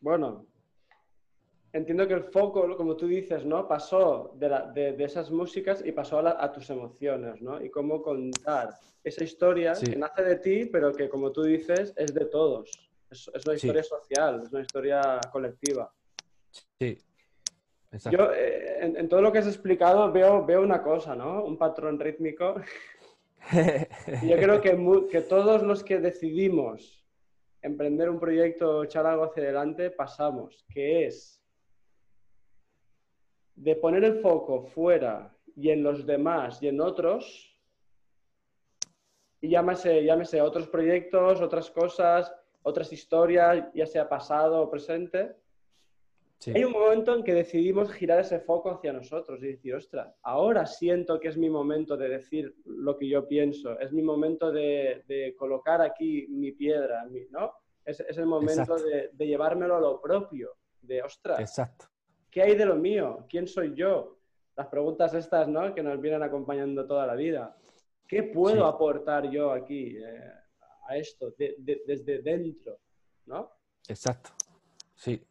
bueno, 0.00 0.46
entiendo 1.72 2.06
que 2.06 2.14
el 2.14 2.24
foco, 2.24 2.76
como 2.76 2.96
tú 2.96 3.06
dices, 3.06 3.44
¿no? 3.44 3.68
Pasó 3.68 4.34
de, 4.36 4.96
esas 4.98 5.30
músicas 5.30 5.82
y 5.84 5.92
pasó 5.92 6.18
a, 6.18 6.52
tus 6.52 6.70
emociones, 6.70 7.40
¿no? 7.40 7.62
Y 7.62 7.70
cómo 7.70 8.02
contar 8.02 8.70
esa 9.04 9.24
historia 9.24 9.74
que 9.74 9.96
nace 9.96 10.22
de 10.22 10.36
ti, 10.36 10.66
pero 10.66 10.92
que, 10.92 11.08
como 11.08 11.30
tú 11.32 11.42
dices, 11.42 11.92
es 11.96 12.12
de 12.12 12.26
todos. 12.26 12.70
Es, 13.10 13.28
una 13.44 13.54
historia 13.54 13.82
social, 13.82 14.42
es 14.44 14.52
una 14.52 14.62
historia 14.62 15.20
colectiva. 15.32 15.92
Sí. 16.78 16.98
Yo 18.10 18.32
eh, 18.32 18.78
en, 18.80 19.08
todo 19.08 19.20
lo 19.20 19.32
que 19.32 19.38
has 19.38 19.48
explicado 19.48 20.12
veo, 20.12 20.44
veo 20.44 20.62
una 20.62 20.82
cosa, 20.82 21.16
¿no? 21.16 21.44
Un 21.44 21.58
patrón 21.58 21.98
rítmico. 21.98 22.54
y 24.22 24.28
yo 24.28 24.36
creo 24.36 24.60
que, 24.60 25.08
que 25.10 25.20
todos 25.22 25.62
los 25.62 25.82
que 25.82 25.98
decidimos 25.98 27.04
emprender 27.62 28.08
un 28.08 28.20
proyecto, 28.20 28.84
echar 28.84 29.06
algo 29.06 29.24
hacia 29.24 29.42
adelante, 29.42 29.90
pasamos, 29.90 30.64
que 30.72 31.06
es 31.06 31.39
de 33.54 33.76
poner 33.76 34.04
el 34.04 34.20
foco 34.20 34.62
fuera 34.62 35.34
y 35.56 35.70
en 35.70 35.82
los 35.82 36.06
demás 36.06 36.62
y 36.62 36.68
en 36.68 36.80
otros, 36.80 37.58
y 39.40 39.48
llámese, 39.48 40.04
llámese 40.04 40.40
otros 40.40 40.68
proyectos, 40.68 41.40
otras 41.40 41.70
cosas, 41.70 42.32
otras 42.62 42.92
historias, 42.92 43.66
ya 43.74 43.86
sea 43.86 44.08
pasado 44.08 44.62
o 44.62 44.70
presente, 44.70 45.36
hay 46.46 46.64
un 46.64 46.72
momento 46.72 47.14
en 47.14 47.22
que 47.22 47.34
decidimos 47.34 47.92
girar 47.92 48.20
ese 48.20 48.40
foco 48.40 48.70
hacia 48.70 48.94
nosotros 48.94 49.42
y 49.42 49.48
decir, 49.48 49.74
ostras, 49.74 50.14
ahora 50.22 50.64
siento 50.64 51.20
que 51.20 51.28
es 51.28 51.36
mi 51.36 51.50
momento 51.50 51.98
de 51.98 52.08
decir 52.08 52.56
lo 52.64 52.96
que 52.96 53.08
yo 53.08 53.28
pienso, 53.28 53.78
es 53.78 53.92
mi 53.92 54.00
momento 54.00 54.50
de, 54.50 55.34
colocar 55.36 55.82
aquí 55.82 56.26
mi 56.28 56.52
piedra, 56.52 57.06
¿no? 57.30 57.52
Es, 57.84 58.00
el 58.00 58.26
momento 58.26 58.76
de, 58.76 59.10
llevármelo 59.26 59.76
a 59.76 59.80
lo 59.80 60.00
propio, 60.00 60.56
de, 60.80 61.02
ostras, 61.02 61.40
Exacto. 61.40 61.86
¿Qué 62.30 62.42
hay 62.42 62.56
de 62.56 62.66
lo 62.66 62.76
mío? 62.76 63.26
¿Quién 63.28 63.46
soy 63.46 63.74
yo? 63.74 64.18
Las 64.56 64.68
preguntas 64.68 65.14
estas, 65.14 65.48
¿no? 65.48 65.74
Que 65.74 65.82
nos 65.82 66.00
vienen 66.00 66.22
acompañando 66.22 66.86
toda 66.86 67.06
la 67.06 67.14
vida. 67.14 67.56
¿Qué 68.06 68.24
puedo 68.24 68.66
aportar 68.66 69.30
yo 69.30 69.52
aquí 69.52 69.96
eh, 69.96 70.32
a 70.88 70.96
esto 70.96 71.32
desde 71.36 72.22
dentro, 72.22 72.78
¿no? 73.26 73.50
Exacto, 73.88 74.30
sí. 74.94 75.24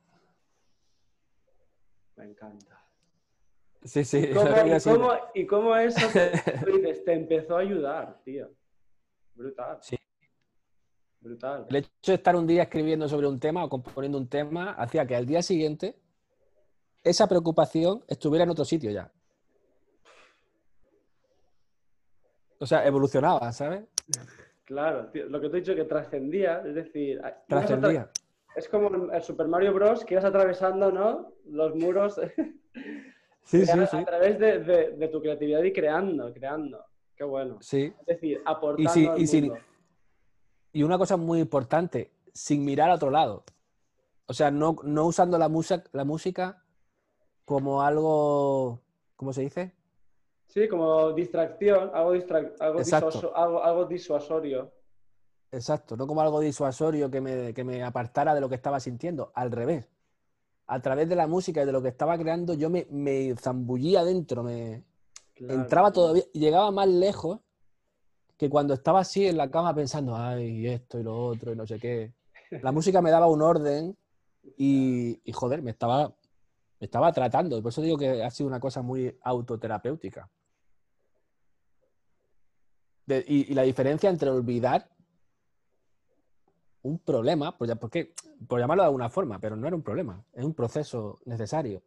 Me 2.16 2.26
encanta. 2.26 2.80
Sí, 3.84 4.04
sí. 4.04 4.30
¿Y 5.34 5.45
cómo, 5.47 5.76
eso 5.76 6.08
te, 6.14 7.14
empezó 7.14 7.58
a 7.58 7.62
ayudar, 7.62 8.20
tío? 8.24 8.50
Brutal. 9.36 9.78
Sí. 9.82 9.97
Brutal. 11.22 11.66
El 11.70 11.76
hecho 11.78 12.12
de 12.12 12.16
estar 12.16 12.36
un 12.36 12.47
día 12.47 12.64
escribiendo 12.64 13.08
sobre 13.08 13.28
un 13.28 13.39
tema 13.39 13.64
o 13.64 13.70
componiendo 13.70 14.18
un 14.18 14.28
tema 14.28 14.72
hacía 14.74 15.06
que 15.06 15.16
al 15.16 15.26
día 15.26 15.41
siguiente 15.41 15.97
esa 17.04 17.28
preocupación 17.28 18.04
estuviera 18.08 18.43
en 18.43 18.50
otro 18.50 18.66
sitio 18.66 18.91
ya. 18.91 19.12
O 22.60 22.66
sea, 22.66 22.86
evolucionaba, 22.86 23.52
¿sabes? 23.54 23.86
Claro, 24.66 25.10
lo 25.14 25.41
que 25.41 25.50
te 25.50 25.58
he 25.58 25.60
dicho 25.62 25.76
que 25.76 25.86
trascendía, 25.86 26.62
es 26.66 26.76
decir, 26.76 27.22
trascendía. 27.47 28.10
Es 28.56 28.68
como 28.68 29.12
el 29.12 29.24
Super 29.24 29.47
Mario 29.47 29.74
Bros. 29.74 30.04
que 30.04 30.16
ibas 30.16 30.26
atravesando, 30.26 30.91
¿no? 30.91 31.34
Los 31.45 31.76
muros. 31.76 32.20
Sí, 33.41 33.66
sí, 33.66 33.80
sí. 33.89 33.97
A 33.97 34.06
través 34.06 34.38
de, 34.38 35.10
tu 35.12 35.20
creatividad 35.22 35.64
y 35.64 35.74
creando, 35.74 36.32
creando. 36.32 36.86
Qué 37.16 37.24
bueno. 37.24 37.58
Sí. 37.62 37.91
Es 38.02 38.06
decir, 38.06 38.39
aportando 38.45 39.18
y, 39.18 39.24
y, 39.24 39.52
y 40.72 40.84
una 40.84 41.00
cosa 41.00 41.18
muy 41.18 41.39
importante, 41.39 42.12
sin 42.32 42.64
mirar 42.64 42.91
a 42.91 42.95
otro 42.95 43.10
lado. 43.10 43.43
O 44.28 44.34
sea, 44.34 44.52
no, 44.52 44.76
usando 45.04 45.39
la, 45.39 45.50
música 45.50 45.84
la 45.91 46.06
música 46.06 46.64
como 47.50 47.82
algo, 47.82 48.80
¿cómo 49.16 49.34
se 49.34 49.41
dice? 49.41 49.74
Sí, 50.50 50.68
como 50.68 51.14
distracción, 51.14 51.89
algo, 51.95 52.12
algo, 52.12 53.64
algo 53.64 53.86
disuasorio. 53.86 54.72
Exacto, 55.52 55.97
no 55.97 56.06
como 56.06 56.22
algo 56.22 56.41
disuasorio 56.41 57.10
que 57.10 57.22
me, 57.22 57.84
apartara 57.84 58.36
de 58.36 58.41
lo 58.41 58.50
que 58.50 58.54
estaba 58.54 58.80
sintiendo, 58.80 59.32
al 59.34 59.50
revés. 59.50 59.88
A 60.68 60.80
través 60.80 61.10
de 61.10 61.16
la 61.16 61.26
música 61.26 61.64
y 61.64 61.66
de 61.66 61.72
lo 61.72 61.82
que 61.82 61.88
estaba 61.88 62.20
creando, 62.20 62.54
yo 62.54 62.70
me, 62.70 62.86
me 62.91 63.34
zambullía 63.36 64.04
dentro, 64.04 64.43
me 64.43 64.84
entraba 65.36 65.91
todavía, 65.91 66.26
llegaba 66.34 66.70
más 66.70 66.88
lejos 66.88 67.39
que 68.38 68.47
cuando 68.47 68.76
estaba 68.76 69.00
así 69.00 69.26
en 69.26 69.38
la 69.38 69.50
cama 69.50 69.74
pensando, 69.74 70.16
ay, 70.16 70.68
esto 70.68 71.00
y 71.00 71.04
lo 71.04 71.18
otro 71.18 71.52
y 71.52 71.56
no 71.56 71.66
sé 71.66 71.80
qué. 71.80 72.14
La 72.62 72.72
música 72.72 73.02
me 73.02 73.10
daba 73.10 73.26
un 73.26 73.41
orden 73.41 73.97
y, 74.58 75.20
joder, 75.34 75.62
me 75.62 75.72
estaba, 75.72 76.14
me 76.80 76.86
estaba 76.86 77.12
tratando. 77.12 77.62
Por 77.62 77.70
eso 77.70 77.82
digo 77.82 77.98
que 77.98 78.24
ha 78.24 78.30
sido 78.32 78.48
una 78.48 78.60
cosa 78.60 78.82
muy 78.82 79.18
autoterapéutica. 79.24 80.30
y, 83.08 83.54
la 83.54 83.64
diferencia 83.64 84.10
entre 84.10 84.30
olvidar 84.30 84.88
un 86.84 87.00
problema, 87.00 87.58
por, 87.58 87.78
porque, 87.80 88.14
por 88.48 88.60
llamarlo 88.60 88.84
de 88.84 88.88
alguna 88.88 89.10
forma, 89.10 89.40
pero 89.40 89.56
no 89.56 89.68
era 89.68 89.76
un 89.76 89.82
problema, 89.82 90.24
es 90.34 90.46
un 90.46 90.54
proceso 90.54 91.20
necesario. 91.26 91.82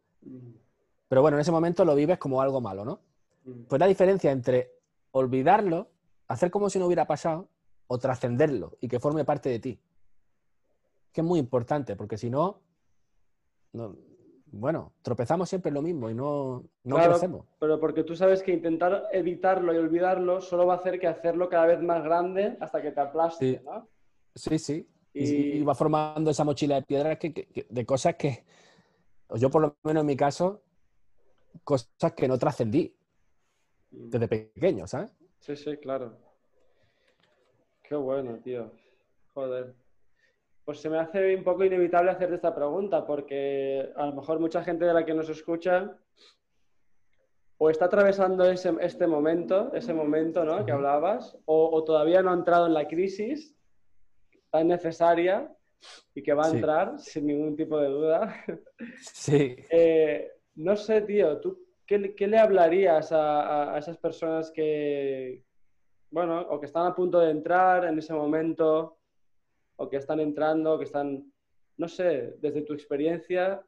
Pero 1.07 1.21
bueno, 1.21 1.37
en 1.37 1.41
ese 1.41 1.51
momento 1.51 1.85
lo 1.85 1.95
vives 1.95 2.17
como 2.17 2.41
algo 2.41 2.61
malo, 2.61 2.85
¿no? 2.85 2.99
Pues 3.67 3.79
la 3.79 3.87
diferencia 3.87 4.31
entre 4.31 4.71
olvidarlo, 5.11 5.89
hacer 6.27 6.51
como 6.51 6.69
si 6.69 6.79
no 6.79 6.85
hubiera 6.85 7.05
pasado, 7.05 7.49
o 7.87 7.97
trascenderlo 7.97 8.77
y 8.81 8.87
que 8.87 8.99
forme 8.99 9.25
parte 9.25 9.49
de 9.49 9.59
ti. 9.59 9.79
Que 11.11 11.21
es 11.21 11.27
muy 11.27 11.39
importante, 11.39 11.95
porque 11.95 12.17
si 12.17 12.29
no, 12.29 12.61
bueno, 14.55 14.93
tropezamos 15.01 15.49
siempre 15.49 15.69
en 15.69 15.73
lo 15.73 15.81
mismo 15.81 16.11
y 16.11 16.13
no, 16.13 16.63
no 16.83 16.95
crecemos. 16.97 17.47
Pero 17.59 17.79
porque 17.79 18.03
tú 18.03 18.15
sabes 18.15 18.43
que 18.43 18.53
intentar 18.53 19.07
evitarlo 19.11 19.73
y 19.73 19.77
olvidarlo 19.77 20.41
solo 20.41 20.67
va 20.67 20.75
a 20.75 20.77
hacer 20.77 20.99
que 20.99 21.07
hacerlo 21.07 21.49
cada 21.49 21.65
vez 21.65 21.81
más 21.81 22.03
grande 22.03 22.55
hasta 22.61 22.79
que 22.79 22.91
te 22.91 23.01
aplaste, 23.01 23.61
¿no? 23.65 23.87
Sí, 24.35 24.59
sí. 24.59 24.87
Y... 25.11 25.63
va 25.63 25.73
formando 25.73 26.29
esa 26.29 26.43
mochila 26.43 26.75
de 26.75 26.83
piedras 26.83 27.17
que, 27.17 27.67
de 27.67 27.85
cosas 27.85 28.15
que, 28.15 28.45
yo 29.35 29.49
por 29.49 29.63
lo 29.63 29.75
menos 29.83 30.01
en 30.01 30.07
mi 30.07 30.15
caso, 30.15 30.61
cosas 31.63 32.13
que 32.15 32.27
no 32.27 32.37
trascendí 32.37 32.95
desde 33.89 34.27
pequeño, 34.27 34.85
¿sabes? 34.85 35.15
Sí, 35.39 35.55
sí, 35.55 35.77
claro. 35.77 36.15
Qué 37.81 37.95
bueno, 37.95 38.37
tío. 38.37 38.71
Joder. 39.33 39.73
Pues 40.65 40.79
se 40.79 40.89
me 40.89 40.97
hace 40.97 41.35
un 41.35 41.43
poco 41.43 41.63
inevitable 41.63 42.11
hacerte 42.11 42.35
esta 42.35 42.55
pregunta, 42.55 43.05
porque 43.05 43.91
a 43.95 44.05
lo 44.05 44.13
mejor 44.13 44.39
mucha 44.39 44.63
gente 44.63 44.85
de 44.85 44.93
la 44.93 45.05
que 45.05 45.13
nos 45.13 45.29
escucha 45.29 45.97
o 47.57 47.69
está 47.69 47.85
atravesando 47.85 48.45
ese, 48.45 48.73
este 48.81 49.07
momento, 49.07 49.73
ese 49.73 49.93
momento 49.93 50.43
¿no? 50.43 50.65
que 50.65 50.71
hablabas, 50.71 51.37
o, 51.45 51.69
o, 51.71 51.83
todavía 51.83 52.21
no 52.21 52.31
ha 52.31 52.35
entrado 52.35 52.67
en 52.67 52.73
la 52.73 52.87
crisis 52.87 53.55
tan 54.49 54.67
necesaria 54.67 55.51
y 56.13 56.23
que 56.23 56.33
va 56.33 56.45
a 56.45 56.51
entrar 56.51 56.99
sin 56.99 57.27
ningún 57.27 57.55
tipo 57.55 57.77
de 57.79 57.89
duda. 57.89 58.35
Sí. 59.01 59.55
Eh, 59.69 60.29
no 60.55 60.75
sé, 60.75 61.01
tío, 61.01 61.39
¿tú 61.39 61.57
qué, 61.85 62.27
le 62.27 62.37
hablarías 62.37 63.09
a, 63.11 63.75
esas 63.77 63.97
personas 63.97 64.51
que, 64.51 65.43
bueno, 66.11 66.41
o 66.41 66.59
que 66.59 66.67
están 66.67 66.85
a 66.85 66.95
punto 66.95 67.19
de 67.19 67.31
entrar 67.31 67.85
en 67.85 67.97
ese 67.97 68.13
momento, 68.13 68.99
o 69.75 69.89
que 69.89 69.97
están 69.97 70.19
entrando, 70.19 70.77
que 70.77 70.85
están, 70.85 71.31
no 71.77 71.87
sé, 71.87 72.35
desde 72.39 72.61
tu 72.61 72.73
experiencia? 72.73 73.63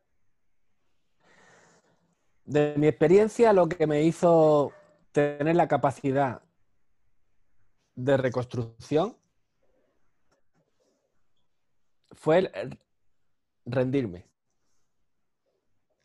De 2.46 2.76
mi 2.78 2.88
experiencia, 2.88 3.54
lo 3.54 3.68
que 3.68 3.88
me 3.88 4.04
hizo 4.04 4.72
tener 5.12 5.56
la 5.56 5.68
capacidad 5.68 6.42
de 7.96 8.18
reconstrucción 8.18 9.16
fue 12.12 12.52
rendirme. 13.66 14.26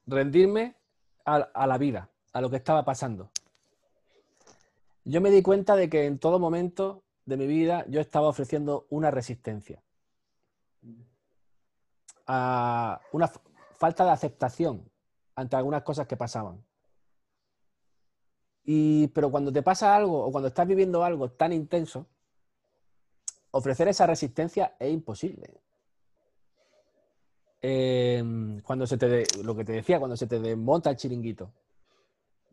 Rendirme 0.06 0.76
a, 1.24 1.66
la 1.66 1.78
vida, 1.78 2.10
a 2.32 2.40
lo 2.40 2.50
que 2.50 2.56
estaba 2.56 2.84
pasando. 2.84 3.30
Yo 5.04 5.20
me 5.20 5.30
di 5.30 5.42
cuenta 5.42 5.76
de 5.76 5.88
que 5.88 6.06
en 6.06 6.18
todo 6.18 6.38
momento 6.38 7.02
de 7.26 7.36
mi 7.36 7.46
vida 7.46 7.84
yo 7.88 8.00
estaba 8.00 8.28
ofreciendo 8.28 8.86
una 8.90 9.10
resistencia. 9.10 9.82
A 12.32 13.00
una 13.10 13.28
falta 13.74 14.04
de 14.04 14.10
aceptación 14.10 14.88
ante 15.34 15.56
algunas 15.56 15.82
cosas 15.82 16.06
que 16.06 16.16
pasaban. 16.16 16.62
Y, 18.62 19.08
pero 19.08 19.32
cuando 19.32 19.50
te 19.52 19.62
pasa 19.62 19.96
algo 19.96 20.24
o 20.24 20.30
cuando 20.30 20.46
estás 20.46 20.66
viviendo 20.68 21.02
algo 21.02 21.30
tan 21.32 21.52
intenso, 21.52 22.06
ofrecer 23.50 23.88
esa 23.88 24.06
resistencia 24.06 24.76
es 24.78 24.92
imposible. 24.92 25.60
Em, 27.60 28.60
cuando 28.62 28.86
se 28.86 28.96
te, 28.96 29.24
lo 29.42 29.56
que 29.56 29.64
te 29.64 29.72
decía, 29.72 29.98
cuando 29.98 30.16
se 30.16 30.26
te 30.26 30.38
desmonta 30.38 30.90
el 30.90 30.96
chiringuito, 30.96 31.50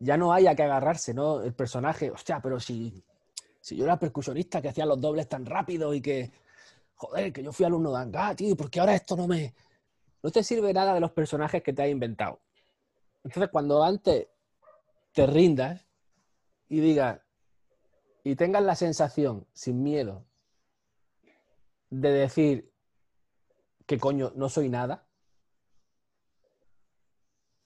ya 0.00 0.16
no 0.16 0.32
hay 0.32 0.46
a 0.46 0.54
qué 0.54 0.64
agarrarse, 0.64 1.14
¿no? 1.14 1.40
El 1.42 1.54
personaje, 1.54 2.10
hostia, 2.10 2.40
pero 2.42 2.60
si, 2.60 3.02
si 3.60 3.76
yo 3.76 3.84
era 3.84 3.98
percusionista 3.98 4.60
que 4.60 4.68
hacía 4.68 4.86
los 4.86 5.00
dobles 5.00 5.28
tan 5.28 5.46
rápido 5.46 5.94
y 5.94 6.00
que, 6.00 6.30
joder, 6.96 7.32
que 7.32 7.42
yo 7.42 7.52
fui 7.52 7.64
alumno 7.64 7.92
de 7.92 7.98
Angá, 7.98 8.34
tío, 8.34 8.56
porque 8.56 8.80
ahora 8.80 8.94
esto 8.94 9.16
no 9.16 9.26
me... 9.26 9.54
No 10.22 10.30
te 10.30 10.42
sirve 10.42 10.72
nada 10.72 10.94
de 10.94 11.00
los 11.00 11.12
personajes 11.12 11.62
que 11.62 11.72
te 11.72 11.82
has 11.82 11.88
inventado. 11.88 12.40
Entonces, 13.24 13.50
cuando 13.50 13.82
antes 13.82 14.28
te 15.12 15.26
rindas 15.26 15.86
y 16.68 16.80
digas, 16.80 17.20
y 18.24 18.36
tengas 18.36 18.62
la 18.62 18.74
sensación, 18.74 19.46
sin 19.52 19.82
miedo, 19.82 20.24
de 21.90 22.10
decir, 22.10 22.72
que 23.86 23.98
coño, 23.98 24.32
no 24.34 24.48
soy 24.48 24.68
nada, 24.68 25.06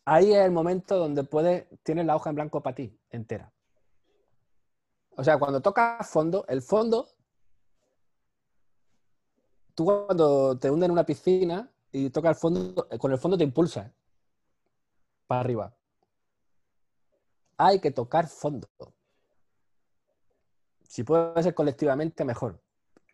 ahí 0.05 0.33
es 0.33 0.45
el 0.45 0.53
momento 0.53 0.97
donde 0.99 1.25
puedes, 1.25 1.67
tienes 1.83 2.07
la 2.07 2.17
hoja 2.17 2.31
en 2.31 2.37
blanco 2.37 2.63
para 2.63 2.77
ti, 2.77 2.97
entera. 3.11 3.53
O 5.17 5.25
sea, 5.25 5.39
cuando 5.39 5.61
tocas 5.61 6.09
fondo, 6.09 6.45
el 6.49 6.63
fondo, 6.63 7.09
tú 9.75 9.85
cuando 9.85 10.57
te 10.59 10.71
hundes 10.71 10.87
en 10.87 10.93
una 10.93 11.05
piscina 11.05 11.72
y 11.93 12.09
tocas 12.11 12.37
el 12.37 12.41
fondo, 12.41 12.89
con 12.99 13.13
el 13.13 13.19
fondo 13.19 13.37
te 13.37 13.45
impulsa 13.45 13.93
para 15.27 15.41
arriba. 15.41 15.77
Hay 17.59 17.81
que 17.81 17.91
tocar 17.91 18.27
fondo. 18.27 18.69
Si 20.83 21.05
puede 21.05 21.43
ser 21.43 21.55
colectivamente, 21.55 22.25
mejor. 22.25 22.61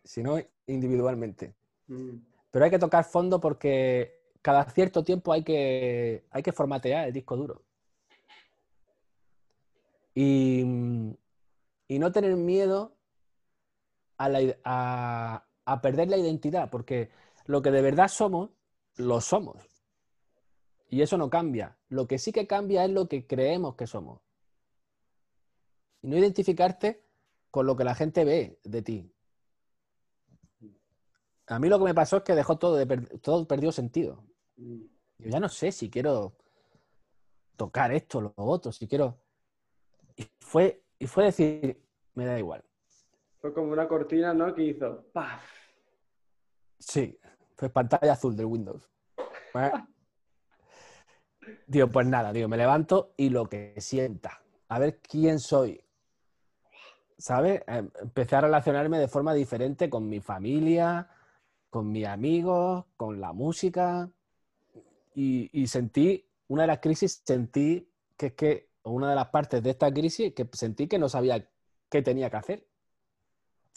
Si 0.03 0.23
no, 0.23 0.37
individualmente. 0.67 1.53
Mm. 1.87 2.17
Pero 2.49 2.65
hay 2.65 2.71
que 2.71 2.79
tocar 2.79 3.03
fondo 3.03 3.39
porque 3.39 4.19
cada 4.41 4.63
cierto 4.69 5.03
tiempo 5.03 5.33
hay 5.33 5.43
que, 5.43 6.25
hay 6.31 6.41
que 6.41 6.53
formatear 6.53 7.07
el 7.07 7.13
disco 7.13 7.35
duro. 7.35 7.61
Y, 10.15 10.63
no 10.63 12.11
tener 12.11 12.35
miedo 12.35 12.95
a, 14.17 15.43
a 15.65 15.81
perder 15.81 16.09
la 16.09 16.17
identidad, 16.17 16.69
porque 16.69 17.09
lo 17.45 17.61
que 17.61 17.71
de 17.71 17.81
verdad 17.81 18.07
somos, 18.07 18.51
lo 18.99 19.21
somos. 19.21 19.57
Y 20.89 21.01
eso 21.01 21.17
no 21.17 21.29
cambia. 21.29 21.77
Lo 21.87 22.07
que 22.07 22.19
sí 22.19 22.31
que 22.31 22.47
cambia 22.47 22.83
es 22.83 22.91
lo 22.91 23.07
que 23.07 23.25
creemos 23.25 23.75
que 23.75 23.87
somos. 23.87 24.21
Y 26.01 26.07
no 26.07 26.17
identificarte 26.17 27.03
con 27.49 27.65
lo 27.65 27.75
que 27.75 27.83
la 27.83 27.95
gente 27.95 28.23
ve 28.25 28.59
de 28.63 28.81
ti. 28.81 29.11
A 31.47 31.59
mí 31.59 31.67
lo 31.67 31.79
que 31.79 31.85
me 31.85 31.95
pasó 31.95 32.17
es 32.17 32.23
que 32.23 32.35
dejó 32.35 32.57
todo, 32.57 32.75
de 32.75 32.97
todo 33.21 33.47
perdió 33.47 33.71
sentido. 33.71 34.23
Yo 34.55 35.29
ya 35.29 35.39
no 35.39 35.49
sé 35.49 35.71
si 35.71 35.89
quiero 35.89 36.35
tocar 37.55 37.91
esto, 37.91 38.21
lo 38.21 38.33
otro, 38.35 38.71
si 38.71 38.87
quiero. 38.87 39.19
Y 40.15 40.27
fue, 40.39 40.83
y 40.99 41.07
fue 41.07 41.25
decir, 41.25 41.81
me 42.13 42.25
da 42.25 42.37
igual. 42.37 42.63
Fue 43.39 43.53
como 43.53 43.71
una 43.71 43.87
cortina, 43.87 44.33
¿no? 44.33 44.53
Que 44.53 44.63
hizo 44.63 45.05
¡paf! 45.13 45.43
Sí, 46.77 47.17
fue 47.59 47.69
pantalla 47.69 48.13
azul 48.13 48.37
del 48.37 48.45
Windows. 48.45 48.89
Digo, 51.67 51.87
pues 51.89 52.07
nada, 52.07 52.31
digo, 52.31 52.47
me 52.47 52.55
levanto 52.55 53.13
y 53.17 53.29
lo 53.29 53.49
que 53.49 53.75
sienta. 53.79 54.41
A 54.69 54.79
ver 54.79 54.99
quién 55.01 55.39
soy. 55.39 55.83
¿Sabes? 57.17 57.61
Em, 57.67 57.89
empecé 58.01 58.37
a 58.37 58.41
relacionarme 58.41 58.97
de 58.97 59.09
forma 59.09 59.33
diferente 59.33 59.89
con 59.89 60.07
mi 60.07 60.21
familia, 60.21 61.09
con 61.69 61.91
mis 61.91 62.07
amigos, 62.07 62.85
con 62.95 63.19
la 63.19 63.33
música. 63.33 64.09
Y, 65.13 65.67
sentí, 65.67 66.25
una 66.47 66.61
de 66.61 66.67
las 66.67 66.79
crisis, 66.79 67.21
sentí 67.25 67.91
que 68.15 68.27
es 68.27 68.33
que, 68.35 68.69
una 68.83 69.09
de 69.09 69.15
las 69.15 69.27
partes 69.27 69.61
de 69.61 69.71
esta 69.71 69.91
crisis, 69.91 70.33
que 70.33 70.47
sentí 70.53 70.87
que 70.87 70.97
no 70.97 71.09
sabía 71.09 71.45
qué 71.89 72.01
tenía 72.01 72.29
que 72.29 72.37
hacer. 72.37 72.67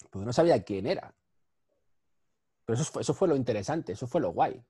Porque 0.08 0.24
no 0.24 0.32
sabía 0.32 0.62
quién 0.62 0.86
era. 0.86 1.12
Pero 2.72 2.80
eso 2.82 3.00
eso 3.00 3.12
fue 3.12 3.28
lo 3.28 3.36
interesante, 3.36 3.92
eso 3.92 4.06
fue 4.06 4.22
lo 4.22 4.32
guay. 4.32 4.64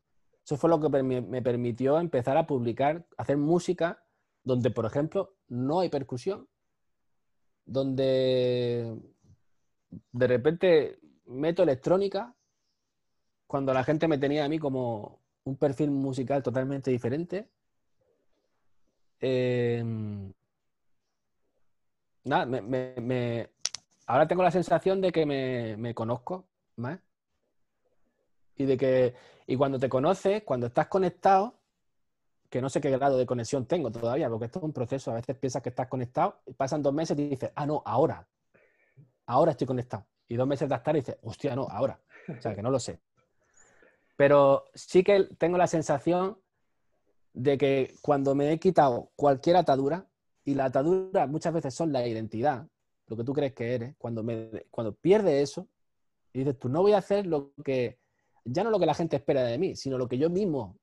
Eso 0.44 0.56
fue 0.56 0.68
lo 0.68 0.80
que 0.80 0.88
me 1.04 1.40
permitió 1.40 2.00
empezar 2.00 2.36
a 2.36 2.48
publicar, 2.48 3.06
hacer 3.16 3.36
música 3.36 4.02
donde, 4.42 4.72
por 4.72 4.86
ejemplo, 4.86 5.36
no 5.46 5.78
hay 5.78 5.88
percusión, 5.88 6.48
donde 7.64 9.00
de 10.10 10.26
repente 10.26 10.98
meto 11.26 11.62
electrónica 11.62 12.34
cuando 13.46 13.72
la 13.72 13.84
gente 13.84 14.08
me 14.08 14.18
tenía 14.18 14.46
a 14.46 14.48
mí 14.48 14.58
como 14.58 15.20
un 15.44 15.56
perfil 15.56 15.92
musical 15.92 16.42
totalmente 16.42 16.90
diferente. 16.90 17.48
Em, 19.20 20.32
nada, 22.24 22.46
me, 22.46 23.48
ahora 24.06 24.26
tengo 24.26 24.42
la 24.42 24.50
sensación 24.50 25.00
de 25.00 25.12
que 25.12 25.24
me, 25.24 25.94
conozco 25.94 26.48
más. 26.74 26.98
Y 28.56 28.64
de 28.64 28.76
que, 28.76 29.14
y 29.46 29.56
cuando 29.56 29.78
te 29.78 29.88
conoces, 29.88 30.42
cuando 30.42 30.66
estás 30.66 30.88
conectado, 30.88 31.54
que 32.48 32.60
no 32.60 32.68
sé 32.68 32.80
qué 32.80 32.90
grado 32.90 33.16
de 33.16 33.24
conexión 33.24 33.64
tengo 33.64 33.90
todavía, 33.90 34.28
porque 34.28 34.44
esto 34.44 34.58
es 34.58 34.64
un 34.64 34.72
proceso. 34.72 35.10
A 35.10 35.14
veces 35.14 35.36
piensas 35.36 35.62
que 35.62 35.70
estás 35.70 35.88
conectado, 35.88 36.40
pasan 36.56 36.82
dos 36.82 36.92
meses 36.92 37.18
y 37.18 37.28
dices, 37.28 37.50
ah, 37.54 37.64
no, 37.64 37.82
ahora. 37.84 38.26
Ahora 39.26 39.52
estoy 39.52 39.66
conectado. 39.66 40.04
Y 40.28 40.36
dos 40.36 40.46
meses 40.46 40.68
más 40.68 40.82
tarde 40.82 41.00
dices, 41.00 41.16
hostia, 41.22 41.56
no, 41.56 41.66
ahora. 41.70 41.98
O 42.28 42.40
sea, 42.40 42.54
que 42.54 42.62
no 42.62 42.70
lo 42.70 42.78
sé. 42.78 43.00
Pero 44.16 44.66
sí 44.74 45.02
que 45.02 45.24
tengo 45.38 45.56
la 45.56 45.66
sensación 45.66 46.38
de 47.32 47.56
que 47.56 47.94
cuando 48.02 48.34
me 48.34 48.52
he 48.52 48.58
quitado 48.58 49.10
cualquier 49.16 49.56
atadura, 49.56 50.06
y 50.44 50.54
la 50.54 50.66
atadura 50.66 51.26
muchas 51.26 51.54
veces 51.54 51.74
son 51.74 51.92
la 51.92 52.06
identidad, 52.06 52.66
lo 53.06 53.16
que 53.16 53.24
tú 53.24 53.32
crees 53.32 53.52
que 53.54 53.74
eres, 53.74 53.94
cuando, 53.96 54.22
me, 54.22 54.66
cuando 54.70 54.94
pierdes 54.94 55.50
eso, 55.50 55.68
y 56.32 56.40
dices, 56.40 56.58
tú 56.58 56.68
no 56.68 56.82
voy 56.82 56.92
a 56.92 56.98
hacer 56.98 57.26
lo 57.26 57.52
que, 57.64 57.98
ya 58.44 58.64
no 58.64 58.70
lo 58.70 58.78
que 58.78 58.86
la 58.86 58.94
gente 58.94 59.16
espera 59.16 59.44
de 59.44 59.58
mí, 59.58 59.76
sino 59.76 59.98
lo 59.98 60.08
que 60.08 60.18
yo 60.18 60.30
mismo 60.30 60.78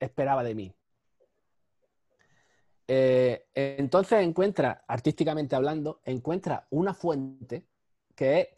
esperaba 0.00 0.42
de 0.42 0.54
mí. 0.54 0.74
Eh, 2.86 3.46
entonces 3.54 4.22
encuentra, 4.22 4.84
artísticamente 4.86 5.56
hablando, 5.56 6.00
encuentra 6.04 6.66
una 6.70 6.92
fuente 6.94 7.66
que 8.14 8.40
es 8.40 8.48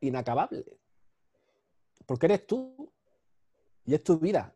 inacabable. 0.00 0.64
Porque 2.06 2.26
eres 2.26 2.46
tú. 2.46 2.92
Y 3.86 3.94
es 3.94 4.02
tu 4.02 4.18
vida. 4.18 4.54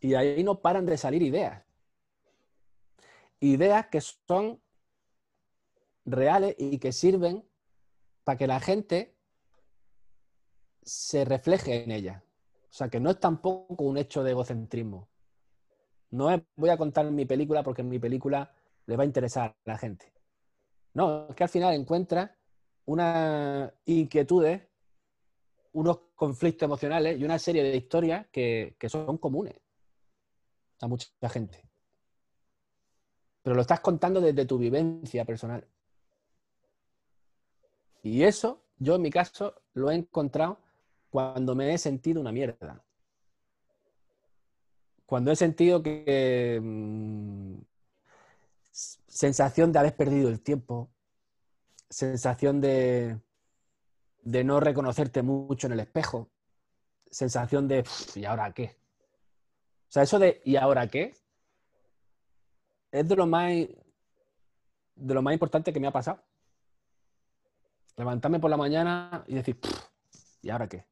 Y 0.00 0.14
ahí 0.14 0.44
no 0.44 0.60
paran 0.60 0.84
de 0.84 0.98
salir 0.98 1.22
ideas. 1.22 1.64
Ideas 3.40 3.86
que 3.86 4.00
son 4.00 4.60
reales 6.04 6.54
y 6.58 6.78
que 6.78 6.92
sirven 6.92 7.48
para 8.22 8.36
que 8.36 8.46
la 8.46 8.60
gente 8.60 9.15
se 10.86 11.26
refleje 11.26 11.84
en 11.84 11.90
ellas. 11.90 12.22
O 12.70 12.72
sea, 12.72 12.88
que 12.88 13.00
no 13.00 13.10
es 13.10 13.20
tampoco 13.20 13.84
un 13.84 13.98
hecho 13.98 14.24
de 14.24 14.30
egocentrismo. 14.30 15.08
No 16.10 16.30
es 16.30 16.40
voy 16.56 16.70
a 16.70 16.78
contar 16.78 17.10
mi 17.10 17.26
película 17.26 17.62
porque 17.62 17.82
mi 17.82 17.98
película 17.98 18.50
le 18.86 18.96
va 18.96 19.02
a 19.02 19.06
interesar 19.06 19.50
a 19.50 19.70
la 19.70 19.76
gente. 19.76 20.12
No, 20.94 21.28
es 21.28 21.34
que 21.34 21.42
al 21.42 21.50
final 21.50 21.74
encuentra 21.74 22.34
unas 22.86 23.70
inquietudes 23.84 24.62
unos 25.76 25.98
conflictos 26.14 26.64
emocionales 26.64 27.20
y 27.20 27.24
una 27.24 27.38
serie 27.38 27.62
de 27.62 27.76
historias 27.76 28.26
que, 28.32 28.76
son 28.88 29.18
comunes 29.18 29.54
a 30.80 30.86
mucha 30.86 31.10
gente. 31.28 31.62
Pero 33.42 33.54
lo 33.54 33.60
estás 33.60 33.80
contando 33.80 34.22
desde 34.22 34.46
tu 34.46 34.56
vivencia 34.56 35.26
personal. 35.26 35.66
Y 38.02 38.22
eso, 38.22 38.62
yo 38.78 38.94
en 38.94 39.02
mi 39.02 39.10
caso, 39.10 39.54
lo 39.74 39.90
he 39.90 39.94
encontrado 39.94 40.58
cuando 41.16 41.54
me 41.54 41.72
he 41.72 41.78
sentido 41.78 42.20
una 42.20 42.30
mierda. 42.30 42.84
Cuando 45.06 45.32
he 45.32 45.36
sentido 45.36 45.82
que... 45.82 46.60
Mm, 46.62 47.54
sensación 48.70 49.72
de 49.72 49.78
haber 49.78 49.96
perdido 49.96 50.28
el 50.28 50.42
tiempo, 50.42 50.90
sensación 51.88 52.60
de, 52.60 53.18
de 54.24 54.44
no 54.44 54.60
reconocerte 54.60 55.22
mucho 55.22 55.68
en 55.68 55.72
el 55.72 55.80
espejo, 55.80 56.28
sensación 57.10 57.66
de, 57.66 57.82
¿y 58.14 58.26
ahora 58.26 58.52
qué? 58.52 58.76
O 59.88 59.92
sea, 59.92 60.02
eso 60.02 60.18
de, 60.18 60.42
¿y 60.44 60.56
ahora 60.56 60.86
qué? 60.86 61.16
Es 62.92 63.08
de 63.08 63.16
lo 63.16 63.26
más, 63.26 63.52
de 64.96 65.14
lo 65.14 65.22
más 65.22 65.32
importante 65.32 65.72
que 65.72 65.80
me 65.80 65.86
ha 65.86 65.92
pasado. 65.92 66.22
Levantarme 67.96 68.38
por 68.38 68.50
la 68.50 68.58
mañana 68.58 69.24
y 69.26 69.34
decir, 69.34 69.58
¿y 70.42 70.50
ahora 70.50 70.68
qué? 70.68 70.84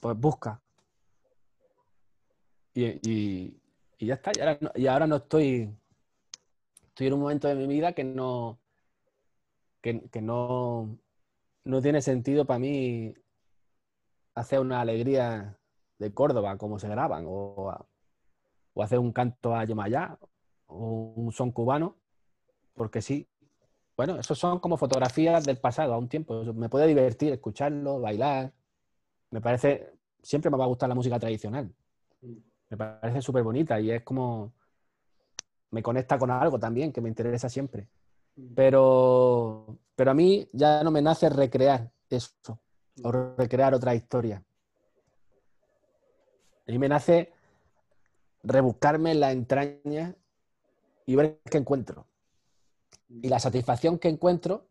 Pues 0.00 0.16
busca. 0.16 0.60
Y, 2.74 3.54
ya 3.98 4.14
está. 4.14 4.32
Y 4.36 4.40
ahora, 4.40 4.58
y 4.74 4.86
ahora 4.86 5.06
no 5.06 5.16
estoy. 5.16 5.74
Estoy 6.88 7.06
en 7.06 7.12
un 7.14 7.20
momento 7.20 7.48
de 7.48 7.54
mi 7.54 7.66
vida 7.66 7.92
que 7.92 8.04
no 8.04 8.60
que, 9.80 10.20
no, 10.20 10.98
no 11.64 11.82
tiene 11.82 12.02
sentido 12.02 12.44
para 12.44 12.58
mí 12.58 13.14
hacer 14.34 14.60
una 14.60 14.80
alegría 14.80 15.58
de 15.98 16.14
Córdoba 16.14 16.56
como 16.56 16.78
se 16.78 16.88
graban, 16.88 17.24
o, 17.26 17.72
o 18.74 18.82
hacer 18.82 18.98
un 18.98 19.12
canto 19.12 19.54
a 19.54 19.64
Yemayá, 19.64 20.18
o 20.66 21.12
un 21.16 21.32
son 21.32 21.50
cubano, 21.50 21.96
porque 22.74 23.02
sí. 23.02 23.26
Bueno, 23.96 24.18
esos 24.18 24.38
son 24.38 24.60
como 24.60 24.78
fotografías 24.78 25.44
del 25.44 25.58
pasado, 25.58 25.92
a 25.92 25.98
un 25.98 26.08
tiempo. 26.08 26.42
Me 26.54 26.70
puede 26.70 26.86
divertir 26.86 27.32
escucharlo, 27.32 28.00
bailar. 28.00 28.50
Me 29.30 29.40
parece, 29.40 29.92
siempre 30.22 30.50
me 30.50 30.56
va 30.56 30.64
a 30.64 30.68
gustar 30.68 30.88
la 30.88 30.94
música 30.94 31.18
tradicional. 31.18 31.72
Me 32.68 32.76
parece 32.76 33.22
súper 33.22 33.42
bonita 33.42 33.80
y 33.80 33.90
es 33.90 34.02
como, 34.02 34.52
me 35.70 35.82
conecta 35.82 36.18
con 36.18 36.30
algo 36.30 36.58
también 36.58 36.92
que 36.92 37.00
me 37.00 37.08
interesa 37.08 37.48
siempre. 37.48 37.88
Pero, 38.54 39.78
pero 39.94 40.10
a 40.10 40.14
mí 40.14 40.48
ya 40.52 40.82
no 40.82 40.90
me 40.90 41.02
nace 41.02 41.28
recrear 41.28 41.90
eso 42.08 42.58
o 43.02 43.12
recrear 43.12 43.74
otra 43.74 43.94
historia. 43.94 44.42
A 46.66 46.70
mí 46.70 46.78
me 46.78 46.88
nace 46.88 47.32
rebuscarme 48.42 49.12
en 49.12 49.20
la 49.20 49.32
entraña 49.32 50.14
y 51.06 51.16
ver 51.16 51.40
qué 51.50 51.58
encuentro. 51.58 52.06
Y 53.08 53.28
la 53.28 53.40
satisfacción 53.40 53.98
que 53.98 54.08
encuentro, 54.08 54.66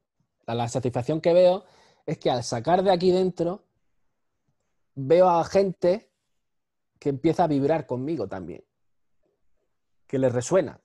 la 0.47 0.67
satisfacción 0.69 1.19
que 1.21 1.33
veo, 1.33 1.65
es 2.05 2.17
que 2.17 2.29
al 2.31 2.43
sacar 2.43 2.83
de 2.83 2.91
aquí 2.91 3.11
dentro, 3.11 3.63
veo 5.07 5.29
a 5.29 5.43
gente 5.43 6.11
que 6.99 7.09
empieza 7.09 7.45
a 7.45 7.47
vibrar 7.47 7.85
conmigo 7.85 8.27
también. 8.27 8.63
Que 10.07 10.19
le 10.19 10.29
resuena 10.29 10.79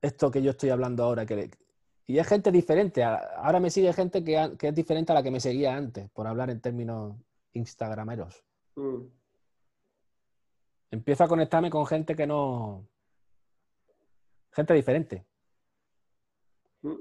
esto 0.00 0.30
que 0.30 0.42
yo 0.42 0.52
estoy 0.52 0.70
hablando 0.70 1.04
ahora. 1.04 1.26
Que 1.26 1.50
Y 2.06 2.18
es 2.18 2.26
gente 2.26 2.50
diferente. 2.50 3.02
Ahora 3.04 3.60
me 3.60 3.70
sigue 3.70 3.92
gente 3.92 4.24
que, 4.24 4.56
es 4.60 4.74
diferente 4.74 5.12
a 5.12 5.16
la 5.16 5.22
que 5.22 5.30
me 5.30 5.40
seguía 5.40 5.76
antes, 5.76 6.08
por 6.10 6.26
hablar 6.26 6.50
en 6.50 6.60
términos 6.60 7.16
instagrameros. 7.52 8.42
Mm. 8.76 9.02
Empiezo 10.92 11.24
a 11.24 11.28
conectarme 11.28 11.70
con 11.70 11.86
gente 11.86 12.14
que 12.14 12.26
no. 12.26 12.88
Gente 14.52 14.74
diferente. 14.74 15.26
Mm. 16.82 16.94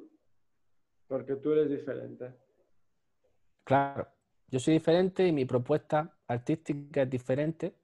Porque 1.08 1.36
tú 1.36 1.54
eres 1.54 1.70
diferente. 1.70 2.34
Claro, 3.64 4.08
yo 4.48 4.60
soy 4.60 4.74
diferente 4.74 5.26
y 5.28 5.32
mi 5.32 5.46
propuesta 5.46 6.14
artística 6.28 7.03
es 7.03 7.09
diferente. 7.09 7.76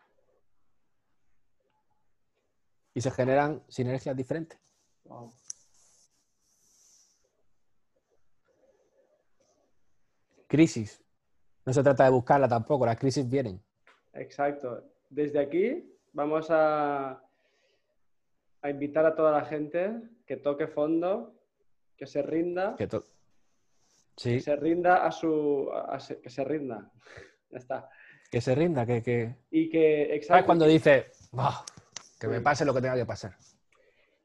Y 2.94 3.02
se 3.02 3.12
generan 3.12 3.64
sinergias 3.70 4.16
diferentes. 4.16 4.60
Crisis. 10.48 11.02
No 11.66 11.74
se 11.74 11.84
trata 11.84 12.04
de 12.04 12.10
buscarla 12.10 12.48
tampoco, 12.48 12.86
las 12.86 13.00
crisis 13.00 13.30
vienen. 13.30 13.64
Exacto. 14.14 14.84
Desde 15.10 15.40
aquí 15.40 15.98
vamos 16.12 16.48
a, 16.50 17.24
a 18.62 18.70
invitar 18.70 19.06
a 19.06 19.16
toda 19.16 19.32
la 19.32 19.46
gente 19.46 20.02
que 20.26 20.38
toque 20.38 20.68
fondo, 20.68 21.36
que 21.96 22.06
se 22.06 22.22
rinda. 22.22 22.76
Que, 22.76 22.88
se 24.40 24.56
rinda 24.56 25.06
a 25.06 25.12
su. 25.12 25.70
que 26.22 26.30
se 26.30 26.44
rinda. 26.44 26.92
ya 27.50 27.58
está. 27.58 27.90
Que 28.32 28.42
se 28.42 28.56
rinda, 28.56 28.86
que. 28.86 29.04
que... 29.04 29.36
Y 29.52 29.70
que. 29.70 30.16
Exacto. 30.16 30.46
cuando 30.48 30.66
dice, 30.66 31.12
que 32.20 32.28
me 32.28 32.42
pase 32.42 32.66
lo 32.66 32.74
que 32.74 32.82
tenga 32.82 32.96
que 32.96 33.06
pasar? 33.06 33.36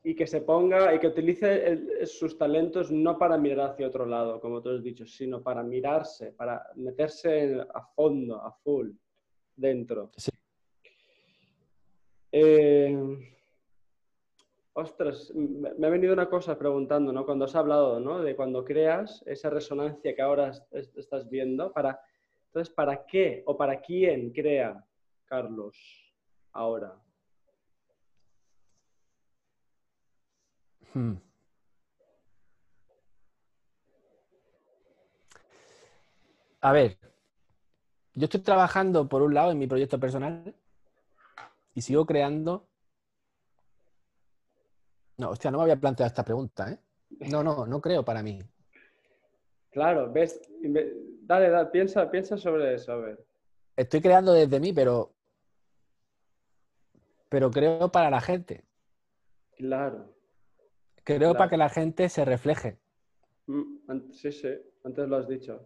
y 0.07 0.14
que 0.14 0.28
se 0.28 0.40
ponga 0.40 0.94
y 0.94 1.00
que 1.00 1.09
utilice 1.09 2.07
sus 2.07 2.38
talentos 2.38 2.92
no 2.92 3.18
para 3.18 3.36
mirar 3.36 3.70
hacia 3.70 3.88
otro 3.88 4.07
lado, 4.07 4.40
como 4.40 4.62
tú 4.62 4.70
has 4.70 4.80
dicho, 4.80 5.04
sino 5.04 5.42
para 5.42 5.64
mirarse, 5.64 6.30
para 6.30 6.64
meterse 6.76 7.61
a 7.74 7.82
fondo, 7.82 8.40
a 8.40 8.52
full, 8.52 8.90
dentro. 9.57 10.12
Sí. 10.16 10.30
Eh, 12.30 12.96
ostras, 14.74 15.32
me 15.34 15.88
ha 15.88 15.90
venido 15.90 16.12
una 16.12 16.30
cosa 16.30 16.57
preguntando, 16.57 17.12
¿no? 17.12 17.26
Cuando 17.26 17.46
has 17.46 17.57
hablado, 17.57 17.98
¿no? 17.98 18.22
De 18.22 18.36
cuando 18.36 18.64
creas 18.64 19.24
esa 19.26 19.50
resonancia 19.50 20.14
que 20.14 20.22
ahora 20.22 20.52
estás 20.70 21.28
viendo, 21.28 21.72
para, 21.72 21.98
entonces, 22.57 22.74
¿para 22.74 23.04
qué 23.04 23.42
o 23.44 23.54
para 23.54 23.82
quién 23.82 24.30
crea 24.30 24.82
Carlos 25.26 25.76
ahora? 26.52 26.94
Hmm. 30.94 31.16
A 36.62 36.72
ver, 36.72 36.96
yo 38.14 38.24
estoy 38.24 38.40
trabajando 38.40 39.07
por 39.07 39.20
un 39.20 39.34
lado 39.34 39.50
en 39.52 39.59
mi 39.59 39.66
proyecto 39.66 40.00
personal 40.00 40.54
y 41.74 41.82
sigo 41.82 42.07
creando. 42.07 42.66
No, 45.18 45.28
hostia, 45.28 45.50
no 45.50 45.59
me 45.59 45.64
había 45.64 45.76
planteado 45.76 46.09
esta 46.09 46.24
pregunta, 46.24 46.72
¿eh? 46.72 46.78
No, 47.28 47.42
no, 47.42 47.66
no 47.66 47.82
creo 47.82 48.02
para 48.02 48.22
mí. 48.22 48.40
Claro, 49.77 50.11
ves, 50.11 50.41
dale, 50.62 51.51
dale, 51.51 51.68
piensa, 51.68 52.11
piensa 52.11 52.39
sobre 52.39 52.72
eso, 52.72 52.93
a 52.93 52.97
ver. 52.97 53.22
Estoy 53.77 54.01
creando 54.01 54.33
desde 54.33 54.59
mí, 54.59 54.72
pero. 54.72 55.12
Pero 57.29 57.51
creo 57.51 57.93
para 57.93 58.09
la 58.09 58.22
gente. 58.22 58.64
Claro. 59.55 60.14
Creo 61.05 61.35
para 61.35 61.51
que 61.51 61.59
la 61.59 61.68
gente 61.68 62.09
se 62.09 62.24
refleje. 62.24 62.79
Mm, 63.49 64.12
sí, 64.12 64.33
sí, 64.33 64.49
antes 64.83 65.07
lo 65.07 65.16
has 65.18 65.29
dicho. 65.29 65.61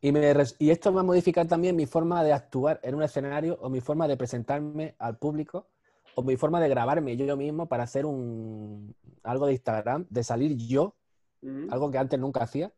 Y, 0.00 0.12
y 0.60 0.70
esto 0.70 0.94
va 0.94 1.00
a 1.00 1.02
modificar 1.02 1.48
también 1.48 1.74
mi 1.74 1.86
forma 1.86 2.22
de 2.22 2.32
actuar 2.32 2.78
en 2.84 2.94
un 2.94 3.02
escenario 3.02 3.58
o 3.60 3.68
mi 3.68 3.80
forma 3.80 4.06
de 4.06 4.16
presentarme 4.16 4.94
al 5.00 5.18
público 5.18 5.66
o 6.14 6.22
mi 6.22 6.36
forma 6.36 6.60
de 6.60 6.68
grabarme 6.68 7.16
yo 7.16 7.36
mismo 7.36 7.66
para 7.66 7.82
hacer 7.82 8.06
un 8.06 8.94
algo 9.24 9.46
de 9.46 9.54
Instagram, 9.54 10.06
de 10.08 10.22
salir 10.22 10.56
yo, 10.56 10.94
algo 11.70 11.90
que 11.90 11.98
antes 11.98 12.18
nunca 12.18 12.42
hacía. 12.42 12.72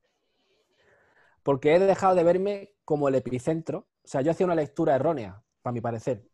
Porque 1.42 1.74
he 1.74 1.78
dejado 1.78 2.14
de 2.14 2.24
verme 2.24 2.74
como 2.84 3.08
el 3.08 3.14
epicentro. 3.14 3.86
O 4.04 4.08
sea, 4.08 4.20
yo 4.20 4.30
hacía 4.30 4.46
una 4.46 4.54
lectura 4.54 4.94
errónea, 4.94 5.42
para 5.62 5.72
mi 5.72 5.80
parecer, 5.80 6.28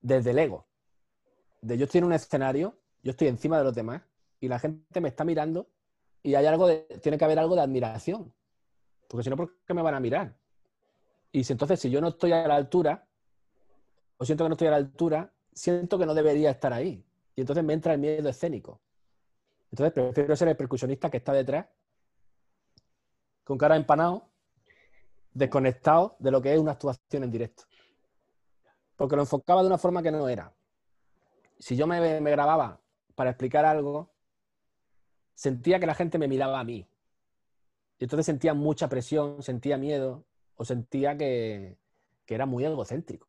desde 0.00 0.30
el 0.30 0.38
ego. 0.38 0.66
De 1.60 1.76
yo 1.76 1.84
estoy 1.84 1.98
en 1.98 2.04
un 2.04 2.12
escenario 2.12 2.80
yo 3.02 3.10
estoy 3.10 3.28
encima 3.28 3.58
de 3.58 3.64
los 3.64 3.74
demás 3.74 4.02
y 4.40 4.48
la 4.48 4.58
gente 4.58 5.00
me 5.00 5.08
está 5.08 5.24
mirando 5.24 5.68
y 6.22 6.34
hay 6.34 6.46
algo 6.46 6.66
de, 6.66 6.80
tiene 7.02 7.16
que 7.16 7.24
haber 7.24 7.38
algo 7.38 7.54
de 7.54 7.62
admiración. 7.62 8.32
Porque 9.08 9.24
si 9.24 9.30
no, 9.30 9.36
¿por 9.36 9.56
qué 9.66 9.74
me 9.74 9.82
van 9.82 9.94
a 9.94 10.00
mirar? 10.00 10.36
Y 11.32 11.44
si 11.44 11.52
entonces, 11.52 11.80
si 11.80 11.90
yo 11.90 12.00
no 12.00 12.08
estoy 12.08 12.32
a 12.32 12.46
la 12.46 12.56
altura, 12.56 13.06
o 14.18 14.24
siento 14.24 14.44
que 14.44 14.48
no 14.48 14.54
estoy 14.54 14.68
a 14.68 14.72
la 14.72 14.76
altura, 14.76 15.32
siento 15.52 15.98
que 15.98 16.06
no 16.06 16.14
debería 16.14 16.50
estar 16.50 16.72
ahí. 16.72 17.04
Y 17.34 17.40
entonces 17.40 17.64
me 17.64 17.72
entra 17.72 17.94
el 17.94 18.00
miedo 18.00 18.28
escénico. 18.28 18.80
Entonces 19.70 19.92
prefiero 19.92 20.36
ser 20.36 20.48
el 20.48 20.56
percusionista 20.56 21.10
que 21.10 21.18
está 21.18 21.32
detrás, 21.32 21.66
con 23.44 23.58
cara 23.58 23.76
empanado, 23.76 24.28
desconectado 25.32 26.16
de 26.18 26.30
lo 26.30 26.42
que 26.42 26.52
es 26.52 26.58
una 26.58 26.72
actuación 26.72 27.24
en 27.24 27.30
directo. 27.30 27.64
Porque 28.96 29.16
lo 29.16 29.22
enfocaba 29.22 29.62
de 29.62 29.68
una 29.68 29.78
forma 29.78 30.02
que 30.02 30.10
no 30.10 30.28
era. 30.28 30.52
Si 31.58 31.76
yo 31.76 31.86
me, 31.86 32.20
me 32.20 32.30
grababa 32.30 32.80
para 33.14 33.30
explicar 33.30 33.64
algo, 33.64 34.10
sentía 35.34 35.78
que 35.80 35.86
la 35.86 35.94
gente 35.94 36.18
me 36.18 36.28
miraba 36.28 36.60
a 36.60 36.64
mí. 36.64 36.86
Y 37.98 38.04
entonces 38.04 38.26
sentía 38.26 38.54
mucha 38.54 38.88
presión, 38.88 39.42
sentía 39.42 39.76
miedo 39.76 40.24
o 40.56 40.64
sentía 40.64 41.16
que, 41.16 41.78
era 42.26 42.46
muy 42.46 42.64
egocéntrico. 42.64 43.26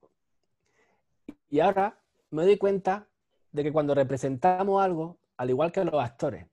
Y 1.49 1.59
ahora 1.59 1.97
me 2.29 2.43
doy 2.43 2.57
cuenta 2.57 3.07
de 3.51 3.63
que 3.63 3.71
cuando 3.71 3.95
representamos 3.95 4.83
algo, 4.83 5.17
al 5.41 5.49
igual 5.49 5.71
que 5.71 5.83
los 5.83 5.95
actores, 5.95 6.45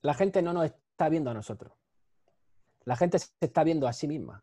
la 0.00 0.14
gente 0.14 0.40
no 0.40 0.54
nos 0.54 0.64
está 0.64 1.10
viendo 1.10 1.30
a 1.30 1.34
nosotros. 1.34 1.74
La 2.86 2.96
gente 2.96 3.18
se 3.18 3.28
está 3.38 3.64
viendo 3.64 3.86
a 3.86 3.92
sí 3.92 4.08
misma. 4.08 4.42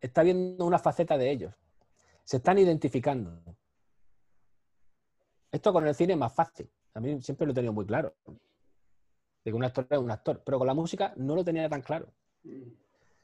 Está 0.00 0.22
viendo 0.22 0.64
una 0.64 0.78
faceta 0.78 1.18
de 1.18 1.30
ellos. 1.30 1.54
Se 2.24 2.38
están 2.38 2.56
identificando. 2.56 3.42
Esto 5.52 5.70
con 5.70 5.86
el 5.86 5.94
cine 5.94 6.14
es 6.14 6.18
más 6.18 6.32
fácil. 6.32 6.70
A 6.94 7.00
mí 7.00 7.20
siempre 7.20 7.46
lo 7.46 7.52
he 7.52 7.54
tenido 7.54 7.74
muy 7.74 7.84
claro. 7.84 8.14
De 8.24 9.50
que 9.50 9.52
un 9.52 9.64
actor 9.64 9.86
es 9.90 9.98
un 9.98 10.10
actor. 10.10 10.42
Pero 10.42 10.56
con 10.56 10.66
la 10.66 10.72
música 10.72 11.12
no 11.16 11.34
lo 11.36 11.44
tenía 11.44 11.68
tan 11.68 11.82
claro. 11.82 12.10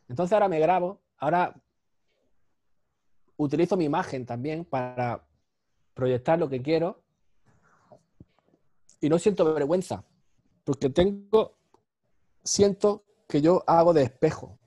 Entonces 0.09 0.35
ahora 0.35 0.49
me 0.49 0.61
grabo, 0.61 1.01
ahora 1.17 1.59
utilizo 3.39 3.79
mi 3.79 3.87
imagen 3.87 4.27
también 4.27 4.67
para 4.67 5.27
proyectar 5.95 6.39
lo 6.39 6.51
que 6.51 6.61
quiero 6.61 7.06
y 9.01 9.09
no 9.09 9.19
siento 9.19 9.53
vergüenza, 9.53 10.05
porque 10.65 10.91
tengo, 10.91 11.57
siento 12.45 13.05
que 13.29 13.41
yo 13.41 13.63
hago 13.67 13.93
de 13.93 14.03
espejo, 14.03 14.59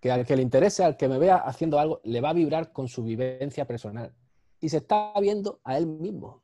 que 0.00 0.10
al 0.10 0.26
que 0.26 0.36
le 0.36 0.42
interese, 0.42 0.84
al 0.84 0.96
que 0.96 1.08
me 1.08 1.18
vea 1.18 1.36
haciendo 1.36 1.78
algo, 1.78 2.00
le 2.04 2.20
va 2.20 2.30
a 2.30 2.34
vibrar 2.34 2.72
con 2.72 2.88
su 2.88 3.02
vivencia 3.02 3.66
personal 3.66 4.14
y 4.60 4.68
se 4.68 4.78
está 4.78 5.12
viendo 5.20 5.60
a 5.64 5.76
él 5.78 5.86
mismo 5.86 6.42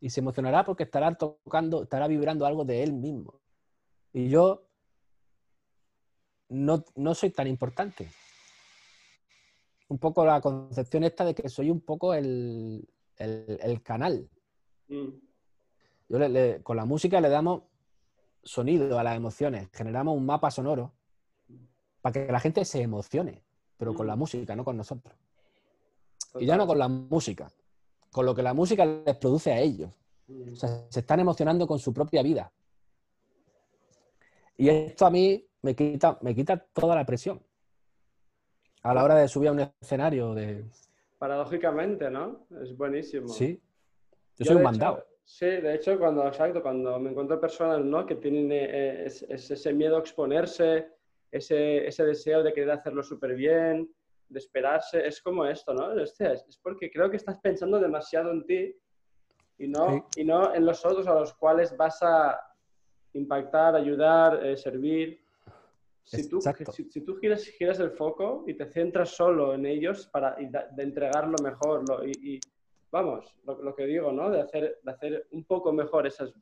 y 0.00 0.10
se 0.10 0.20
emocionará 0.20 0.64
porque 0.64 0.82
estará 0.82 1.14
tocando, 1.14 1.84
estará 1.84 2.08
vibrando 2.08 2.44
algo 2.44 2.64
de 2.64 2.82
él 2.82 2.92
mismo. 2.92 3.40
Y 4.12 4.28
yo 4.28 4.66
no, 6.48 7.14
soy 7.14 7.30
tan 7.30 7.46
importante. 7.46 8.08
Un 9.88 9.98
poco 9.98 10.26
la 10.26 10.40
concepción 10.40 11.04
esta 11.04 11.24
de 11.24 11.34
que 11.34 11.48
soy 11.48 11.70
un 11.70 11.80
poco 11.80 12.14
el, 12.14 12.88
canal. 13.84 14.28
Mm. 14.92 15.08
Yo 16.08 16.62
con 16.62 16.76
la 16.76 16.84
música 16.84 17.20
le 17.20 17.28
damos 17.28 17.62
sonido 18.42 18.98
a 18.98 19.02
las 19.02 19.16
emociones, 19.16 19.68
generamos 19.72 20.16
un 20.16 20.26
mapa 20.26 20.50
sonoro 20.50 20.92
para 22.00 22.12
que 22.12 22.32
la 22.32 22.40
gente 22.40 22.64
se 22.64 22.82
emocione, 22.82 23.42
pero 23.76 23.94
con 23.94 24.06
la 24.06 24.16
mm. 24.16 24.18
música, 24.18 24.56
no 24.56 24.64
con 24.64 24.76
nosotros. 24.76 25.14
Y 26.38 26.46
ya 26.46 26.56
no 26.56 26.66
con 26.66 26.78
la 26.78 26.88
música, 26.88 27.50
con 28.10 28.26
lo 28.26 28.34
que 28.34 28.42
la 28.42 28.54
música 28.54 28.84
les 28.84 29.16
produce 29.16 29.52
a 29.52 29.60
ellos. 29.60 29.90
O 30.52 30.56
sea, 30.56 30.86
se 30.88 31.00
están 31.00 31.20
emocionando 31.20 31.66
con 31.66 31.78
su 31.78 31.92
propia 31.92 32.22
vida. 32.22 32.52
Y 34.56 34.68
esto 34.68 35.06
a 35.06 35.10
mí 35.10 35.46
me 35.62 35.74
quita, 35.74 36.18
me 36.22 36.34
quita 36.34 36.56
toda 36.56 36.94
la 36.94 37.04
presión. 37.04 37.42
a 38.82 38.94
la 38.94 39.04
hora 39.04 39.14
de 39.16 39.28
subir 39.28 39.48
a 39.48 39.52
un 39.52 39.60
escenario. 39.80 40.34
De... 40.34 40.64
Paradójicamente, 41.18 42.10
¿no? 42.10 42.46
Es 42.62 42.76
buenísimo. 42.76 43.28
Sí. 43.28 43.60
Yo, 44.38 44.46
soy 44.46 44.56
un 44.56 44.62
mandado. 44.62 45.04
Sí, 45.24 45.46
de 45.46 45.74
hecho, 45.74 45.98
cuando, 45.98 46.26
exacto, 46.26 46.62
cuando 46.62 46.98
me 46.98 47.10
encuentro 47.10 47.40
personas 47.40 47.80
¿no? 47.80 48.04
que 48.04 48.16
tienen 48.16 48.50
eh, 48.52 49.06
ese 49.06 49.72
miedo 49.72 49.96
a 49.96 50.00
exponerse, 50.00 50.88
ese, 51.30 51.86
ese 51.86 52.04
deseo 52.04 52.42
de 52.42 52.52
querer 52.52 52.72
hacerlo 52.72 53.02
súper 53.02 53.34
bien, 53.34 53.88
de 54.28 54.38
esperarse, 54.38 55.06
es 55.06 55.20
como 55.22 55.44
esto, 55.46 55.72
¿no? 55.74 55.98
es 55.98 56.16
porque 56.62 56.90
creo 56.90 57.10
que 57.10 57.16
estás 57.16 57.38
pensando 57.40 57.78
demasiado 57.78 58.30
en 58.32 58.44
ti 58.44 58.74
y 59.58 59.68
no, 59.68 60.08
y 60.16 60.24
no 60.24 60.54
en 60.54 60.66
los 60.66 60.84
otros 60.84 61.06
a 61.06 61.14
los 61.14 61.34
cuales 61.34 61.76
vas 61.76 62.02
a 62.02 62.38
impactar, 63.12 63.76
ayudar, 63.76 64.44
eh, 64.44 64.56
servir. 64.56 65.20
Si 66.04 66.28
tú, 66.28 66.40
si, 66.40 67.00
tú 67.02 67.16
giras, 67.18 67.44
giras, 67.44 67.78
el 67.78 67.92
foco 67.92 68.44
y 68.48 68.54
te 68.54 68.66
centras 68.66 69.10
solo 69.10 69.54
en 69.54 69.66
ellos 69.66 70.08
para 70.08 70.34
de, 70.34 70.82
entregar 70.82 71.28
lo 71.28 71.36
mejor 71.44 71.84
y, 72.04 72.40
vamos, 72.92 73.34
lo, 73.44 73.74
que 73.74 73.86
digo, 73.86 74.12
¿no? 74.12 74.30
De 74.30 74.40
hacer, 74.40 74.78
de 74.82 74.90
hacer 74.90 75.26
un 75.32 75.44
poco 75.44 75.72
mejor 75.72 76.06
esas, 76.06 76.32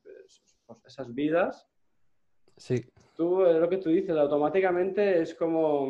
esas 0.84 1.14
vidas. 1.14 1.66
Sí. 2.57 2.84
Tú, 3.16 3.40
lo 3.40 3.68
que 3.68 3.78
tú 3.78 3.88
dices, 3.88 4.16
automáticamente 4.16 5.22
es 5.22 5.34
como, 5.34 5.88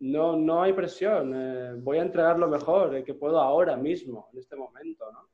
no, 0.00 0.36
no 0.36 0.62
hay 0.62 0.72
presión, 0.72 1.32
eh, 1.34 1.74
voy 1.78 1.98
a 1.98 2.02
entregar 2.02 2.38
lo 2.38 2.48
mejor 2.48 3.02
que 3.04 3.14
puedo 3.14 3.40
ahora 3.40 3.76
mismo, 3.76 4.28
en 4.32 4.40
este 4.40 4.56
momento, 4.56 5.10
¿no? 5.12 5.28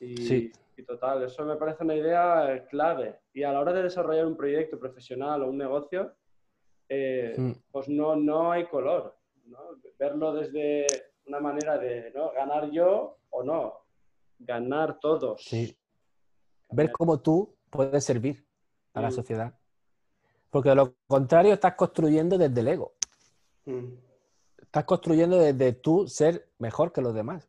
Y, 0.00 0.16
sí. 0.16 0.52
y 0.76 0.82
total, 0.82 1.22
eso 1.22 1.44
me 1.44 1.56
parece 1.56 1.84
una 1.84 1.94
idea 1.94 2.66
clave. 2.68 3.20
Y 3.34 3.44
a 3.44 3.52
la 3.52 3.60
hora 3.60 3.72
de 3.72 3.84
desarrollar 3.84 4.26
un 4.26 4.36
proyecto 4.36 4.78
profesional 4.78 5.42
o 5.42 5.50
un 5.50 5.58
negocio, 5.58 6.12
eh, 6.88 7.34
mm. 7.36 7.52
pues 7.70 7.88
no, 7.88 8.16
no 8.16 8.50
hay 8.50 8.66
color. 8.66 9.16
¿no? 9.44 9.58
Verlo 9.98 10.32
desde 10.32 10.86
una 11.26 11.40
manera 11.40 11.78
de 11.78 12.10
¿no? 12.14 12.32
ganar 12.32 12.70
yo 12.70 13.18
o 13.30 13.42
no, 13.42 13.74
ganar 14.38 14.98
todos. 15.00 15.42
Sí. 15.42 15.76
Ver 16.70 16.90
cómo 16.92 17.20
tú 17.20 17.54
puedes 17.70 18.04
servir 18.04 18.46
a 18.94 19.00
la 19.00 19.08
mm. 19.08 19.12
sociedad. 19.12 19.58
Porque 20.50 20.70
de 20.70 20.74
lo 20.74 20.94
contrario 21.06 21.54
estás 21.54 21.74
construyendo 21.74 22.36
desde 22.36 22.60
el 22.60 22.68
ego. 22.68 22.94
Mm. 23.64 23.94
Estás 24.58 24.84
construyendo 24.84 25.38
desde 25.38 25.72
tú 25.72 26.06
ser 26.06 26.50
mejor 26.58 26.92
que 26.92 27.00
los 27.00 27.14
demás. 27.14 27.48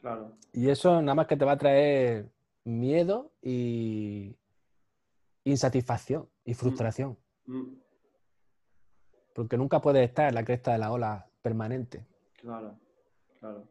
Claro. 0.00 0.36
Y 0.52 0.68
eso 0.68 1.00
nada 1.00 1.14
más 1.14 1.26
que 1.26 1.36
te 1.36 1.44
va 1.44 1.52
a 1.52 1.58
traer 1.58 2.30
miedo 2.64 3.32
y 3.42 4.36
insatisfacción 5.44 6.28
y 6.44 6.52
mm. 6.52 6.54
frustración. 6.54 7.18
Mm. 7.46 7.74
Porque 9.34 9.56
nunca 9.56 9.80
puedes 9.80 10.08
estar 10.08 10.28
en 10.28 10.34
la 10.34 10.44
cresta 10.44 10.72
de 10.72 10.78
la 10.78 10.92
ola 10.92 11.26
permanente. 11.42 12.06
Claro, 12.40 12.78
claro. 13.44 13.68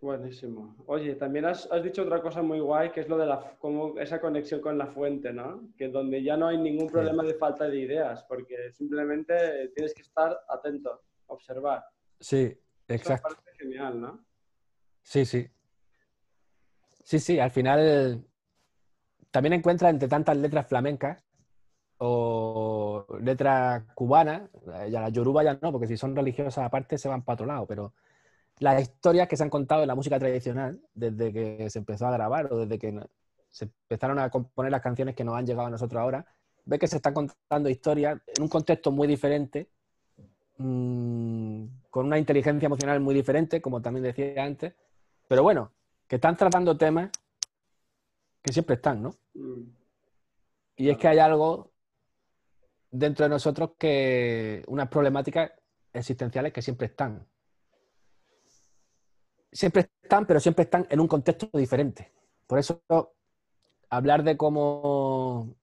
Buenísimo. 0.00 0.76
Oye, 0.86 1.14
también 1.14 1.46
has, 1.46 1.68
dicho 1.82 2.02
otra 2.02 2.20
cosa 2.20 2.42
muy 2.42 2.60
guay, 2.60 2.90
que 2.90 3.00
es 3.00 3.08
lo 3.08 3.16
de 3.16 3.26
la, 3.26 3.56
como 3.58 3.98
esa 3.98 4.20
conexión 4.20 4.60
con 4.60 4.76
la 4.76 4.86
fuente, 4.86 5.32
¿no? 5.32 5.72
Que 5.78 5.88
donde 5.88 6.22
ya 6.22 6.36
no 6.36 6.48
hay 6.48 6.58
ningún 6.58 6.88
problema 6.88 7.22
de 7.22 7.34
falta 7.34 7.66
de 7.66 7.80
ideas, 7.80 8.22
porque 8.24 8.70
simplemente 8.72 9.68
tienes 9.74 9.94
que 9.94 10.02
estar 10.02 10.38
atento, 10.48 11.02
observar. 11.26 11.84
Sí, 12.20 12.54
exacto. 12.88 13.28
Eso 13.28 13.36
parece 13.36 13.58
genial, 13.58 14.00
¿no? 14.00 14.24
Sí, 15.02 15.24
sí. 15.24 15.48
Sí, 17.02 17.18
sí, 17.18 17.38
al 17.38 17.50
final 17.50 18.26
también 19.30 19.54
encuentras 19.54 19.90
entre 19.90 20.08
tantas 20.08 20.36
letras 20.36 20.66
flamencas 20.66 21.24
o 22.06 23.06
letras 23.20 23.82
cubanas, 23.94 24.42
ya 24.90 25.00
la 25.00 25.08
yoruba 25.08 25.42
ya 25.42 25.58
no, 25.60 25.72
porque 25.72 25.86
si 25.86 25.96
son 25.96 26.14
religiosas 26.14 26.64
aparte 26.64 26.98
se 26.98 27.08
van 27.08 27.22
para 27.22 27.34
otro 27.34 27.46
lado, 27.46 27.66
pero 27.66 27.94
las 28.58 28.82
historias 28.82 29.26
que 29.26 29.36
se 29.36 29.42
han 29.42 29.50
contado 29.50 29.82
en 29.82 29.88
la 29.88 29.94
música 29.94 30.18
tradicional 30.18 30.80
desde 30.94 31.32
que 31.32 31.70
se 31.70 31.78
empezó 31.78 32.06
a 32.06 32.12
grabar 32.12 32.52
o 32.52 32.58
desde 32.58 32.78
que 32.78 33.00
se 33.50 33.64
empezaron 33.64 34.18
a 34.18 34.28
componer 34.28 34.70
las 34.70 34.82
canciones 34.82 35.14
que 35.14 35.24
nos 35.24 35.34
han 35.34 35.46
llegado 35.46 35.68
a 35.68 35.70
nosotros 35.70 36.00
ahora, 36.00 36.26
ve 36.66 36.78
que 36.78 36.88
se 36.88 36.96
están 36.96 37.14
contando 37.14 37.70
historias 37.70 38.20
en 38.36 38.42
un 38.42 38.48
contexto 38.48 38.90
muy 38.90 39.08
diferente, 39.08 39.68
mmm, 40.58 41.64
con 41.88 42.06
una 42.06 42.18
inteligencia 42.18 42.66
emocional 42.66 43.00
muy 43.00 43.14
diferente, 43.14 43.62
como 43.62 43.80
también 43.80 44.04
decía 44.04 44.44
antes, 44.44 44.74
pero 45.26 45.42
bueno, 45.42 45.72
que 46.06 46.16
están 46.16 46.36
tratando 46.36 46.76
temas 46.76 47.10
que 48.42 48.52
siempre 48.52 48.76
están, 48.76 49.02
¿no? 49.02 49.14
Mm. 49.34 49.62
Y 50.76 50.90
es 50.90 50.98
que 50.98 51.08
hay 51.08 51.18
algo 51.18 51.73
dentro 52.98 53.24
de 53.24 53.30
nosotros 53.30 53.72
que, 53.78 54.62
unas 54.68 54.88
problemáticas 54.88 55.52
existenciales 55.92 56.52
que 56.52 56.62
siempre 56.62 56.86
están 56.86 57.26
siempre 59.54 59.88
están, 60.02 60.26
pero 60.26 60.40
siempre 60.40 60.64
están 60.64 60.86
en 60.90 61.00
un 61.00 61.08
contexto 61.08 61.48
diferente. 61.56 62.12
Por 62.46 62.58
eso 62.58 62.82
hablar 63.88 64.24
de 64.24 64.36
cómo 64.36 65.54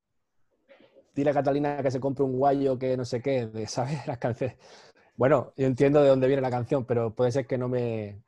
dile 1.13 1.29
a 1.29 1.33
Catalina 1.33 1.83
que 1.83 1.91
se 1.91 1.99
compre 1.99 2.23
un 2.23 2.37
guayo 2.37 2.79
que 2.79 2.95
no 2.95 3.05
sé 3.05 3.21
qué, 3.21 3.47
de 3.47 3.67
saber 3.67 3.99
las 4.07 4.17
canciones. 4.17 4.57
Bueno, 5.15 5.53
yo 5.57 5.67
entiendo 5.67 6.01
de 6.01 6.09
dónde 6.09 6.27
viene 6.27 6.41
la 6.41 6.49
canción, 6.49 6.85
pero 6.85 7.13
puede 7.13 7.31
ser 7.31 7.45
que 7.45 7.57
no 7.57 7.67
me 7.67 8.23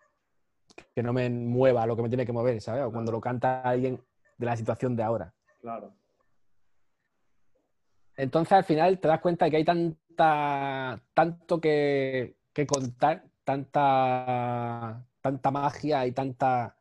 que 0.93 1.03
no 1.03 1.13
me 1.13 1.29
mueva 1.29 1.85
lo 1.85 1.95
que 1.95 2.01
me 2.01 2.09
tiene 2.09 2.25
que 2.25 2.33
mover, 2.33 2.59
¿sabes? 2.61 2.83
O 2.83 2.91
cuando 2.91 3.11
lo 3.11 3.21
canta 3.21 3.61
alguien 3.61 4.03
de 4.37 4.45
la 4.45 4.57
situación 4.57 4.95
de 4.95 5.03
ahora. 5.03 5.33
Claro. 5.61 5.93
Entonces 8.15 8.51
al 8.53 8.63
final 8.63 8.99
te 8.99 9.07
das 9.07 9.19
cuenta 9.19 9.45
de 9.45 9.51
que 9.51 9.57
hay 9.57 9.65
tanta 9.65 11.01
tanto 11.13 11.59
que, 11.59 12.35
contar, 12.67 13.23
tanta 13.43 15.05
tanta 15.21 15.51
magia 15.51 16.05
y 16.05 16.11
tanta 16.11 16.77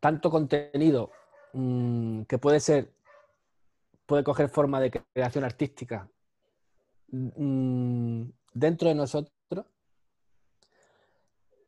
tanto 0.00 0.30
contenido 0.30 1.12
mm, 1.52 2.22
que 2.22 2.38
puede 2.38 2.60
ser 2.60 2.92
puede 4.06 4.24
coger 4.24 4.48
forma 4.48 4.80
de 4.80 4.90
creación 4.90 5.44
artística 5.44 6.08
mm, 7.08 8.22
dentro 8.54 8.88
de 8.88 8.94
nosotros. 8.94 9.32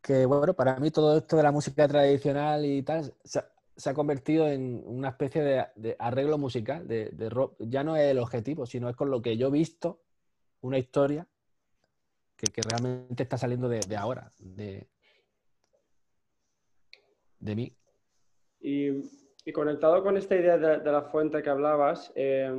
Que 0.02 0.24
bueno 0.26 0.54
para 0.54 0.76
mí 0.80 0.90
todo 0.90 1.18
esto 1.18 1.36
de 1.36 1.42
la 1.42 1.52
música 1.52 1.86
tradicional 1.86 2.64
y 2.64 2.82
tal 2.82 3.14
se, 3.78 3.90
ha 3.90 3.94
convertido 3.94 4.48
en 4.48 4.82
una 4.86 5.08
especie 5.08 5.42
de, 5.42 5.96
arreglo 5.98 6.36
musical 6.36 6.86
de, 6.86 7.30
rock. 7.30 7.56
ya 7.60 7.82
no 7.82 7.96
es 7.96 8.10
el 8.10 8.18
objetivo 8.18 8.66
sino 8.66 8.88
es 8.88 8.96
con 8.96 9.10
lo 9.10 9.22
que 9.22 9.36
yo 9.36 9.48
he 9.48 9.50
visto 9.50 10.00
una 10.60 10.78
historia 10.78 11.26
que, 12.36 12.62
realmente 12.62 13.22
está 13.22 13.36
saliendo 13.36 13.68
de, 13.68 13.96
ahora, 13.96 14.30
de, 14.38 14.86
mí. 17.40 17.74
Y, 18.60 19.52
conectado 19.52 20.02
con 20.02 20.16
esta 20.16 20.36
idea 20.36 20.56
de, 20.58 20.92
la 20.92 21.02
fuente 21.02 21.42
que 21.42 21.50
hablabas, 21.50 22.12
eh, 22.14 22.52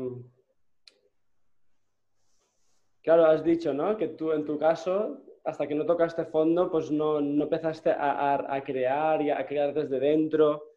claro, 3.04 3.26
has 3.26 3.44
dicho, 3.44 3.74
¿no? 3.74 3.96
Que 3.96 4.10
tú, 4.10 4.32
en 4.32 4.44
tu 4.44 4.58
caso, 4.58 5.22
hasta 5.46 5.68
que 5.68 5.76
no 5.76 5.86
tocaste 5.86 6.26
fondo, 6.26 6.70
pues 6.72 6.92
no, 6.92 7.22
no 7.22 7.44
empezaste 7.44 7.92
a, 7.92 8.62
crear 8.66 9.22
y 9.22 9.30
a 9.30 9.46
crear 9.46 9.74
desde 9.74 10.00
dentro. 10.00 10.69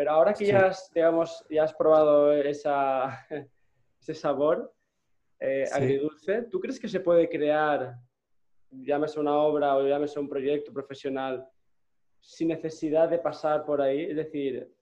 Pero 0.00 0.12
ahora 0.12 0.32
que 0.32 0.46
ya, 0.46 0.68
has, 0.68 0.90
digamos, 0.94 1.44
ya 1.50 1.64
has 1.64 1.74
probado 1.74 2.32
esa, 2.32 3.26
ese 4.00 4.14
sabor 4.14 4.72
eh, 5.38 5.66
agridulce, 5.70 6.44
¿tú 6.44 6.58
crees 6.58 6.80
que 6.80 6.88
se 6.88 7.00
puede 7.00 7.28
crear 7.28 7.96
llámese 8.70 9.20
una 9.20 9.36
obra 9.36 9.76
o 9.76 9.86
llámese 9.86 10.18
un 10.18 10.26
proyecto 10.26 10.72
profesional, 10.72 11.46
sin 12.18 12.48
necesidad 12.48 13.10
de 13.10 13.18
pasar 13.18 13.66
por 13.66 13.82
ahí. 13.82 14.04
Es 14.04 14.16
decir, 14.16 14.74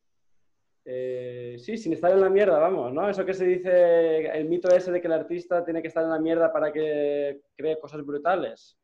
eh, 0.84 1.56
sí, 1.58 1.76
sin 1.76 1.94
estar 1.94 2.12
en 2.12 2.20
la 2.20 2.30
mierda, 2.30 2.56
vamos, 2.60 2.92
¿no? 2.92 3.10
Eso 3.10 3.24
que 3.24 3.34
se 3.34 3.44
dice, 3.44 4.38
el 4.38 4.48
mito 4.48 4.68
ese 4.68 4.92
de 4.92 5.00
que 5.00 5.08
el 5.08 5.14
artista 5.14 5.64
tiene 5.64 5.82
que 5.82 5.88
estar 5.88 6.04
en 6.04 6.10
la 6.10 6.20
mierda 6.20 6.52
para 6.52 6.70
que 6.70 7.40
cree 7.56 7.80
cosas 7.80 8.06
brutales. 8.06 8.78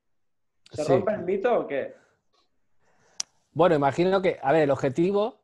¿Se 0.73 0.83
rompe 0.83 1.13
el 1.13 1.23
mito 1.23 1.61
o 1.61 1.65
qué? 1.69 1.95
Bueno, 3.53 3.77
imagino 3.77 4.21
que, 4.21 4.41
a 4.43 4.51
ver, 4.51 4.63
el 4.63 4.73
objetivo 4.73 5.44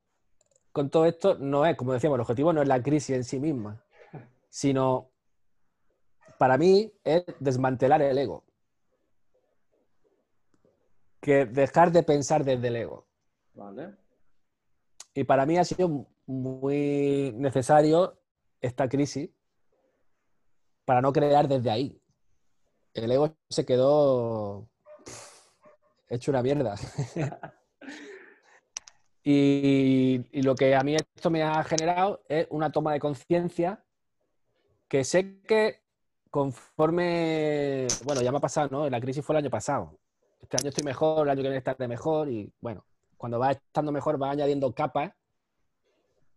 con 0.73 0.91
todo 0.91 1.07
esto 1.07 1.37
no 1.39 1.67
es, 1.67 1.77
como 1.77 1.93
decíamos, 1.93 2.17
el 2.17 2.23
objetivo 2.23 2.53
no 2.53 2.63
es 2.63 2.69
la 2.69 2.83
crisis 2.83 3.17
en 3.17 3.25
sí 3.25 3.41
misma, 3.41 3.85
sino, 4.49 5.11
para 6.39 6.57
mí, 6.57 6.93
es 7.05 7.25
desmantelar 7.39 8.03
el 8.03 8.19
ego 8.19 8.45
que 11.21 11.45
dejar 11.47 11.93
de 11.93 12.03
pensar 12.03 12.45
desde 12.45 12.69
el 12.69 12.77
ego. 12.77 13.07
Vale. 13.55 13.95
Y 15.15 15.25
para 15.25 15.45
mí 15.47 15.59
ha 15.59 15.65
sido 15.65 16.07
muy 16.27 17.33
necesario 17.37 18.19
esta 18.61 18.89
crisis 18.89 19.31
para 20.85 21.01
no 21.01 21.13
crear 21.13 21.47
desde 21.47 21.71
ahí. 21.71 22.01
El 22.95 23.13
ego 23.13 23.37
se 23.49 23.65
quedó 23.65 24.69
hecho 26.09 26.31
una 26.31 26.43
mierda. 26.43 26.75
y, 29.23 30.25
y, 30.33 30.43
lo 30.43 30.55
que 30.55 30.75
a 30.75 30.83
mí 30.83 30.97
esto 30.97 31.31
me 31.31 31.43
ha 31.43 31.63
generado 31.63 32.23
es 32.29 32.47
una 32.51 32.73
toma 32.73 32.93
de 32.93 33.01
conciencia 33.01 33.85
que 34.89 35.05
sé 35.05 35.41
que 35.43 35.81
conforme, 36.31 37.87
bueno, 38.05 38.23
ya 38.23 38.31
me 38.31 38.39
ha 38.39 38.41
pasado, 38.41 38.69
¿no? 38.71 38.89
La 38.89 39.01
crisis 39.01 39.25
fue 39.25 39.35
el 39.35 39.45
año 39.45 39.51
pasado. 39.51 39.99
Este 40.41 40.57
año 40.57 40.69
estoy 40.71 40.85
mejor, 40.85 41.27
el 41.27 41.31
año 41.31 41.43
que 41.43 41.49
viene 41.49 41.59
estaré 41.59 41.87
mejor 41.87 42.29
y 42.31 42.53
bueno, 42.61 42.85
cuando 43.17 43.39
va 43.39 43.51
estando 43.51 43.93
mejor 43.93 44.21
va 44.21 44.31
añadiendo 44.31 44.73
capas, 44.73 45.13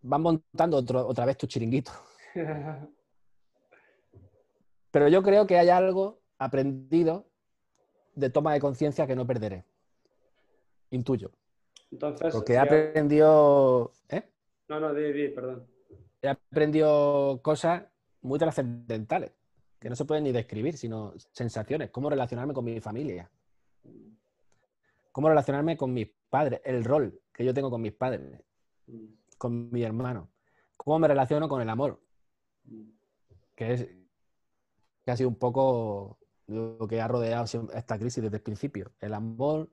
van 0.02 0.22
montando 0.22 0.76
otra 0.76 1.24
vez 1.24 1.38
tu 1.38 1.46
chiringuito. 1.46 1.90
Pero 4.90 5.08
yo 5.08 5.22
creo 5.22 5.46
que 5.46 5.58
hay 5.58 5.70
algo 5.70 6.20
aprendido 6.38 7.26
de 8.14 8.30
toma 8.30 8.52
de 8.52 8.60
conciencia 8.60 9.06
que 9.06 9.16
no 9.16 9.26
perderé. 9.26 9.64
Intuyo. 10.90 11.32
Entonces, 11.94 12.34
Porque 12.34 12.54
he 12.54 12.58
aprendido. 12.58 13.92
¿eh? 14.08 14.28
No, 14.68 14.80
no, 14.80 14.92
di, 14.92 15.12
di, 15.12 15.28
perdón. 15.28 15.64
He 16.20 16.28
aprendido 16.28 17.40
cosas 17.40 17.84
muy 18.22 18.36
trascendentales, 18.38 19.32
que 19.78 19.88
no 19.88 19.94
se 19.94 20.04
pueden 20.04 20.24
ni 20.24 20.32
describir, 20.32 20.76
sino 20.76 21.14
sensaciones. 21.30 21.90
Cómo 21.90 22.10
relacionarme 22.10 22.52
con 22.52 22.64
mi 22.64 22.80
familia. 22.80 23.30
Cómo 25.12 25.28
relacionarme 25.28 25.76
con 25.76 25.94
mis 25.94 26.08
padres. 26.28 26.60
El 26.64 26.82
rol 26.82 27.20
que 27.32 27.44
yo 27.44 27.54
tengo 27.54 27.70
con 27.70 27.80
mis 27.80 27.92
padres. 27.92 28.42
Con 29.38 29.70
mi 29.70 29.84
hermano. 29.84 30.30
Cómo 30.76 30.98
me 30.98 31.06
relaciono 31.06 31.48
con 31.48 31.62
el 31.62 31.68
amor. 31.68 32.00
Que 33.54 33.72
es. 33.72 33.88
Que 35.04 35.12
ha 35.12 35.16
sido 35.16 35.28
un 35.28 35.36
poco 35.36 36.18
lo 36.48 36.88
que 36.88 37.00
ha 37.00 37.06
rodeado 37.06 37.44
esta 37.72 37.98
crisis 37.98 38.20
desde 38.20 38.38
el 38.38 38.42
principio. 38.42 38.90
El 38.98 39.14
amor 39.14 39.70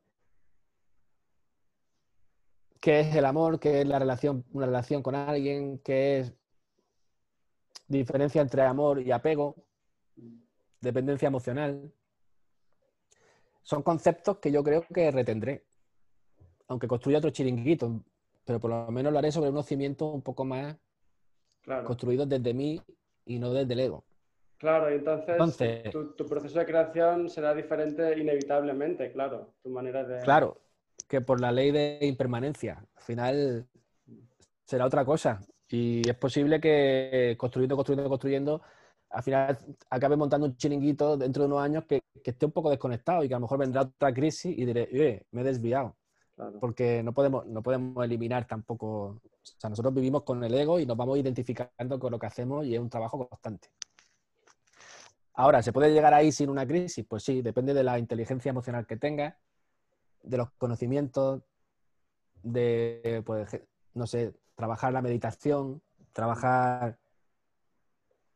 qué 2.81 3.01
es 3.01 3.15
el 3.15 3.25
amor, 3.25 3.59
qué 3.59 3.81
es 3.81 3.87
la 3.87 3.99
relación, 3.99 4.43
una 4.51 4.65
relación 4.65 5.03
con 5.03 5.15
alguien, 5.15 5.77
qué 5.79 6.19
es 6.19 6.33
diferencia 7.87 8.41
entre 8.41 8.63
amor 8.63 8.99
y 9.01 9.11
apego, 9.11 9.55
dependencia 10.81 11.27
emocional. 11.27 11.93
Son 13.61 13.83
conceptos 13.83 14.39
que 14.39 14.51
yo 14.51 14.63
creo 14.63 14.81
que 14.81 15.11
retendré, 15.11 15.63
aunque 16.67 16.87
construya 16.87 17.19
otro 17.19 17.29
chiringuito, 17.29 18.03
pero 18.43 18.59
por 18.59 18.71
lo 18.71 18.91
menos 18.91 19.13
lo 19.13 19.19
haré 19.19 19.31
sobre 19.31 19.51
unos 19.51 19.67
cimientos 19.67 20.11
un 20.11 20.23
poco 20.23 20.43
más 20.43 20.75
construidos 21.85 22.27
desde 22.27 22.53
mí 22.55 22.81
y 23.25 23.37
no 23.37 23.53
desde 23.53 23.73
el 23.73 23.79
ego. 23.81 24.03
Claro, 24.57 24.91
y 24.91 24.95
entonces, 24.95 25.91
tu, 25.91 26.13
tu, 26.13 26.25
proceso 26.25 26.59
de 26.59 26.65
creación 26.65 27.29
será 27.29 27.53
diferente 27.53 28.17
inevitablemente, 28.19 29.11
claro, 29.11 29.53
tu 29.63 29.69
manera 29.69 30.03
de... 30.03 30.21
Claro, 30.21 30.60
que 31.11 31.19
por 31.19 31.41
la 31.41 31.51
ley 31.51 31.71
de 31.71 31.99
impermanencia. 32.03 32.85
Al 32.95 33.03
final 33.03 33.67
será 34.63 34.85
otra 34.85 35.03
cosa. 35.03 35.41
Y 35.67 36.07
es 36.07 36.15
posible 36.15 36.61
que 36.61 37.35
construyendo, 37.37 37.75
construyendo, 37.75 38.09
construyendo, 38.09 38.61
al 39.09 39.21
final 39.21 39.57
acabe 39.89 40.15
montando 40.15 40.47
un 40.47 40.55
chiringuito 40.55 41.17
dentro 41.17 41.43
de 41.43 41.47
unos 41.47 41.61
años 41.61 41.83
que, 41.85 42.01
esté 42.23 42.45
un 42.45 42.53
poco 42.53 42.69
desconectado 42.69 43.25
y 43.25 43.27
que 43.27 43.33
a 43.33 43.37
lo 43.37 43.41
mejor 43.41 43.59
vendrá 43.59 43.81
otra 43.81 44.13
crisis 44.13 44.57
y 44.57 44.63
diré, 44.63 44.87
eh, 44.93 45.25
me 45.31 45.41
he 45.41 45.43
desviado. 45.43 45.97
Porque 46.61 47.03
no 47.03 47.13
podemos, 47.13 47.45
no 47.45 47.61
podemos 47.61 48.03
eliminar 48.05 48.47
tampoco. 48.47 48.87
O 48.87 49.21
sea, 49.41 49.69
nosotros 49.69 49.93
vivimos 49.93 50.23
con 50.23 50.41
el 50.45 50.53
ego 50.53 50.79
y 50.79 50.85
nos 50.85 50.95
vamos 50.95 51.19
identificando 51.19 51.99
con 51.99 52.09
lo 52.09 52.19
que 52.19 52.27
hacemos 52.27 52.65
y 52.65 52.73
es 52.73 52.79
un 52.79 52.89
trabajo 52.89 53.27
constante. 53.27 53.67
Ahora, 55.33 55.61
¿se 55.61 55.73
puede 55.73 55.91
llegar 55.91 56.13
ahí 56.13 56.31
sin 56.31 56.49
una 56.49 56.65
crisis? 56.65 57.05
Pues 57.05 57.23
sí, 57.23 57.41
depende 57.41 57.73
de 57.73 57.83
la 57.83 57.99
inteligencia 57.99 58.49
emocional 58.49 58.87
que 58.87 58.95
tengas, 58.95 59.35
de 60.23 60.37
los 60.37 60.51
conocimientos, 60.51 61.41
de, 62.43 63.23
pues, 63.25 63.59
no 63.93 64.07
sé, 64.07 64.33
trabajar 64.55 64.93
la 64.93 65.01
meditación, 65.01 65.81
trabajar, 66.13 66.99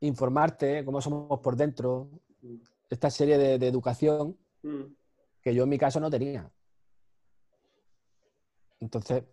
informarte, 0.02 0.84
cómo 0.86 1.02
somos 1.02 1.40
por 1.40 1.56
dentro, 1.56 2.10
esta 2.90 3.10
serie 3.10 3.38
de, 3.38 3.68
educación 3.68 4.38
mm. 4.64 4.84
que 5.42 5.54
yo 5.54 5.64
en 5.64 5.70
mi 5.70 5.78
caso 5.78 6.00
no 6.00 6.10
tenía. 6.10 6.50
Entonces, 8.80 9.24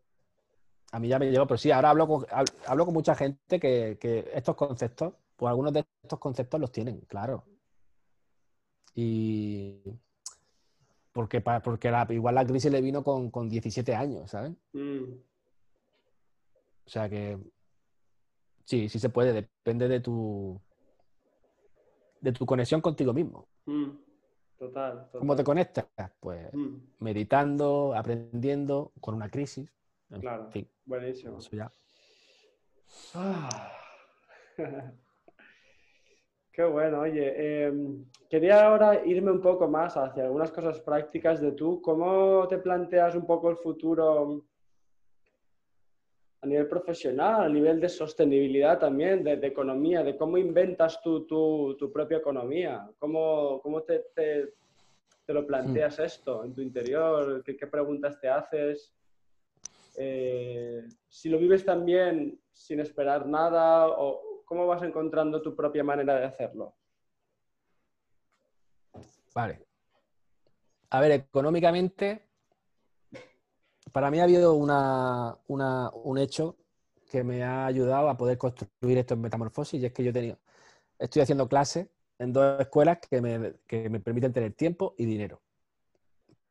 a 0.93 0.99
mí 0.99 1.09
ya 1.09 1.19
me 1.19 1.31
llegó, 1.31 1.47
pero 1.47 1.59
sí, 1.59 1.71
ahora 1.71 1.91
hablo 1.91 2.07
con, 2.07 2.27
hablo 2.67 2.85
con 2.85 2.95
mucha 2.95 3.15
gente 3.15 3.59
que, 3.59 3.99
que 4.01 4.31
estos 4.35 4.57
conceptos, 4.57 5.15
pues 5.37 5.51
algunos 5.51 5.73
de 5.73 5.85
estos 6.03 6.19
conceptos 6.19 6.61
los 6.61 6.73
tienen, 6.73 7.01
claro. 7.03 7.45
Y, 8.95 9.83
porque, 11.13 11.41
porque 11.41 11.93
igual 12.11 12.35
la 12.35 12.47
crisis 12.47 12.73
le 12.73 12.81
vino 12.81 13.03
con, 13.05 13.31
con 13.31 13.49
17 13.49 13.95
años, 13.95 14.31
¿sabes? 14.31 14.53
Mm. 14.73 15.05
O 16.85 16.91
sea 16.91 17.09
que 17.09 17.39
sí, 18.65 18.89
sí 18.89 18.99
se 18.99 19.11
puede, 19.11 19.33
depende 19.33 19.89
de 19.89 20.01
tu 20.01 20.61
de 22.21 22.33
tu 22.33 22.47
conexión 22.47 22.81
contigo 22.81 23.13
mismo. 23.13 23.47
Mm. 23.67 23.91
Total, 24.59 25.09
¿Cómo 25.13 25.35
te 25.35 25.43
conectas? 25.43 25.87
Pues 26.21 26.53
mm. 26.55 26.77
meditando, 27.01 27.95
aprendiendo, 27.97 28.93
con 29.01 29.15
una 29.15 29.29
crisis. 29.29 29.69
Claro, 30.21 30.51
buenísimo. 30.85 31.39
Eso 31.39 31.51
ya. 31.57 31.73
Ah. 33.15 33.73
Qué 36.53 36.65
bueno, 36.65 37.01
oye, 37.01 37.65
em, 37.65 38.05
quería 38.29 38.67
ahora 38.67 39.03
irme 39.07 39.31
un 39.31 39.41
poco 39.41 39.67
más 39.69 39.97
hacia 39.97 40.25
algunas 40.25 40.53
cosas 40.53 40.79
prácticas 40.81 41.41
de 41.41 41.53
tú. 41.53 41.81
¿Cómo 41.81 42.47
te 42.47 42.59
planteas 42.59 43.15
un 43.15 43.25
poco 43.25 43.49
el 43.49 43.57
futuro 43.57 44.45
a 46.43 46.47
nivel 46.47 46.69
profesional, 46.69 47.45
a 47.45 47.49
nivel 47.49 47.81
de 47.81 47.89
sostenibilidad 47.89 48.79
también, 48.79 49.25
de, 49.25 49.33
economía, 49.47 50.03
de 50.03 50.15
cómo 50.15 50.37
inventas 50.37 51.01
tú 51.01 51.25
tu, 51.27 51.91
propia 51.91 52.19
economía? 52.19 52.87
¿Cómo, 52.99 53.59
cómo 53.63 53.81
te, 53.81 54.05
te, 54.15 54.53
lo 55.29 55.47
planteas 55.47 55.99
hmm. 55.99 56.03
esto 56.03 56.45
en 56.45 56.53
tu 56.53 56.61
interior? 56.61 57.43
¿Qué, 57.43 57.67
preguntas 57.67 58.21
te 58.21 58.29
haces? 58.29 58.93
Eh, 59.97 60.85
si 61.09 61.31
lo 61.31 61.39
vives 61.39 61.65
también 61.65 62.39
sin 62.53 62.81
esperar 62.81 63.27
nada 63.27 63.89
o 63.89 64.32
¿Cómo 64.53 64.67
vas 64.67 64.83
encontrando 64.83 65.41
tu 65.41 65.57
propia 65.57 65.83
manera 65.83 66.15
de 66.15 66.27
hacerlo? 66.27 66.75
Vale. 69.35 69.65
A 70.91 71.01
ver, 71.01 71.13
económicamente, 71.13 72.29
para 73.93 74.11
mí 74.11 74.21
ha 74.21 74.25
habido 74.25 74.53
un 74.53 76.19
hecho 76.19 76.59
que 77.11 77.25
me 77.25 77.43
ha 77.43 77.65
ayudado 77.65 78.11
a 78.11 78.19
poder 78.19 78.37
construir 78.37 78.99
esto 78.99 79.15
en 79.15 79.23
Metamorfosis 79.23 79.81
y 79.81 79.87
es 79.87 79.93
que 79.95 80.05
yo 80.05 80.11
he 80.11 80.13
tenido, 80.13 80.37
estoy 80.99 81.23
haciendo 81.23 81.49
clases 81.49 81.89
en 82.19 82.35
dos 82.35 82.61
escuelas 82.61 82.99
que 82.99 83.23
me, 83.23 84.01
permiten 84.01 84.35
tener 84.35 84.53
tiempo 84.53 84.95
y 84.99 85.07
dinero. 85.07 85.41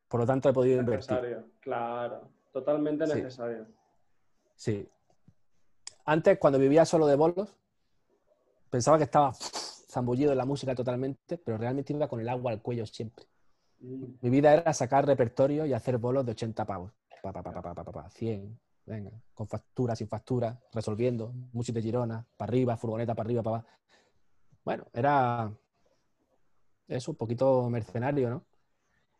Por 0.08 0.18
lo 0.18 0.26
tanto, 0.26 0.48
he 0.48 0.52
podido 0.52 0.82
necesario, 0.82 1.30
invertir. 1.30 1.52
Claro, 1.60 2.28
totalmente 2.52 3.06
necesario. 3.06 3.68
Sí. 4.56 4.88
Antes, 6.04 6.36
cuando 6.40 6.58
vivía 6.58 6.84
solo 6.84 7.06
de 7.06 7.14
bolos, 7.14 7.61
pensaba 8.72 8.96
que 8.96 9.04
estaba 9.04 9.34
zambullido 9.34 10.32
en 10.32 10.38
la 10.38 10.46
música 10.46 10.74
totalmente, 10.74 11.36
pero 11.36 11.58
realmente 11.58 11.92
iba 11.92 12.08
con 12.08 12.20
el 12.20 12.28
agua 12.30 12.52
al 12.52 12.62
cuello 12.62 12.86
siempre. 12.86 13.26
Mi 13.78 14.30
vida 14.30 14.54
era 14.54 14.72
sacar 14.72 15.06
repertorio 15.06 15.66
y 15.66 15.74
hacer 15.74 15.98
bolos 15.98 16.24
de 16.24 16.32
80 16.32 16.64
pavos. 16.64 16.90
Pa, 17.22 17.32
pa, 17.32 17.42
pa, 17.42 18.10
100, 18.10 18.58
venga, 18.86 19.10
con 19.34 19.46
factura, 19.46 19.94
sin 19.94 20.08
factura, 20.08 20.58
resolviendo, 20.72 21.34
música 21.52 21.76
de 21.76 21.82
Girona, 21.82 22.26
para 22.36 22.50
arriba, 22.50 22.76
furgoneta 22.78 23.14
para 23.14 23.26
arriba, 23.26 23.42
para 23.42 23.56
abajo. 23.56 23.68
Bueno, 24.64 24.86
era 24.94 25.52
eso, 26.88 27.10
un 27.10 27.16
poquito 27.18 27.68
mercenario, 27.68 28.30
¿no? 28.30 28.44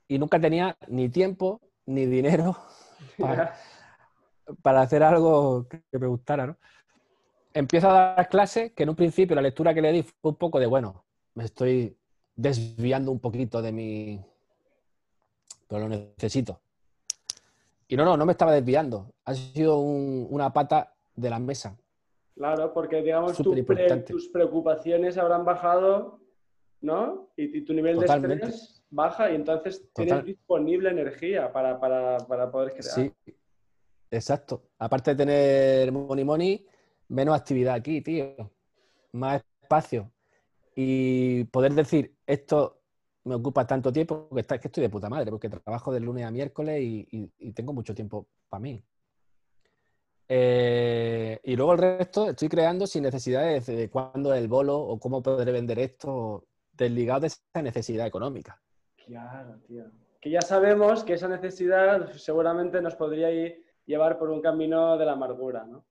Y 0.08 0.18
nunca 0.18 0.40
tenía 0.40 0.76
ni 0.88 1.10
tiempo 1.10 1.60
ni 1.84 2.06
dinero 2.06 2.56
para, 3.18 3.54
para 4.62 4.80
hacer 4.80 5.02
algo 5.02 5.68
que 5.68 5.98
me 5.98 6.06
gustara, 6.06 6.46
¿no? 6.46 6.56
Empiezo 7.54 7.90
a 7.90 8.14
dar 8.14 8.28
clases 8.28 8.72
que 8.72 8.82
en 8.82 8.88
un 8.88 8.96
principio 8.96 9.36
la 9.36 9.42
lectura 9.42 9.74
que 9.74 9.82
le 9.82 9.92
di 9.92 10.02
fue 10.02 10.30
un 10.30 10.36
poco 10.36 10.58
de, 10.58 10.66
bueno, 10.66 11.04
me 11.34 11.44
estoy 11.44 11.96
desviando 12.34 13.10
un 13.10 13.20
poquito 13.20 13.62
de 13.62 13.72
mi... 13.72 14.24
pero 15.68 15.82
lo 15.82 15.88
necesito. 15.88 16.60
Y 17.88 17.96
no, 17.96 18.04
no, 18.04 18.16
no 18.16 18.24
me 18.24 18.32
estaba 18.32 18.52
desviando. 18.52 19.12
Ha 19.24 19.34
sido 19.34 19.78
una 19.78 20.52
pata 20.52 20.94
de 21.14 21.30
la 21.30 21.38
mesa. 21.38 21.76
Claro, 22.34 22.72
porque 22.72 23.02
digamos 23.02 23.36
tus 23.36 24.28
preocupaciones 24.28 25.18
habrán 25.18 25.44
bajado, 25.44 26.20
¿no? 26.80 27.28
Y, 27.36 27.62
tu 27.64 27.74
nivel 27.74 27.98
de 27.98 28.06
estrés 28.06 28.82
baja 28.88 29.30
y 29.30 29.34
entonces 29.34 29.90
tienes 29.94 30.24
disponible 30.24 30.90
energía 30.90 31.52
para, 31.52 31.78
para, 31.78 32.50
poder 32.50 32.72
crear. 32.72 32.94
Sí, 32.94 33.12
exacto. 34.10 34.70
Aparte 34.78 35.10
de 35.10 35.16
tener 35.16 35.92
money 35.92 36.24
money, 36.24 36.66
menos 37.12 37.38
actividad 37.38 37.74
aquí, 37.74 38.00
tío. 38.00 38.34
Más 39.12 39.42
espacio. 39.62 40.10
Y 40.74 41.44
poder 41.44 41.74
decir, 41.74 42.16
esto 42.26 42.80
me 43.24 43.34
ocupa 43.36 43.66
tanto 43.66 43.92
tiempo, 43.92 44.28
que, 44.34 44.40
está, 44.40 44.58
que 44.58 44.68
estoy 44.68 44.82
de 44.82 44.90
puta 44.90 45.08
madre, 45.08 45.30
porque 45.30 45.48
trabajo 45.48 45.92
de 45.92 46.00
lunes 46.00 46.24
a 46.24 46.30
miércoles 46.30 46.80
y, 46.82 47.52
tengo 47.52 47.72
mucho 47.72 47.94
tiempo 47.94 48.26
para 48.48 48.60
mí. 48.60 48.82
Eh, 50.28 51.38
y 51.44 51.56
luego 51.56 51.74
el 51.74 51.78
resto 51.78 52.30
estoy 52.30 52.48
creando 52.48 52.86
sin 52.86 53.02
necesidad 53.02 53.42
de, 53.42 53.60
de 53.60 53.90
cuándo 53.90 54.32
el 54.32 54.48
bolo 54.48 54.78
o 54.78 54.98
cómo 54.98 55.22
podré 55.22 55.52
vender 55.52 55.78
esto. 55.78 56.46
desligado 56.72 57.20
de 57.20 57.26
esa 57.28 57.62
necesidad 57.62 58.06
económica. 58.06 58.60
Claro, 59.04 59.60
tío. 59.66 59.84
Que 60.20 60.30
ya 60.30 60.40
sabemos 60.40 61.04
que 61.04 61.14
esa 61.14 61.28
necesidad 61.28 62.10
seguramente 62.12 62.80
nos 62.80 62.94
podría 62.94 63.28
llevar 63.84 64.18
por 64.18 64.30
un 64.30 64.40
camino 64.40 64.96
de 64.96 65.04
la 65.04 65.12
amargura, 65.12 65.64
¿no? 65.64 65.84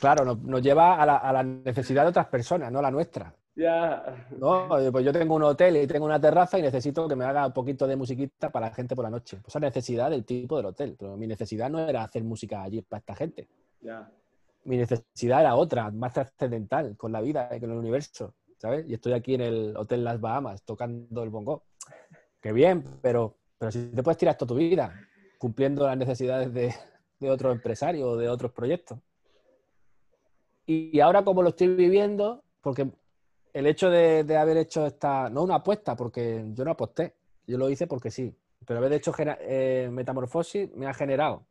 Claro, 0.00 0.24
nos, 0.24 0.62
lleva 0.62 1.00
a 1.00 1.06
la, 1.06 1.16
a 1.16 1.32
la, 1.32 1.42
necesidad 1.42 2.02
de 2.02 2.08
otras 2.10 2.26
personas, 2.26 2.72
no 2.72 2.82
la 2.82 2.90
nuestra. 2.90 3.34
Ya. 3.54 4.26
No, 4.38 4.68
pues 4.92 5.04
yo 5.04 5.12
tengo 5.12 5.34
un 5.34 5.42
hotel 5.44 5.78
y 5.78 5.86
tengo 5.86 6.04
una 6.04 6.20
terraza 6.20 6.58
y 6.58 6.62
necesito 6.62 7.08
que 7.08 7.16
me 7.16 7.24
haga 7.24 7.46
un 7.46 7.52
poquito 7.52 7.86
de 7.86 7.96
musiquita 7.96 8.50
para 8.50 8.68
la 8.68 8.74
gente 8.74 8.94
por 8.94 9.04
la 9.04 9.10
noche. 9.10 9.38
Pues 9.38 9.48
esa 9.48 9.60
necesidad 9.60 10.10
del 10.10 10.24
tipo 10.24 10.58
del 10.58 10.66
hotel. 10.66 10.96
Pero 10.98 11.16
mi 11.16 11.26
necesidad 11.26 11.70
no 11.70 11.78
era 11.78 12.02
hacer 12.02 12.22
música 12.22 12.62
allí 12.62 12.82
para 12.82 12.98
esta 12.98 13.14
gente. 13.14 13.48
Ya. 13.80 14.10
Mi 14.64 14.76
necesidad 14.76 15.40
era 15.40 15.54
otra, 15.54 15.90
más 15.90 16.12
trascendental, 16.12 16.96
con 16.96 17.12
la 17.12 17.22
vida 17.22 17.48
y 17.56 17.60
con 17.60 17.70
el 17.70 17.78
universo. 17.78 18.34
¿Sabes? 18.58 18.86
Y 18.88 18.94
estoy 18.94 19.14
aquí 19.14 19.34
en 19.34 19.40
el 19.40 19.76
Hotel 19.76 20.04
Las 20.04 20.20
Bahamas 20.20 20.62
tocando 20.62 21.22
el 21.22 21.30
bongo. 21.30 21.62
Qué 22.40 22.52
bien, 22.52 22.84
pero, 23.00 23.36
pero 23.58 23.70
si 23.70 23.86
te 23.86 24.02
puedes 24.02 24.18
tirar 24.18 24.36
toda 24.36 24.48
tu 24.48 24.54
vida 24.56 24.92
cumpliendo 25.38 25.86
las 25.86 25.96
necesidades 25.96 26.52
de, 26.52 26.74
de 27.20 27.30
otros 27.30 27.54
empresarios 27.54 28.06
o 28.06 28.16
de 28.16 28.28
otros 28.28 28.52
proyectos. 28.52 28.98
Y 30.66 30.98
ahora 31.00 31.24
como 31.24 31.42
lo 31.42 31.50
estoy 31.50 31.68
viviendo, 31.68 32.42
porque 32.60 32.90
el 33.52 33.66
hecho 33.66 33.88
de, 33.88 34.36
haber 34.36 34.56
hecho 34.56 34.84
esta, 34.86 35.30
no 35.30 35.42
una 35.44 35.56
apuesta, 35.56 35.96
porque 35.96 36.44
yo 36.52 36.64
no 36.64 36.72
aposté, 36.72 37.14
yo 37.46 37.56
lo 37.56 37.70
hice 37.70 37.86
porque 37.86 38.10
sí, 38.10 38.36
pero 38.66 38.78
haber 38.78 38.92
hecho 38.92 39.14
eh, 39.18 39.88
metamorfosis 39.90 40.74
me 40.74 40.86
ha 40.86 40.94
generado 40.94 41.44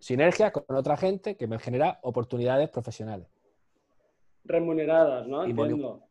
sinergias 0.00 0.52
con 0.52 0.64
otra 0.76 0.96
gente 0.96 1.36
que 1.36 1.46
me 1.46 1.58
genera 1.58 2.00
oportunidades 2.02 2.68
profesionales. 2.68 3.28
Remuneradas, 4.44 5.26
¿no? 5.26 5.44
Entiendo. 5.44 6.02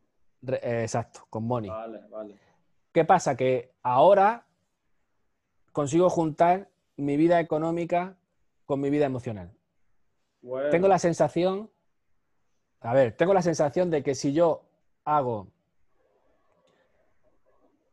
Eh, 0.48 0.80
exacto, 0.82 1.26
con 1.30 1.44
money. 1.44 1.70
Vale, 1.70 2.00
vale. 2.10 2.34
¿Qué 2.92 3.04
pasa? 3.04 3.36
Que 3.36 3.72
ahora 3.82 4.46
consigo 5.72 6.10
juntar 6.10 6.68
mi 6.96 7.16
vida 7.16 7.38
económica 7.38 8.16
con 8.66 8.80
mi 8.80 8.90
vida 8.90 9.06
emocional. 9.06 9.52
Tengo 10.70 10.88
la 10.88 10.98
sensación 10.98 11.70
a 12.84 12.92
ver, 12.92 13.16
tengo 13.16 13.32
la 13.32 13.40
sensación 13.40 13.90
de 13.90 14.02
que 14.02 14.14
si 14.14 14.32
yo 14.34 14.62
hago 15.04 15.48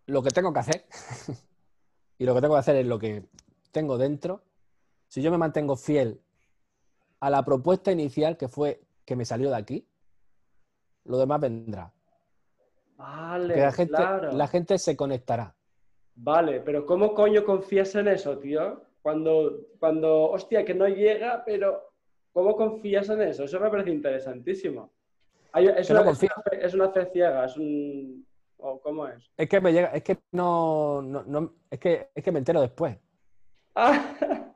lo 0.06 0.22
que 0.22 0.32
tengo 0.32 0.52
que 0.52 0.60
hacer, 0.60 0.86
y 2.18 2.26
lo 2.26 2.36
que 2.36 2.42
tengo 2.42 2.56
que 2.56 2.60
hacer 2.60 2.76
es 2.76 2.86
lo 2.86 3.00
que 3.00 3.24
tengo 3.72 3.98
dentro, 3.98 4.44
si 5.08 5.22
yo 5.22 5.32
me 5.32 5.38
mantengo 5.38 5.78
fiel 5.78 6.22
a 7.22 7.30
la 7.30 7.44
propuesta 7.46 7.92
inicial 7.92 8.36
que 8.36 8.50
fue 8.50 8.82
que 9.06 9.16
me 9.16 9.24
salió 9.24 9.50
de 9.50 9.56
aquí, 9.56 9.88
lo 11.06 11.18
demás 11.18 11.40
vendrá. 11.40 11.94
Vale, 12.98 13.56
la 13.56 13.72
gente, 13.72 13.94
claro. 13.94 14.32
la 14.34 14.48
gente 14.48 14.78
se 14.78 14.98
conectará. 14.98 15.56
Vale, 16.16 16.60
pero 16.60 16.86
¿cómo 16.86 17.14
coño 17.14 17.46
confías 17.46 17.96
en 17.96 18.10
eso, 18.10 18.38
tío? 18.38 18.84
Cuando, 19.02 19.68
cuando, 19.80 20.30
hostia, 20.30 20.66
que 20.66 20.74
no 20.74 20.88
llega, 20.88 21.44
pero 21.46 21.91
¿Cómo 22.34 22.56
confías 22.56 23.10
en 23.10 23.22
eso? 23.22 23.44
Eso 23.44 23.60
me 23.60 23.70
parece 23.70 23.92
interesantísimo. 23.92 24.92
es, 25.54 25.90
una, 25.90 26.12
es, 26.52 26.74
una, 26.74 26.90
fe 26.90 27.06
ciega, 27.12 27.46
es 27.46 27.58
un... 27.58 28.26
¿Cómo 28.58 29.08
es? 29.08 29.30
Es 29.36 29.50
que 29.50 29.60
me 29.60 29.74
llega, 29.74 29.88
es 29.88 30.04
que 30.04 30.20
no, 30.32 31.02
no, 31.02 31.54
es 31.70 31.80
que 31.80 32.10
es 32.14 32.24
que 32.24 32.32
me 32.32 32.40
entero 32.40 32.62
después. 32.62 32.98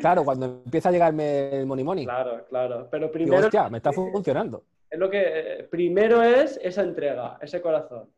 Claro, 0.00 0.24
cuando 0.24 0.62
empieza 0.64 0.90
a 0.90 0.92
llegarme 0.92 1.58
el 1.58 1.66
money 1.66 1.84
money. 1.84 2.04
Claro, 2.04 2.46
claro. 2.48 2.88
Pero 2.88 3.10
primero. 3.10 3.46
hostia, 3.46 3.68
me 3.68 3.78
está 3.78 3.92
funcionando. 3.92 4.64
Es 4.88 4.96
lo 4.96 5.10
que. 5.10 5.66
Primero 5.70 6.22
es 6.22 6.58
esa 6.62 6.82
entrega, 6.82 7.36
ese 7.40 7.60
corazón. 7.60 8.08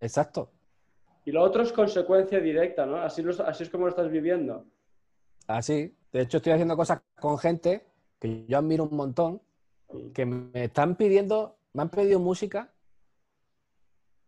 Exacto. 0.00 0.50
Y 1.24 1.30
lo 1.30 1.42
otro 1.42 1.62
es 1.62 1.72
consecuencia 1.72 2.40
directa, 2.40 2.86
¿no? 2.86 2.96
Así, 2.96 3.24
así 3.44 3.62
es 3.62 3.70
como 3.70 3.84
lo 3.84 3.90
estás 3.90 4.10
viviendo. 4.10 4.64
Así. 5.46 5.94
De 6.12 6.22
hecho, 6.22 6.38
estoy 6.38 6.54
haciendo 6.54 6.76
cosas 6.76 7.00
con 7.20 7.38
gente 7.38 7.86
que 8.18 8.46
yo 8.46 8.58
admiro 8.58 8.84
un 8.84 8.96
montón, 8.96 9.42
que 10.14 10.26
me 10.26 10.64
están 10.64 10.96
pidiendo, 10.96 11.56
me 11.72 11.82
han 11.82 11.90
pedido 11.90 12.18
música 12.18 12.72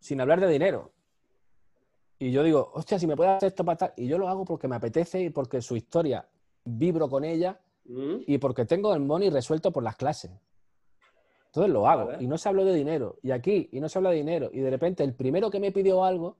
sin 0.00 0.20
hablar 0.20 0.40
de 0.40 0.48
dinero. 0.48 0.92
Y 2.18 2.32
yo 2.32 2.42
digo, 2.42 2.70
hostia, 2.74 2.98
si 2.98 3.06
me 3.06 3.16
puedes 3.16 3.36
hacer 3.36 3.48
esto 3.48 3.64
para 3.64 3.76
tal. 3.76 3.92
Y 3.96 4.06
yo 4.06 4.18
lo 4.18 4.28
hago 4.28 4.44
porque 4.44 4.68
me 4.68 4.76
apetece 4.76 5.22
y 5.22 5.30
porque 5.30 5.62
su 5.62 5.76
historia 5.76 6.28
vibro 6.64 7.08
con 7.08 7.24
ella 7.24 7.60
mm. 7.84 8.16
y 8.26 8.38
porque 8.38 8.64
tengo 8.64 8.92
el 8.92 9.00
money 9.00 9.30
resuelto 9.30 9.72
por 9.72 9.82
las 9.82 9.96
clases. 9.96 10.32
Entonces 11.46 11.72
lo 11.72 11.88
hago. 11.88 12.20
Y 12.20 12.26
no 12.26 12.36
se 12.36 12.48
habló 12.48 12.64
de 12.64 12.74
dinero. 12.74 13.18
Y 13.22 13.30
aquí, 13.30 13.68
y 13.72 13.80
no 13.80 13.88
se 13.88 13.98
habla 13.98 14.10
de 14.10 14.16
dinero. 14.16 14.50
Y 14.52 14.60
de 14.60 14.70
repente 14.70 15.04
el 15.04 15.14
primero 15.14 15.50
que 15.50 15.60
me 15.60 15.72
pidió 15.72 16.04
algo, 16.04 16.36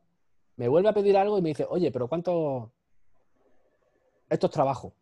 me 0.57 0.69
vuelve 0.69 0.89
a 0.89 0.93
pedir 0.93 1.17
algo 1.17 1.39
y 1.39 1.43
me 1.43 1.51
dice, 1.51 1.67
oye, 1.69 1.91
pero 1.93 2.09
¿cuánto? 2.09 2.73
Esto 4.29 4.47
es 4.49 4.53
trabajo 4.53 4.93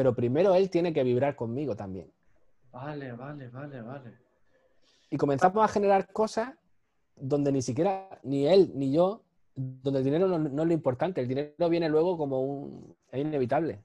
pero 0.00 0.14
primero 0.14 0.54
él 0.54 0.70
tiene 0.70 0.94
que 0.94 1.04
vibrar 1.04 1.36
conmigo 1.36 1.76
también. 1.76 2.10
Vale, 2.72 3.12
vale, 3.12 3.48
vale, 3.48 3.82
vale. 3.82 4.12
Y 5.10 5.18
comenzamos 5.18 5.62
a 5.62 5.68
generar 5.68 6.10
cosas 6.10 6.54
donde 7.14 7.52
ni 7.52 7.60
siquiera, 7.60 8.18
ni 8.22 8.46
él 8.46 8.72
ni 8.74 8.94
yo, 8.94 9.20
donde 9.54 9.98
el 9.98 10.04
dinero 10.06 10.26
no, 10.26 10.62
es 10.62 10.68
lo 10.68 10.72
importante, 10.72 11.20
el 11.20 11.28
dinero 11.28 11.68
viene 11.68 11.90
luego 11.90 12.16
como 12.16 12.42
un... 12.42 12.96
es 13.12 13.20
inevitable. 13.20 13.84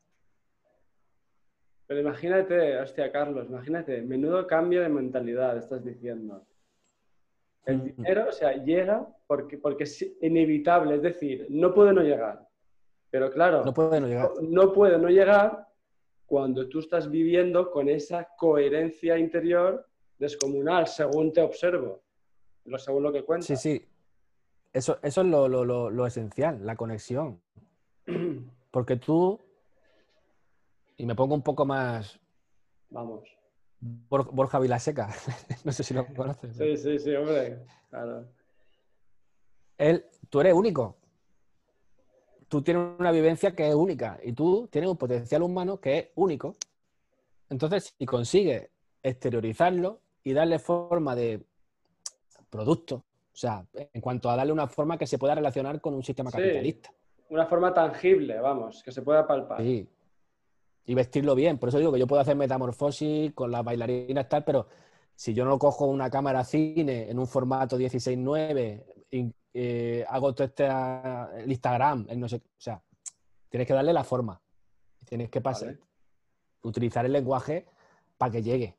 Pero 1.85 1.99
imagínate, 1.99 2.77
hostia, 2.77 3.11
Carlos, 3.11 3.47
imagínate, 3.49 4.01
menudo 4.01 4.47
cambio 4.47 4.83
de 4.83 4.87
mentalidad 4.87 5.57
estás 5.57 5.83
diciendo. 5.83 6.45
El 7.65 7.93
dinero, 7.93 8.27
o 8.29 8.31
sea, 8.31 8.53
llega 8.53 9.05
porque, 9.27 9.57
porque 9.57 9.83
es 9.83 10.15
inevitable, 10.21 10.95
es 10.95 11.01
decir, 11.01 11.45
no 11.49 11.73
puede 11.73 11.91
no 11.91 12.03
llegar. 12.03 12.47
Pero 13.09 13.29
claro, 13.31 13.65
no 13.65 13.73
puede 13.73 13.99
no 13.99 14.07
llegar. 14.07 14.31
No 14.41 14.71
puede 14.71 14.97
no 14.97 15.09
llegar 15.09 15.65
cuando 16.25 16.67
tú 16.67 16.79
estás 16.79 17.09
viviendo 17.09 17.71
con 17.71 17.89
esa 17.89 18.27
coherencia 18.37 19.17
interior 19.17 19.87
descomunal, 20.17 20.87
según 20.87 21.31
te 21.31 21.41
observo, 21.41 22.01
lo, 22.65 22.77
según 22.77 23.03
lo 23.03 23.11
que 23.11 23.23
cuentas. 23.23 23.47
Sí, 23.47 23.55
sí. 23.55 23.87
Eso, 24.73 24.99
eso 25.01 25.21
es 25.21 25.27
lo, 25.27 25.47
lo, 25.47 26.07
esencial, 26.07 26.65
la 26.65 26.75
conexión. 26.75 27.41
Porque 28.71 28.97
tú, 28.97 29.39
y 30.97 31.05
me 31.05 31.15
pongo 31.15 31.35
un 31.35 31.43
poco 31.43 31.65
más... 31.65 32.19
Vamos. 32.89 33.29
Borja 33.79 34.59
Vilaseca, 34.59 35.09
no 35.63 35.71
sé 35.71 35.83
si 35.83 35.93
lo 35.93 36.05
conoces. 36.15 36.57
Sí, 36.57 36.75
sí, 36.77 36.99
sí, 36.99 37.15
hombre. 37.15 37.65
Claro. 37.89 38.25
Él, 39.77 40.05
tú 40.29 40.41
eres 40.41 40.53
único 40.53 40.97
tú 42.47 42.61
tienes 42.61 42.99
una 42.99 43.11
vivencia 43.11 43.55
que 43.55 43.67
es 43.67 43.75
única 43.75 44.19
y 44.23 44.33
tú 44.33 44.67
tienes 44.71 44.89
un 44.89 44.97
potencial 44.97 45.41
humano 45.41 45.79
que 45.79 45.97
es 45.97 46.07
único. 46.15 46.55
Entonces, 47.49 47.93
si 47.97 48.05
consigues 48.05 48.69
exteriorizarlo 49.03 49.99
y 50.23 50.33
darle 50.33 50.59
forma 50.59 51.15
de 51.15 51.43
producto, 52.49 52.95
o 52.95 53.37
sea, 53.37 53.65
en 53.73 54.01
cuanto 54.01 54.29
a 54.29 54.35
darle 54.35 54.53
una 54.53 54.67
forma 54.67 54.97
que 54.97 55.05
se 55.05 55.17
pueda 55.17 55.35
relacionar 55.35 55.81
con 55.81 55.93
un 55.93 56.03
sistema 56.03 56.31
capitalista. 56.31 56.91
Una 57.29 57.45
forma 57.45 57.73
tangible, 57.73 58.39
vamos, 58.39 58.81
que 58.83 58.91
se 58.91 59.01
pueda 59.01 59.27
palpar. 59.27 59.61
Sí. 59.61 59.87
Y 60.85 60.93
vestirlo 60.93 61.35
bien. 61.35 61.57
Por 61.57 61.69
eso 61.69 61.79
digo 61.79 61.91
que 61.91 61.99
yo 61.99 62.07
puedo 62.07 62.21
hacer 62.21 62.35
metamorfosis 62.35 63.33
con 63.33 63.51
las 63.51 63.63
bailarinas 63.63 64.29
tal, 64.29 64.43
pero 64.43 64.67
si 65.15 65.33
yo 65.33 65.45
no 65.45 65.57
cojo 65.57 65.85
una 65.85 66.09
cámara 66.09 66.43
cine 66.43 67.09
en 67.09 67.17
un 67.19 67.27
formato 67.27 67.77
16.9 67.77 68.95
eh, 69.57 70.03
hago 70.09 70.35
todo 70.35 70.47
este 70.47 70.65
el 70.65 71.49
Instagram, 71.49 72.07
no 72.17 72.27
sé, 72.27 72.35
o 72.35 72.41
sea, 72.61 72.83
tienes 73.47 73.65
que 73.65 73.73
darle 73.73 73.93
la 73.93 74.03
forma. 74.03 74.41
Tienes 75.05 75.29
que 75.29 75.39
pasar, 75.39 75.79
utilizar 76.63 77.05
el 77.05 77.13
lenguaje 77.13 77.65
para 78.17 78.33
que 78.33 78.43
llegue. 78.43 78.75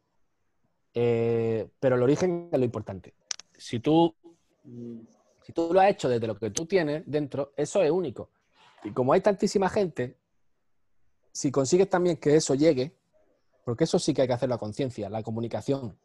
Eh, 0.93 1.66
pero 1.80 1.97
el 1.97 2.03
origen 2.03 2.51
es 2.53 2.59
lo 2.59 2.64
importante. 2.66 3.14
Si 3.57 3.80
tú, 3.80 4.14
si 5.43 5.53
tú 5.55 5.72
lo 5.72 5.80
has 5.80 5.93
hecho 5.93 6.11
desde 6.11 6.26
lo 6.26 6.37
que 6.37 6.51
tú 6.51 6.66
tienes 6.66 7.05
dentro, 7.07 7.55
eso 7.57 7.82
es 7.82 7.91
único. 7.91 8.28
Y 8.84 8.91
como 8.91 9.14
hay 9.14 9.22
tantísima 9.22 9.70
gente, 9.70 10.18
si 11.32 11.51
consigues 11.51 11.89
también 11.89 12.18
que 12.18 12.37
eso 12.37 12.55
llegue, 12.55 12.95
porque 13.64 13.84
eso 13.84 13.99
sí 13.99 14.12
que 14.12 14.22
hay 14.22 14.28
que 14.28 14.34
hacer 14.34 14.51
la 14.51 14.59
conciencia, 14.59 15.09
la 15.09 15.22
comunicación. 15.22 15.97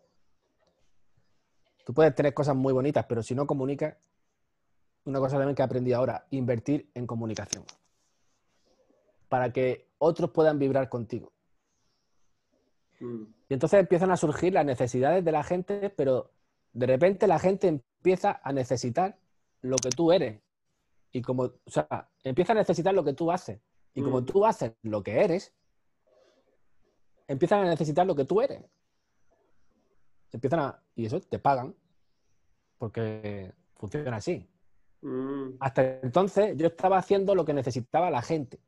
Tú 1.91 1.95
puedes 1.95 2.15
tener 2.15 2.33
cosas 2.33 2.55
muy 2.55 2.71
bonitas, 2.71 3.05
pero 3.05 3.21
si 3.21 3.35
no 3.35 3.45
comunicas, 3.45 3.97
una 5.03 5.19
cosa 5.19 5.35
también 5.35 5.55
que 5.55 5.61
aprendí 5.61 5.91
ahora, 5.91 6.25
invertir 6.29 6.89
en 6.93 7.05
comunicación. 7.05 7.65
Para 9.27 9.51
que 9.51 9.89
otros 9.97 10.31
puedan 10.31 10.57
vibrar 10.57 10.87
contigo. 10.87 11.33
Mm. 13.01 13.23
Y 13.49 13.53
entonces 13.53 13.81
empiezan 13.81 14.09
a 14.09 14.15
surgir 14.15 14.53
las 14.53 14.65
necesidades 14.65 15.25
de 15.25 15.33
la 15.33 15.43
gente, 15.43 15.89
pero 15.89 16.31
de 16.71 16.85
repente 16.85 17.27
la 17.27 17.39
gente 17.39 17.67
empieza 17.67 18.39
a 18.41 18.53
necesitar 18.53 19.17
lo 19.61 19.75
que 19.75 19.89
tú 19.89 20.13
eres. 20.13 20.39
Y 21.11 21.21
como, 21.21 21.43
o 21.43 21.69
sea, 21.69 22.09
empieza 22.23 22.53
a 22.53 22.55
necesitar 22.55 22.93
lo 22.93 23.03
que 23.03 23.11
tú 23.11 23.33
haces. 23.33 23.59
Y 23.93 24.01
como 24.01 24.21
mm. 24.21 24.25
tú 24.27 24.45
haces 24.45 24.71
lo 24.83 25.03
que 25.03 25.25
eres, 25.25 25.53
empiezan 27.27 27.65
a 27.65 27.69
necesitar 27.69 28.07
lo 28.07 28.15
que 28.15 28.23
tú 28.23 28.39
eres. 28.39 28.63
Empiezan 30.31 30.61
a. 30.61 30.81
Y 30.95 31.07
eso 31.07 31.19
te 31.19 31.37
pagan. 31.37 31.75
Porque 32.82 33.53
funciona 33.75 34.15
así. 34.17 34.43
Mm, 35.03 35.51
Hasta 35.59 35.99
entonces 35.99 36.57
yo 36.57 36.65
estaba 36.65 36.97
haciendo 36.97 37.36
lo 37.36 37.45
que 37.45 37.53
necesitaba 37.53 38.09
la 38.09 38.23
gente. 38.23 38.59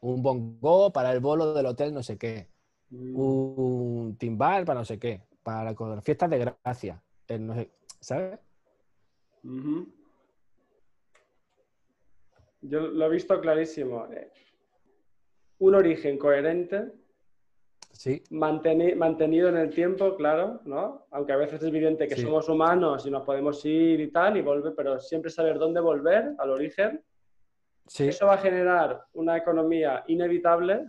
Un 0.00 0.22
bongo 0.22 0.90
para 0.90 1.12
el 1.12 1.20
bolo 1.20 1.52
del 1.52 1.66
hotel 1.66 1.92
no 1.92 2.02
sé 2.02 2.16
qué. 2.16 2.48
mm. 2.88 3.14
Un 3.14 4.16
timbal 4.16 4.64
para 4.64 4.80
no 4.80 4.86
sé 4.86 4.98
qué. 4.98 5.22
Para 5.42 5.74
con 5.74 5.94
las 5.94 6.02
fiestas 6.02 6.30
de 6.30 6.38
gracia. 6.38 7.02
el 7.28 7.46
no 7.46 7.54
sé- 7.54 7.70
¿Sabes? 8.00 8.40
Yo 12.62 12.80
lo 12.80 13.04
he 13.04 13.10
visto 13.10 13.38
clarísimo. 13.38 14.06
Eh, 14.06 14.32
Un 15.58 15.74
origen 15.74 16.16
coherente, 16.16 16.90
Sí, 18.00 18.22
manteni- 18.30 18.94
mantenido 18.94 19.50
en 19.50 19.58
el 19.58 19.68
tiempo, 19.68 20.16
claro, 20.16 20.62
¿no? 20.64 21.06
Aunque 21.10 21.34
a 21.34 21.36
veces 21.36 21.60
es 21.60 21.68
evidente 21.68 22.08
que 22.08 22.14
Sí. 22.16 22.22
somos 22.22 22.48
humanos 22.48 23.04
y 23.04 23.10
nos 23.10 23.24
podemos 23.26 23.62
ir 23.66 24.00
y 24.00 24.10
tal 24.10 24.38
y 24.38 24.40
volver, 24.40 24.72
pero 24.74 24.98
siempre 24.98 25.30
saber 25.30 25.58
dónde 25.58 25.80
volver 25.82 26.32
al 26.38 26.48
origen. 26.50 27.04
sí, 27.86 28.08
Eso 28.08 28.24
va 28.24 28.34
a 28.36 28.38
generar 28.38 29.02
una 29.12 29.36
economía 29.36 30.02
inevitable, 30.06 30.86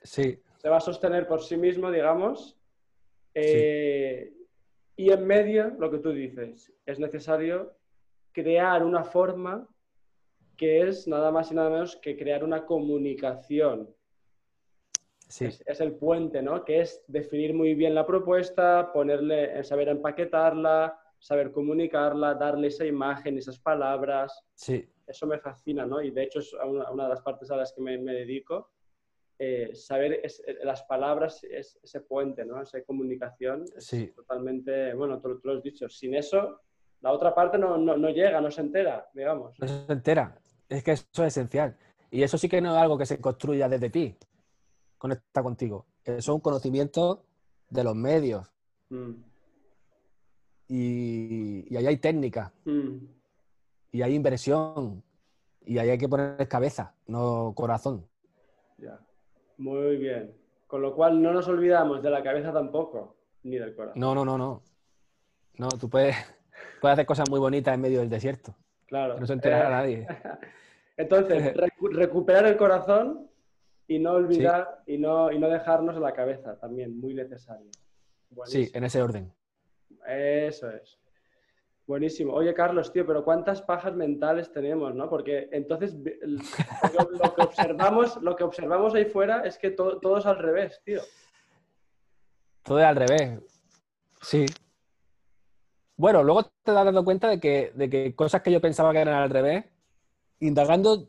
sí, 0.00 0.40
se 0.56 0.68
va 0.70 0.78
a 0.78 0.80
sostener 0.80 1.26
por 1.26 1.42
sí 1.42 1.58
mismo, 1.58 1.90
digamos. 1.90 2.56
Eh, 3.34 4.32
Y 4.96 5.10
en 5.10 5.26
medio, 5.26 5.74
lo 5.78 5.90
que 5.90 5.98
tú 5.98 6.10
dices, 6.10 6.72
es 6.86 6.98
necesario 6.98 7.74
crear 8.32 8.82
una 8.82 9.04
forma 9.04 9.68
que 10.56 10.80
es 10.88 11.06
nada 11.08 11.30
más 11.30 11.50
y 11.50 11.54
nada 11.54 11.68
menos 11.68 11.96
que 11.96 12.16
crear 12.16 12.44
una 12.44 12.64
comunicación. 12.64 13.94
Sí, 15.32 15.46
Es, 15.46 15.62
es 15.66 15.80
el 15.80 15.92
puente, 15.94 16.42
¿no? 16.42 16.64
Que 16.64 16.80
es 16.82 17.02
definir 17.08 17.54
muy 17.54 17.74
bien 17.74 17.94
la 17.94 18.06
propuesta, 18.06 18.92
ponerle, 18.92 19.58
eh, 19.58 19.64
saber 19.64 19.88
empaquetarla, 19.88 20.98
saber 21.18 21.52
comunicarla, 21.52 22.34
darle 22.34 22.68
esa 22.68 22.84
imagen, 22.84 23.38
esas 23.38 23.58
palabras. 23.58 24.44
sí, 24.54 24.88
Eso 25.06 25.26
me 25.26 25.38
fascina, 25.38 25.84
¿no? 25.86 26.00
Y 26.02 26.10
de 26.10 26.24
hecho 26.24 26.38
es 26.40 26.52
una, 26.52 26.90
una 26.90 27.04
de 27.04 27.10
las 27.10 27.22
partes 27.22 27.50
a 27.50 27.56
las 27.56 27.72
que 27.72 27.80
me, 27.80 27.98
me 27.98 28.12
dedico. 28.12 28.70
Eh, 29.38 29.74
saber 29.74 30.20
es- 30.22 30.42
eh, 30.46 30.58
las 30.62 30.82
palabras, 30.84 31.42
es, 31.44 31.78
ese 31.82 32.00
puente, 32.00 32.44
¿no? 32.44 32.60
Esa 32.62 32.82
comunicación 32.84 33.64
es 33.76 33.86
Sí. 33.86 34.12
totalmente, 34.14 34.94
bueno, 34.94 35.20
tú, 35.20 35.40
tú 35.40 35.48
lo 35.48 35.54
has 35.56 35.62
dicho, 35.62 35.88
sin 35.88 36.14
eso 36.14 36.60
la 37.00 37.10
otra 37.10 37.34
parte 37.34 37.58
no, 37.58 37.76
no, 37.78 37.96
no 37.96 38.10
llega, 38.10 38.40
no 38.40 38.50
se 38.50 38.60
entera, 38.60 39.08
digamos. 39.12 39.58
no 39.58 39.66
se 39.66 39.92
entera. 39.92 40.38
Es 40.68 40.84
que 40.84 40.92
eso 40.92 41.06
es 41.24 41.36
esencial. 41.36 41.76
Y 42.12 42.22
eso 42.22 42.38
sí 42.38 42.48
que 42.48 42.60
no 42.60 42.72
es 42.76 42.80
algo 42.82 42.96
que 42.96 43.06
se 43.06 43.20
construya 43.20 43.68
desde 43.68 43.90
ti. 43.90 44.14
Conecta 45.02 45.42
contigo. 45.42 45.84
Eso 46.04 46.16
es 46.18 46.28
un 46.28 46.38
conocimiento 46.40 47.24
de 47.68 47.82
los 47.82 47.96
medios. 47.96 48.48
Mm, 48.88 49.14
Y, 50.68 51.66
y 51.68 51.76
ahí 51.76 51.86
hay 51.88 51.96
técnica. 51.96 52.52
mm. 52.64 52.98
Y 53.90 54.02
hay 54.02 54.14
inversión. 54.14 55.02
Y 55.66 55.78
ahí 55.78 55.90
hay 55.90 55.98
que 55.98 56.08
poner 56.08 56.46
cabeza, 56.48 56.94
no 57.08 57.52
corazón. 57.56 58.06
Ya. 58.78 58.98
Muy 59.58 59.96
bien. 59.96 60.34
Con 60.68 60.82
lo 60.82 60.94
cual 60.94 61.20
no 61.20 61.32
nos 61.32 61.46
olvidamos 61.48 62.00
de 62.02 62.10
la 62.10 62.22
cabeza 62.22 62.52
tampoco, 62.52 63.16
ni 63.42 63.58
del 63.58 63.74
corazón. 63.74 64.00
No, 64.00 64.14
no, 64.14 64.24
no, 64.24 64.38
no. 64.38 64.62
No, 65.58 65.68
tú 65.80 65.90
puedes, 65.90 66.14
puedes 66.80 66.92
hacer 66.94 67.06
cosas 67.06 67.28
muy 67.28 67.40
bonitas 67.40 67.74
en 67.74 67.80
medio 67.80 67.98
del 68.00 68.08
desierto. 68.08 68.54
Claro. 68.86 69.18
No 69.18 69.26
se 69.26 69.32
enterará 69.34 69.66
Eh, 69.66 69.70
nadie. 69.72 70.06
Entonces, 70.96 71.54
recu- 71.56 71.92
recuperar 71.92 72.46
el 72.46 72.56
corazón 72.56 73.28
y 73.88 73.98
no 73.98 74.12
olvidar 74.12 74.82
y, 74.86 74.98
no, 74.98 75.30
y 75.32 75.38
no 75.38 75.48
dejarnos 75.48 75.96
la 75.96 76.12
cabeza 76.12 76.56
también, 76.58 76.98
muy 77.00 77.14
necesario. 77.14 77.70
Sí, 78.44 78.70
en 78.72 78.84
ese 78.84 79.02
orden. 79.02 79.32
Eso 80.06 80.70
es. 80.70 80.98
Buenísimo. 81.86 82.32
Oye, 82.32 82.54
Carlos, 82.54 82.92
tío, 82.92 83.04
pero 83.06 83.24
¿cuántas 83.24 83.60
pajas 83.60 83.94
mentales 83.94 84.50
tenemos, 84.52 84.94
no? 84.94 85.10
Porque 85.10 85.48
entonces 85.52 85.94
lo 85.94 87.34
que 87.34 87.42
observamos, 87.42 88.16
lo 88.22 88.36
que 88.36 88.44
observamos 88.44 88.94
ahí 88.94 89.04
fuera 89.04 89.40
es 89.44 89.58
que 89.58 89.70
to- 89.72 89.98
todo 89.98 90.18
es 90.18 90.26
al 90.26 90.38
revés, 90.38 90.80
tío. 90.84 91.00
Todo 92.62 92.78
es 92.78 92.84
al 92.84 92.96
revés. 92.96 93.40
Sí. 94.22 94.46
Bueno, 95.96 96.22
luego 96.22 96.44
te 96.44 96.72
das 96.72 96.84
dando 96.84 97.04
cuenta 97.04 97.28
de 97.28 97.38
que, 97.40 97.72
de 97.74 97.90
que 97.90 98.14
cosas 98.14 98.42
que 98.42 98.52
yo 98.52 98.60
pensaba 98.60 98.92
que 98.92 99.00
eran 99.00 99.16
al 99.22 99.30
revés, 99.30 99.64
indagando, 100.40 101.08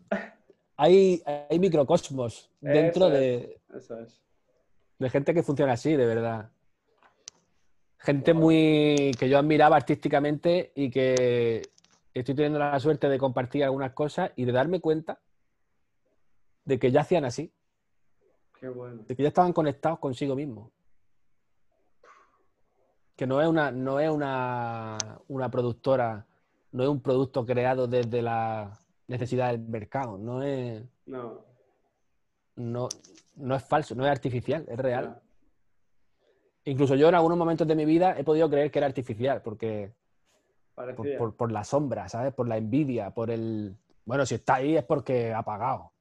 hay, 0.78 1.22
hay 1.50 1.60
microcosmos 1.60 2.50
dentro 2.62 3.08
Eso 3.08 3.16
de, 3.16 3.62
Eso 3.76 4.00
es. 4.00 4.22
de 5.00 5.10
gente 5.10 5.34
que 5.34 5.44
funciona 5.44 5.74
así, 5.74 5.96
de 5.96 6.06
verdad. 6.06 6.50
Gente 8.00 8.34
muy 8.34 9.12
que 9.18 9.30
yo 9.30 9.38
admiraba 9.38 9.78
artísticamente 9.78 10.72
y 10.76 10.90
que 10.90 11.62
estoy 12.14 12.36
teniendo 12.36 12.60
la 12.60 12.80
suerte 12.80 13.08
de 13.08 13.18
compartir 13.18 13.64
algunas 13.64 13.94
cosas 13.94 14.32
y 14.36 14.46
de 14.46 14.52
darme 14.52 14.82
cuenta 14.82 15.20
de 16.66 16.80
que 16.80 16.92
ya 16.92 17.02
hacían 17.02 17.26
así, 17.26 17.52
Qué 18.60 18.70
bueno. 18.70 19.04
de 19.08 19.16
que 19.16 19.24
ya 19.24 19.30
estaban 19.30 19.54
conectados 19.54 20.00
consigo 20.00 20.36
mismos. 20.36 20.72
Que 23.16 23.28
no 23.28 23.42
es 23.42 23.48
una, 23.48 23.72
no 23.72 24.00
es 24.00 24.10
una, 24.10 24.98
una 25.28 25.50
productora, 25.52 26.26
no 26.72 26.84
es 26.84 26.90
un 26.90 27.02
producto 27.02 27.46
creado 27.46 27.88
desde 27.88 28.22
la 28.22 28.80
necesidad 29.14 29.52
del 29.52 29.60
mercado, 29.62 30.18
no 30.18 30.42
es, 30.44 30.84
No. 31.06 31.46
no, 32.56 32.90
no 33.36 33.56
es 33.56 33.64
falso, 33.64 33.96
no 33.96 34.04
es 34.06 34.12
artificial, 34.12 34.66
es 34.68 34.78
real. 34.78 35.22
Incluso 36.66 36.96
yo 36.96 37.10
en 37.10 37.16
algunos 37.16 37.38
momentos 37.38 37.68
de 37.68 37.76
mi 37.76 37.86
vida 37.86 38.18
he 38.18 38.24
podido 38.24 38.50
creer 38.50 38.72
que 38.72 38.80
era 38.80 38.88
artificial, 38.88 39.42
porque 39.42 39.94
por, 40.76 41.18
por- 41.18 41.36
por 41.36 41.52
la 41.52 41.64
sombra, 41.64 42.08
¿sabes? 42.10 42.34
Por 42.34 42.48
la 42.48 42.58
envidia, 42.58 43.12
por 43.12 43.30
el... 43.30 43.76
Bueno, 44.06 44.26
si 44.26 44.36
está 44.36 44.56
ahí 44.56 44.76
es 44.76 44.84
porque 44.84 45.34
ha 45.34 45.44
pagado. 45.44 45.92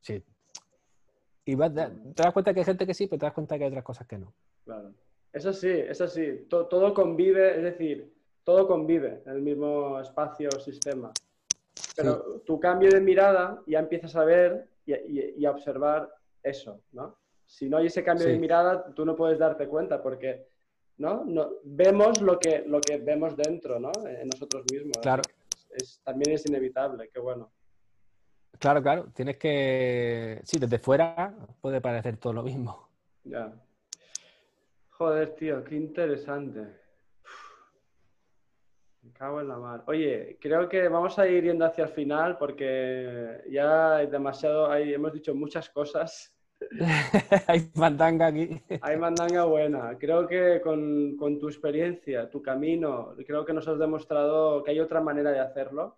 Sí. 0.00 0.24
Y 1.44 1.54
vas- 1.54 1.72
te 1.74 2.22
das 2.22 2.32
cuenta 2.32 2.54
que 2.54 2.60
hay 2.60 2.66
gente 2.66 2.86
que 2.86 2.94
sí, 2.94 3.06
pero 3.06 3.18
te 3.20 3.26
das 3.26 3.34
cuenta 3.34 3.58
que 3.58 3.64
hay 3.64 3.68
otras 3.70 3.84
cosas 3.84 4.06
que 4.06 4.18
no. 4.18 4.32
Claro. 4.64 4.94
Eso 5.32 5.52
sí, 5.52 5.68
eso 5.70 6.06
sí. 6.08 6.46
To- 6.48 6.66
todo 6.66 6.94
convive, 6.94 7.56
es 7.56 7.62
decir, 7.62 8.12
todo 8.44 8.66
convive 8.66 9.22
en 9.26 9.32
el 9.32 9.42
mismo 9.42 10.00
espacio 10.00 10.48
o 10.56 10.60
sistema. 10.60 11.12
Pero 11.96 12.40
tu 12.46 12.58
cambio 12.60 12.90
de 12.90 13.00
mirada 13.00 13.62
ya 13.66 13.78
empiezas 13.78 14.14
a 14.16 14.24
ver 14.24 14.68
y, 14.86 14.94
y- 14.94 15.34
y 15.38 15.44
a 15.46 15.50
observar 15.50 16.08
eso, 16.42 16.80
¿no? 16.92 17.16
Si 17.46 17.68
no 17.68 17.78
hay 17.78 17.86
ese 17.86 18.04
cambio 18.04 18.26
de 18.28 18.38
mirada, 18.38 18.92
tú 18.94 19.04
no 19.04 19.16
puedes 19.16 19.38
darte 19.38 19.66
cuenta 19.66 20.00
porque, 20.02 20.46
¿no? 20.98 21.24
no 21.24 21.50
vemos 21.64 22.20
lo 22.22 22.38
que, 22.38 22.62
lo 22.66 22.80
que 22.80 22.98
vemos 22.98 23.36
dentro, 23.36 23.80
¿no? 23.80 23.90
En 24.06 24.28
nosotros 24.28 24.64
mismos. 24.70 24.98
Claro. 25.02 25.22
Es, 25.70 26.00
también 26.04 26.34
es 26.34 26.46
inevitable, 26.46 27.10
qué 27.12 27.18
bueno. 27.20 27.50
Claro, 28.58 28.82
claro, 28.82 29.06
tienes 29.14 29.36
que... 29.38 30.40
Sí, 30.44 30.58
desde 30.58 30.78
fuera 30.78 31.34
puede 31.60 31.80
parecer 31.80 32.16
todo 32.18 32.32
lo 32.34 32.42
mismo. 32.42 32.88
Ya. 33.24 33.52
Joder, 34.90 35.30
tío, 35.34 35.64
qué 35.64 35.76
interesante. 35.76 36.66
Me 39.02 39.12
cago 39.12 39.40
en 39.40 39.48
la 39.48 39.56
mar. 39.56 39.82
Oye, 39.86 40.38
creo 40.40 40.68
que 40.68 40.88
vamos 40.88 41.18
a 41.18 41.26
ir 41.26 41.44
yendo 41.44 41.64
hacia 41.64 41.84
el 41.84 41.90
final 41.90 42.36
porque 42.36 43.42
ya 43.50 43.96
hay 43.96 44.06
demasiado, 44.08 44.70
hay, 44.70 44.92
hemos 44.92 45.12
dicho 45.12 45.34
muchas 45.34 45.70
cosas. 45.70 46.34
hay 47.46 47.70
mandanga 47.74 48.26
aquí. 48.26 48.60
Hay 48.82 48.96
mandanga 48.98 49.44
buena. 49.44 49.96
Creo 49.98 50.26
que 50.26 50.60
con, 50.60 51.16
con 51.16 51.38
tu 51.38 51.48
experiencia, 51.48 52.28
tu 52.28 52.42
camino, 52.42 53.14
creo 53.26 53.44
que 53.44 53.54
nos 53.54 53.66
has 53.68 53.78
demostrado 53.78 54.62
que 54.62 54.72
hay 54.72 54.80
otra 54.80 55.00
manera 55.00 55.30
de 55.30 55.40
hacerlo. 55.40 55.96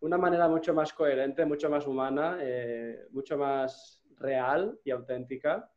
Una 0.00 0.18
manera 0.18 0.46
mucho 0.48 0.74
más 0.74 0.92
coherente, 0.92 1.46
mucho 1.46 1.70
más 1.70 1.86
humana, 1.86 2.38
eh, 2.40 3.06
mucho 3.10 3.38
más 3.38 4.04
real 4.18 4.78
y 4.84 4.90
auténtica. 4.90 5.70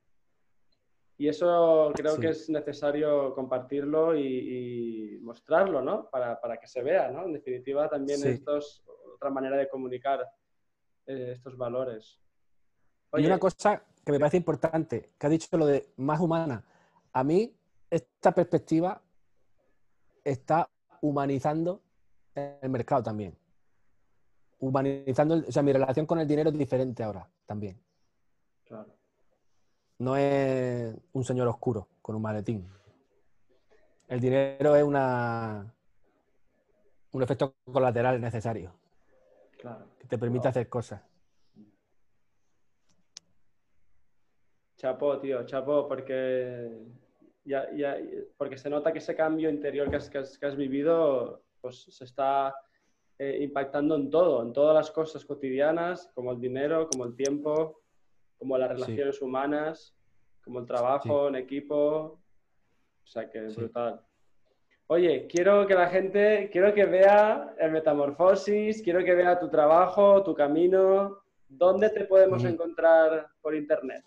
Y 1.19 1.27
eso 1.27 1.91
creo 1.95 2.15
Sí. 2.15 2.21
que 2.21 2.29
es 2.29 2.49
necesario 2.49 3.33
compartirlo 3.33 4.15
y, 4.15 5.15
y 5.15 5.19
mostrarlo, 5.21 5.81
¿no? 5.81 6.09
Para, 6.09 6.39
para 6.39 6.57
que 6.57 6.67
se 6.67 6.83
vea, 6.83 7.09
¿no? 7.09 7.25
En 7.25 7.33
definitiva, 7.33 7.89
también 7.89 8.19
Sí. 8.19 8.27
esto 8.29 8.57
es 8.57 8.83
otra 9.15 9.29
manera 9.31 9.57
de 9.57 9.67
comunicar 9.67 10.21
eh, 11.07 11.31
estos 11.35 11.57
valores. 11.57 12.19
Y 13.13 13.25
una 13.25 13.39
cosa 13.39 13.81
que 14.05 14.11
me 14.11 14.19
parece 14.19 14.37
importante, 14.37 15.11
que 15.17 15.25
ha 15.25 15.29
dicho 15.29 15.57
lo 15.57 15.65
de 15.65 15.93
más 15.97 16.19
humana. 16.19 16.63
A 17.13 17.23
mí, 17.23 17.55
esta 17.89 18.31
perspectiva 18.33 19.01
está 20.23 20.69
humanizando 21.01 21.81
el 22.35 22.69
mercado 22.69 23.01
también. 23.01 23.35
Humanizando, 24.59 25.35
el- 25.35 25.45
o 25.45 25.51
sea, 25.51 25.63
mi 25.63 25.71
relación 25.71 26.05
con 26.05 26.19
el 26.19 26.27
dinero 26.27 26.49
es 26.49 26.57
diferente 26.57 27.01
ahora 27.03 27.27
también. 27.45 27.81
Claro. 28.65 28.96
No 29.99 30.15
es 30.15 30.95
un 31.13 31.23
señor 31.23 31.47
oscuro 31.47 31.87
con 32.01 32.15
un 32.15 32.21
maletín. 32.21 32.67
El 34.07 34.19
dinero 34.19 34.75
es 34.75 34.83
una 34.83 35.73
un 37.11 37.23
efecto 37.23 37.55
colateral 37.71 38.21
necesario 38.21 38.73
claro. 39.57 39.85
que 39.99 40.07
te 40.07 40.17
permite 40.17 40.47
hacer 40.47 40.69
cosas. 40.69 41.01
Chapó, 44.75 45.19
tío, 45.19 45.43
chapó, 45.45 45.87
porque 45.87 46.69
ya, 47.43 47.67
ya, 47.75 47.97
porque 48.37 48.57
se 48.57 48.69
nota 48.69 48.93
que 48.93 48.99
ese 48.99 49.15
cambio 49.15 49.49
interior 49.49 49.89
que 49.89 49.95
has, 49.95 50.09
que 50.09 50.19
has, 50.19 50.37
que 50.37 50.45
has 50.45 50.55
vivido 50.55 51.41
pues, 51.61 51.83
se 51.89 52.03
está 52.03 52.53
eh, 53.17 53.39
impactando 53.41 53.95
en 53.95 54.11
todo, 54.11 54.43
en 54.43 54.53
todas 54.53 54.75
las 54.75 54.91
cosas 54.91 55.25
cotidianas, 55.25 56.11
como 56.13 56.31
el 56.31 56.39
dinero, 56.39 56.87
como 56.91 57.05
el 57.05 57.15
tiempo, 57.15 57.81
como 58.37 58.57
las 58.57 58.69
relaciones 58.69 59.21
humanas, 59.21 59.95
como 60.43 60.59
el 60.59 60.65
trabajo 60.65 61.27
en 61.27 61.35
equipo. 61.35 62.19
O 63.03 63.07
sea 63.07 63.29
que 63.29 63.45
es 63.45 63.55
brutal. 63.55 64.01
Oye, 64.87 65.27
quiero 65.27 65.67
que 65.67 65.73
la 65.73 65.89
gente, 65.89 66.49
quiero 66.51 66.73
que 66.73 66.85
vea 66.85 67.53
el 67.59 67.71
Metamorfosis, 67.71 68.81
quiero 68.81 69.03
que 69.03 69.13
vea 69.15 69.39
tu 69.39 69.49
trabajo, 69.49 70.23
tu 70.23 70.33
camino. 70.33 71.19
¿Dónde 71.49 71.89
te 71.89 72.05
podemos 72.05 72.43
encontrar 72.43 73.27
por 73.41 73.55
internet? 73.55 74.03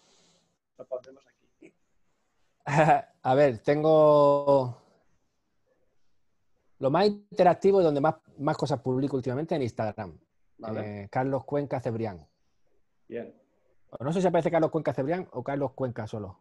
Lo 0.79 0.87
pondremos 0.87 1.25
aquí. 1.27 1.73
A 3.23 3.35
ver, 3.35 3.59
tengo 3.59 4.77
lo 6.79 6.91
más 6.91 7.07
interactivo 7.07 7.81
y 7.81 7.85
donde 7.85 8.01
más, 8.01 8.17
más 8.39 8.57
cosas 8.57 8.81
publico 8.81 9.17
últimamente 9.17 9.55
en 9.55 9.63
Instagram. 9.63 10.19
Eh, 10.77 11.09
Carlos 11.11 11.45
Cuenca 11.45 11.81
Cebrián. 11.81 12.27
Bien. 13.07 13.40
No 13.99 14.13
sé 14.13 14.21
si 14.21 14.27
aparece 14.27 14.51
Carlos 14.51 14.71
Cuenca 14.71 14.95
Cebrián 14.95 15.27
o 15.33 15.43
Carlos 15.43 15.73
Cuenca 15.73 16.07
solo. 16.07 16.39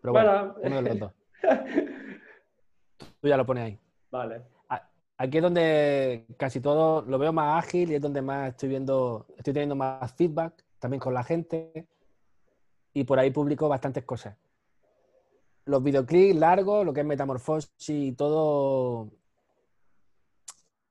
Pero 0.00 0.12
bueno, 0.12 0.54
uno 0.62 0.76
de 0.76 0.82
los 0.82 0.98
dos. 0.98 1.12
Tú 3.20 3.28
ya 3.28 3.36
lo 3.36 3.46
pones 3.46 3.64
ahí. 3.64 3.78
Vale. 4.10 4.42
Aquí 5.18 5.36
es 5.36 5.42
donde 5.42 6.26
casi 6.36 6.60
todo 6.60 7.02
lo 7.02 7.16
veo 7.16 7.32
más 7.32 7.64
ágil 7.64 7.92
y 7.92 7.94
es 7.94 8.00
donde 8.00 8.22
más 8.22 8.48
estoy 8.48 8.70
viendo, 8.70 9.26
estoy 9.36 9.52
teniendo 9.52 9.76
más 9.76 10.12
feedback 10.14 10.64
también 10.80 10.98
con 10.98 11.14
la 11.14 11.22
gente 11.22 11.86
y 12.92 13.04
por 13.04 13.20
ahí 13.20 13.30
publico 13.30 13.68
bastantes 13.68 14.04
cosas 14.04 14.36
los 15.64 15.82
videoclips 15.82 16.38
largos, 16.38 16.84
lo 16.84 16.92
que 16.92 17.00
es 17.00 17.06
Metamorfosis 17.06 17.88
y 17.88 18.12
todo, 18.12 19.10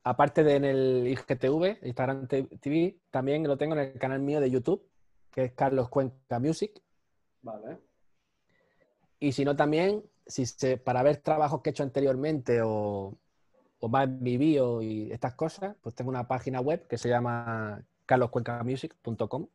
aparte 0.04 0.44
de 0.44 0.56
en 0.56 0.66
el 0.66 1.08
IGTV, 1.08 1.86
Instagram 1.86 2.28
TV, 2.28 2.98
también 3.10 3.44
lo 3.48 3.58
tengo 3.58 3.74
en 3.74 3.80
el 3.80 4.00
canal 4.00 4.20
mío 4.20 4.40
de 4.40 4.50
YouTube, 4.50 4.84
que 5.32 5.46
es 5.46 5.52
Carlos 5.54 5.90
Cuenca 5.90 6.40
Music. 6.40 6.82
Vale. 7.42 7.80
Y 9.20 9.32
si 9.32 9.46
no, 9.46 9.56
también, 9.56 10.04
si 10.26 10.46
se, 10.46 10.78
para 10.78 11.04
ver 11.04 11.18
trabajos 11.18 11.62
que 11.62 11.70
he 11.70 11.72
hecho 11.72 11.84
anteriormente 11.84 12.62
o, 12.64 13.18
o 13.80 13.90
más 13.90 14.10
mi 14.10 14.38
bio 14.38 14.82
y 14.82 15.12
estas 15.12 15.34
cosas, 15.36 15.76
pues 15.82 15.96
tengo 15.96 16.10
una 16.10 16.28
página 16.28 16.60
web 16.62 16.88
que 16.88 16.98
se 16.98 17.10
llama 17.10 17.84
carloscuencamusic.com. 18.06 19.48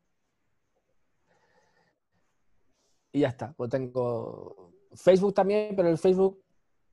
Y 3.13 3.21
ya 3.21 3.29
está, 3.29 3.53
pues 3.53 3.71
tengo 3.71 4.73
Facebook 4.95 5.35
también, 5.35 5.75
pero 5.77 5.89
el 5.89 5.99
Facebook 5.99 6.43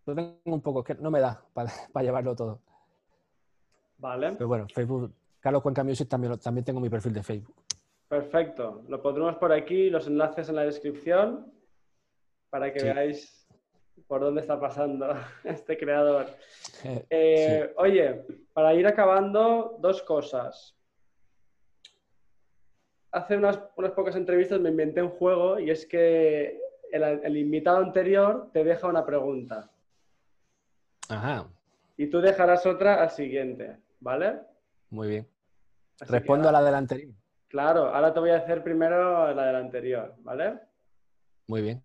lo 0.06 0.16
tengo 0.16 0.38
un 0.46 0.62
poco, 0.62 0.84
que 0.84 0.96
no 0.96 1.10
me 1.10 1.20
da 1.20 1.44
para, 1.54 1.72
llevarlo 2.02 2.36
todo. 2.36 2.62
Vale. 3.98 4.34
Pero 4.34 4.48
bueno, 4.48 4.68
Facebook, 4.74 5.14
Carlos 5.40 5.62
Cuenca 5.62 5.84
Music 5.84 6.08
también, 6.08 6.38
también 6.40 6.66
tengo 6.66 6.80
mi 6.80 6.90
perfil 6.90 7.14
de 7.14 7.24
Facebook. 7.24 7.56
Perfecto. 8.08 8.84
Lo 8.88 9.02
pondremos 9.02 9.36
por 9.38 9.52
aquí, 9.52 9.90
los 9.90 10.08
enlaces 10.08 10.50
en 10.50 10.56
la 10.56 10.64
descripción, 10.64 11.52
para 12.50 12.72
que 12.72 12.84
veáis 12.84 13.48
por 14.08 14.22
dónde 14.22 14.42
está 14.42 14.60
pasando 14.60 15.08
este 15.44 15.78
creador. 15.78 16.28
Eh, 17.10 17.74
oye, 17.78 18.26
para 18.52 18.74
ir 18.74 18.86
acabando, 18.86 19.78
dos 19.80 20.02
cosas. 20.04 20.76
Hace 23.12 23.38
unas, 23.38 23.60
unas 23.78 23.92
pocas 23.92 24.16
entrevistas 24.18 24.60
me 24.60 24.70
inventé 24.70 25.02
un 25.02 25.12
juego 25.12 25.60
y 25.60 25.70
es 25.70 25.86
que 25.86 26.60
el, 26.92 27.38
invitado 27.38 27.78
anterior 27.78 28.50
te 28.52 28.64
deja 28.64 28.88
una 28.88 29.06
pregunta. 29.06 29.70
Ajá. 31.10 31.48
Y 31.98 32.08
tú 32.08 32.20
dejarás 32.22 32.66
otra 32.66 33.02
al 33.02 33.12
siguiente, 33.12 33.78
¿vale? 34.00 34.40
Muy 34.90 35.08
bien. 35.08 35.28
Respondo 36.02 36.50
a 36.50 36.52
la 36.52 36.64
del 36.64 36.76
anterior. 36.76 37.14
Claro, 37.54 37.94
ahora 37.94 38.12
te 38.12 38.20
voy 38.20 38.32
a 38.32 38.38
hacer 38.38 38.64
primero 38.64 39.32
la 39.32 39.46
del 39.46 39.58
anterior, 39.58 40.16
¿vale? 40.22 40.60
Muy 41.46 41.62
bien. 41.62 41.84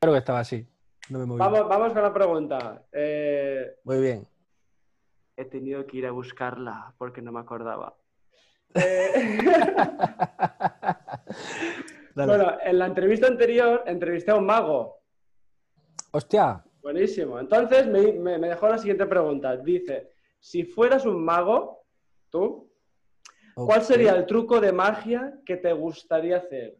Creo 0.00 0.14
que 0.14 0.18
estaba 0.18 0.40
así. 0.40 0.66
vamos, 1.10 1.68
vamos 1.68 1.92
con 1.92 2.02
la 2.02 2.14
pregunta. 2.14 2.82
Eh, 2.90 3.76
Muy 3.84 4.00
bien. 4.00 4.26
He 5.36 5.44
tenido 5.44 5.86
que 5.86 5.98
ir 5.98 6.06
a 6.06 6.10
buscarla 6.10 6.94
porque 6.96 7.20
no 7.20 7.32
me 7.32 7.40
acordaba. 7.40 7.98
Eh, 8.72 9.40
Bueno, 12.14 12.56
en 12.64 12.78
la 12.78 12.86
entrevista 12.86 13.26
anterior 13.26 13.82
entrevisté 13.84 14.30
a 14.30 14.36
un 14.36 14.46
mago. 14.46 15.02
Hostia. 16.12 16.64
Buenísimo. 16.80 17.38
Entonces 17.38 17.86
me, 17.86 18.38
dejó 18.38 18.68
la 18.68 18.78
siguiente 18.78 19.04
pregunta. 19.04 19.54
Dice, 19.58 20.12
si 20.40 20.64
fueras 20.64 21.04
un 21.04 21.22
mago, 21.22 21.84
tú, 22.30 22.65
¿cuál 23.64 23.82
sería 23.82 24.14
el 24.14 24.26
truco 24.26 24.60
de 24.60 24.72
magia 24.72 25.40
que 25.44 25.56
te 25.56 25.72
gustaría 25.72 26.36
hacer? 26.36 26.76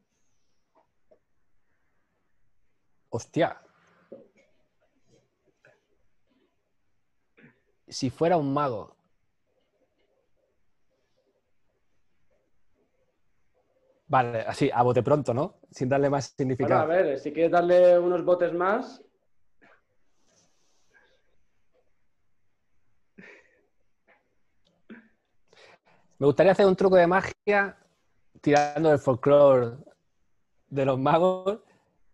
Hostia. 3.09 3.61
Si 7.89 8.11
fuera 8.11 8.36
un 8.36 8.53
mago, 8.53 8.97
Vale, 14.09 14.40
así, 14.40 14.70
a 14.73 14.82
bote 14.82 15.03
pronto, 15.03 15.35
¿no? 15.35 15.59
Sin 15.69 15.89
darle 15.89 16.09
más 16.09 16.27
significado. 16.36 16.82
a 16.82 16.86
ver, 16.86 17.19
si 17.19 17.32
quieres 17.32 17.51
darle 17.51 17.98
unos 17.98 18.24
botes 18.24 18.53
más. 18.53 19.03
Me 26.18 26.26
gustaría 26.26 26.52
hacer 26.52 26.66
un 26.66 26.76
truco 26.76 26.97
de 26.97 27.06
magia 27.06 27.76
tirando 28.40 28.88
del 28.88 28.98
folclore 28.98 29.76
de 30.68 30.84
los 30.84 30.98
magos, 30.98 31.60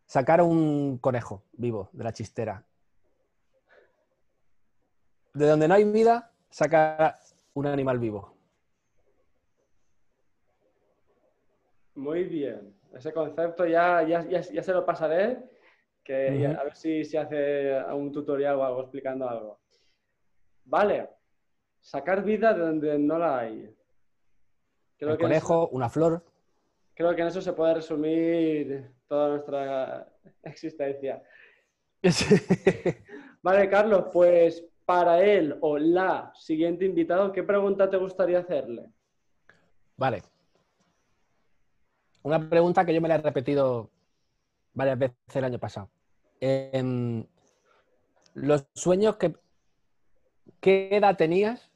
sacar 0.06 0.42
un 0.42 0.98
conejo 0.98 1.44
vivo 1.52 1.88
de 1.92 2.04
la 2.04 2.12
chistera. 2.12 2.64
De 5.34 5.46
donde 5.46 5.68
no 5.68 5.74
hay 5.74 5.84
vida, 5.84 6.32
sacar 6.50 7.18
un 7.54 7.66
animal 7.66 7.98
vivo. 7.98 8.34
Muy 11.94 12.24
bien. 12.24 12.74
Ese 12.92 13.12
concepto 13.12 13.64
ya, 13.66 14.02
ya, 14.02 14.22
ya, 14.28 14.62
se 14.62 14.72
lo 14.72 14.84
pasaré, 14.84 15.42
que 16.02 16.46
a 16.46 16.64
ver 16.64 16.74
si 16.76 17.04
se 17.04 17.18
hace 17.18 17.82
un 17.94 18.12
tutorial 18.12 18.56
o 18.56 18.64
algo 18.64 18.80
explicando 18.82 19.28
algo. 19.28 19.60
Vale. 20.64 21.08
Sacar 21.80 22.22
vida 22.22 22.52
de 22.52 22.60
donde 22.60 22.98
no 22.98 23.18
la 23.18 23.38
hay. 23.38 23.74
Creo 25.02 25.18
conejo, 25.18 25.68
una 25.70 25.88
flor. 25.88 26.24
Creo 26.94 27.16
que 27.16 27.22
en 27.22 27.28
eso 27.28 27.42
se 27.42 27.52
puede 27.52 27.74
resumir 27.74 28.92
toda 29.08 29.30
nuestra 29.30 30.08
existencia. 30.44 31.20
Vale, 33.42 33.68
Carlos, 33.68 34.04
pues 34.12 34.64
para 34.84 35.20
él 35.24 35.58
o 35.60 35.76
la 35.76 36.32
siguiente 36.36 36.84
invitado, 36.84 37.32
¿qué 37.32 37.42
pregunta 37.42 37.90
te 37.90 37.96
gustaría 37.96 38.38
hacerle? 38.38 38.90
Vale. 39.96 40.22
Una 42.22 42.48
pregunta 42.48 42.84
que 42.84 42.94
yo 42.94 43.00
me 43.00 43.08
la 43.08 43.16
he 43.16 43.22
repetido 43.22 43.90
varias 44.72 44.98
veces 45.00 45.16
el 45.34 45.44
año 45.44 45.58
pasado. 45.58 45.90
Em, 46.40 47.26
los 48.34 48.68
sueños 48.74 49.16
que... 49.16 49.34
¿Qué 50.60 50.90
edad 50.92 51.16
tenías 51.16 51.72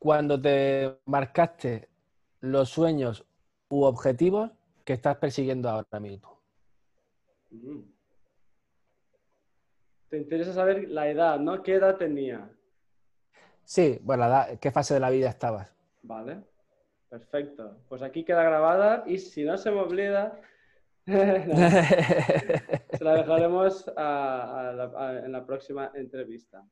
cuando 0.00 0.40
te 0.40 0.98
marcaste 1.04 1.88
los 2.40 2.68
sueños 2.68 3.26
u 3.68 3.84
objetivos 3.84 4.50
que 4.84 4.92
estás 4.94 5.16
persiguiendo 5.16 5.68
ahora 5.68 6.00
mismo? 6.00 6.40
Te 10.08 10.16
interesa 10.16 10.52
saber 10.52 10.88
la 10.88 11.08
edad, 11.08 11.38
¿no? 11.38 11.62
¿Qué 11.62 11.74
edad 11.74 11.96
tenía? 11.96 12.50
Sí, 13.64 13.98
bueno, 14.02 14.24
¿qué 14.60 14.70
fase 14.70 14.94
de 14.94 15.00
la 15.00 15.10
vida 15.10 15.28
estabas? 15.28 15.74
Vale. 16.02 16.42
Perfecto. 17.08 17.78
Pues 17.88 18.02
aquí 18.02 18.24
queda 18.24 18.42
grabada 18.42 19.04
y 19.06 19.18
si 19.18 19.44
no 19.44 19.56
se 19.56 19.70
me 19.70 19.80
olvida, 19.80 20.38
se 21.06 23.04
la 23.04 23.14
dejaremos 23.14 23.88
en 23.88 25.32
la 25.32 25.44
próxima 25.46 25.90
entrevista. 25.94 26.64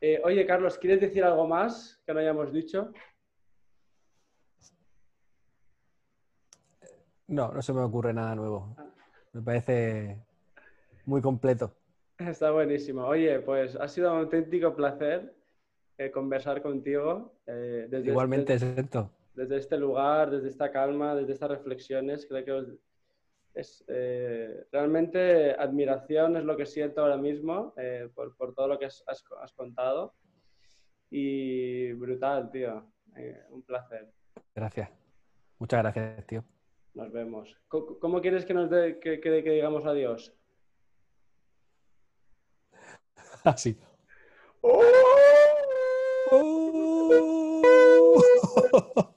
Eh, 0.00 0.20
oye, 0.24 0.44
Carlos, 0.46 0.76
¿quieres 0.76 1.00
decir 1.00 1.24
algo 1.24 1.48
más 1.48 2.02
que 2.04 2.12
no 2.12 2.20
hayamos 2.20 2.52
dicho? 2.52 2.92
No, 7.28 7.52
no 7.52 7.62
se 7.62 7.72
me 7.72 7.80
ocurre 7.80 8.12
nada 8.12 8.34
nuevo. 8.34 8.76
Me 9.32 9.42
parece 9.42 10.18
muy 11.04 11.20
completo. 11.20 11.74
Está 12.18 12.50
buenísimo. 12.50 13.04
Oye, 13.04 13.40
pues 13.40 13.76
ha 13.76 13.88
sido 13.88 14.12
un 14.12 14.20
auténtico 14.20 14.74
placer 14.74 15.34
eh, 15.98 16.10
conversar 16.10 16.62
contigo. 16.62 17.32
Eh, 17.46 17.88
Igualmente, 18.04 18.54
desde, 18.54 18.88
desde 19.34 19.56
este 19.56 19.78
lugar, 19.78 20.30
desde 20.30 20.48
esta 20.48 20.70
calma, 20.70 21.14
desde 21.14 21.32
estas 21.32 21.50
reflexiones. 21.50 22.26
Creo 22.26 22.44
que 22.44 22.78
es, 23.54 23.84
eh, 23.88 24.66
realmente 24.70 25.52
admiración 25.52 26.36
es 26.36 26.44
lo 26.44 26.56
que 26.56 26.66
siento 26.66 27.00
ahora 27.00 27.16
mismo 27.16 27.74
por, 28.14 28.36
por, 28.36 28.54
todo 28.54 28.68
lo 28.68 28.78
que 28.78 28.86
has, 28.86 29.02
has, 29.06 29.52
contado. 29.54 30.14
Y 31.10 31.92
brutal, 31.92 32.50
tío. 32.50 32.92
Un 33.50 33.62
placer. 33.62 34.12
Gracias. 34.54 34.90
Muchas 35.58 35.82
gracias, 35.82 36.26
tío. 36.26 36.44
Nos 36.96 37.12
vemos. 37.12 37.54
¿Cómo, 37.68 38.22
quieres 38.22 38.46
que 38.46 38.54
nos 38.54 38.70
de, 38.70 38.98
que, 38.98 39.20
que, 39.20 39.44
que 39.44 39.50
digamos 39.50 39.84
adiós? 39.84 40.32
Así. 43.44 43.76
¡Oh! 44.62 44.82
¡Oh! 46.30 47.52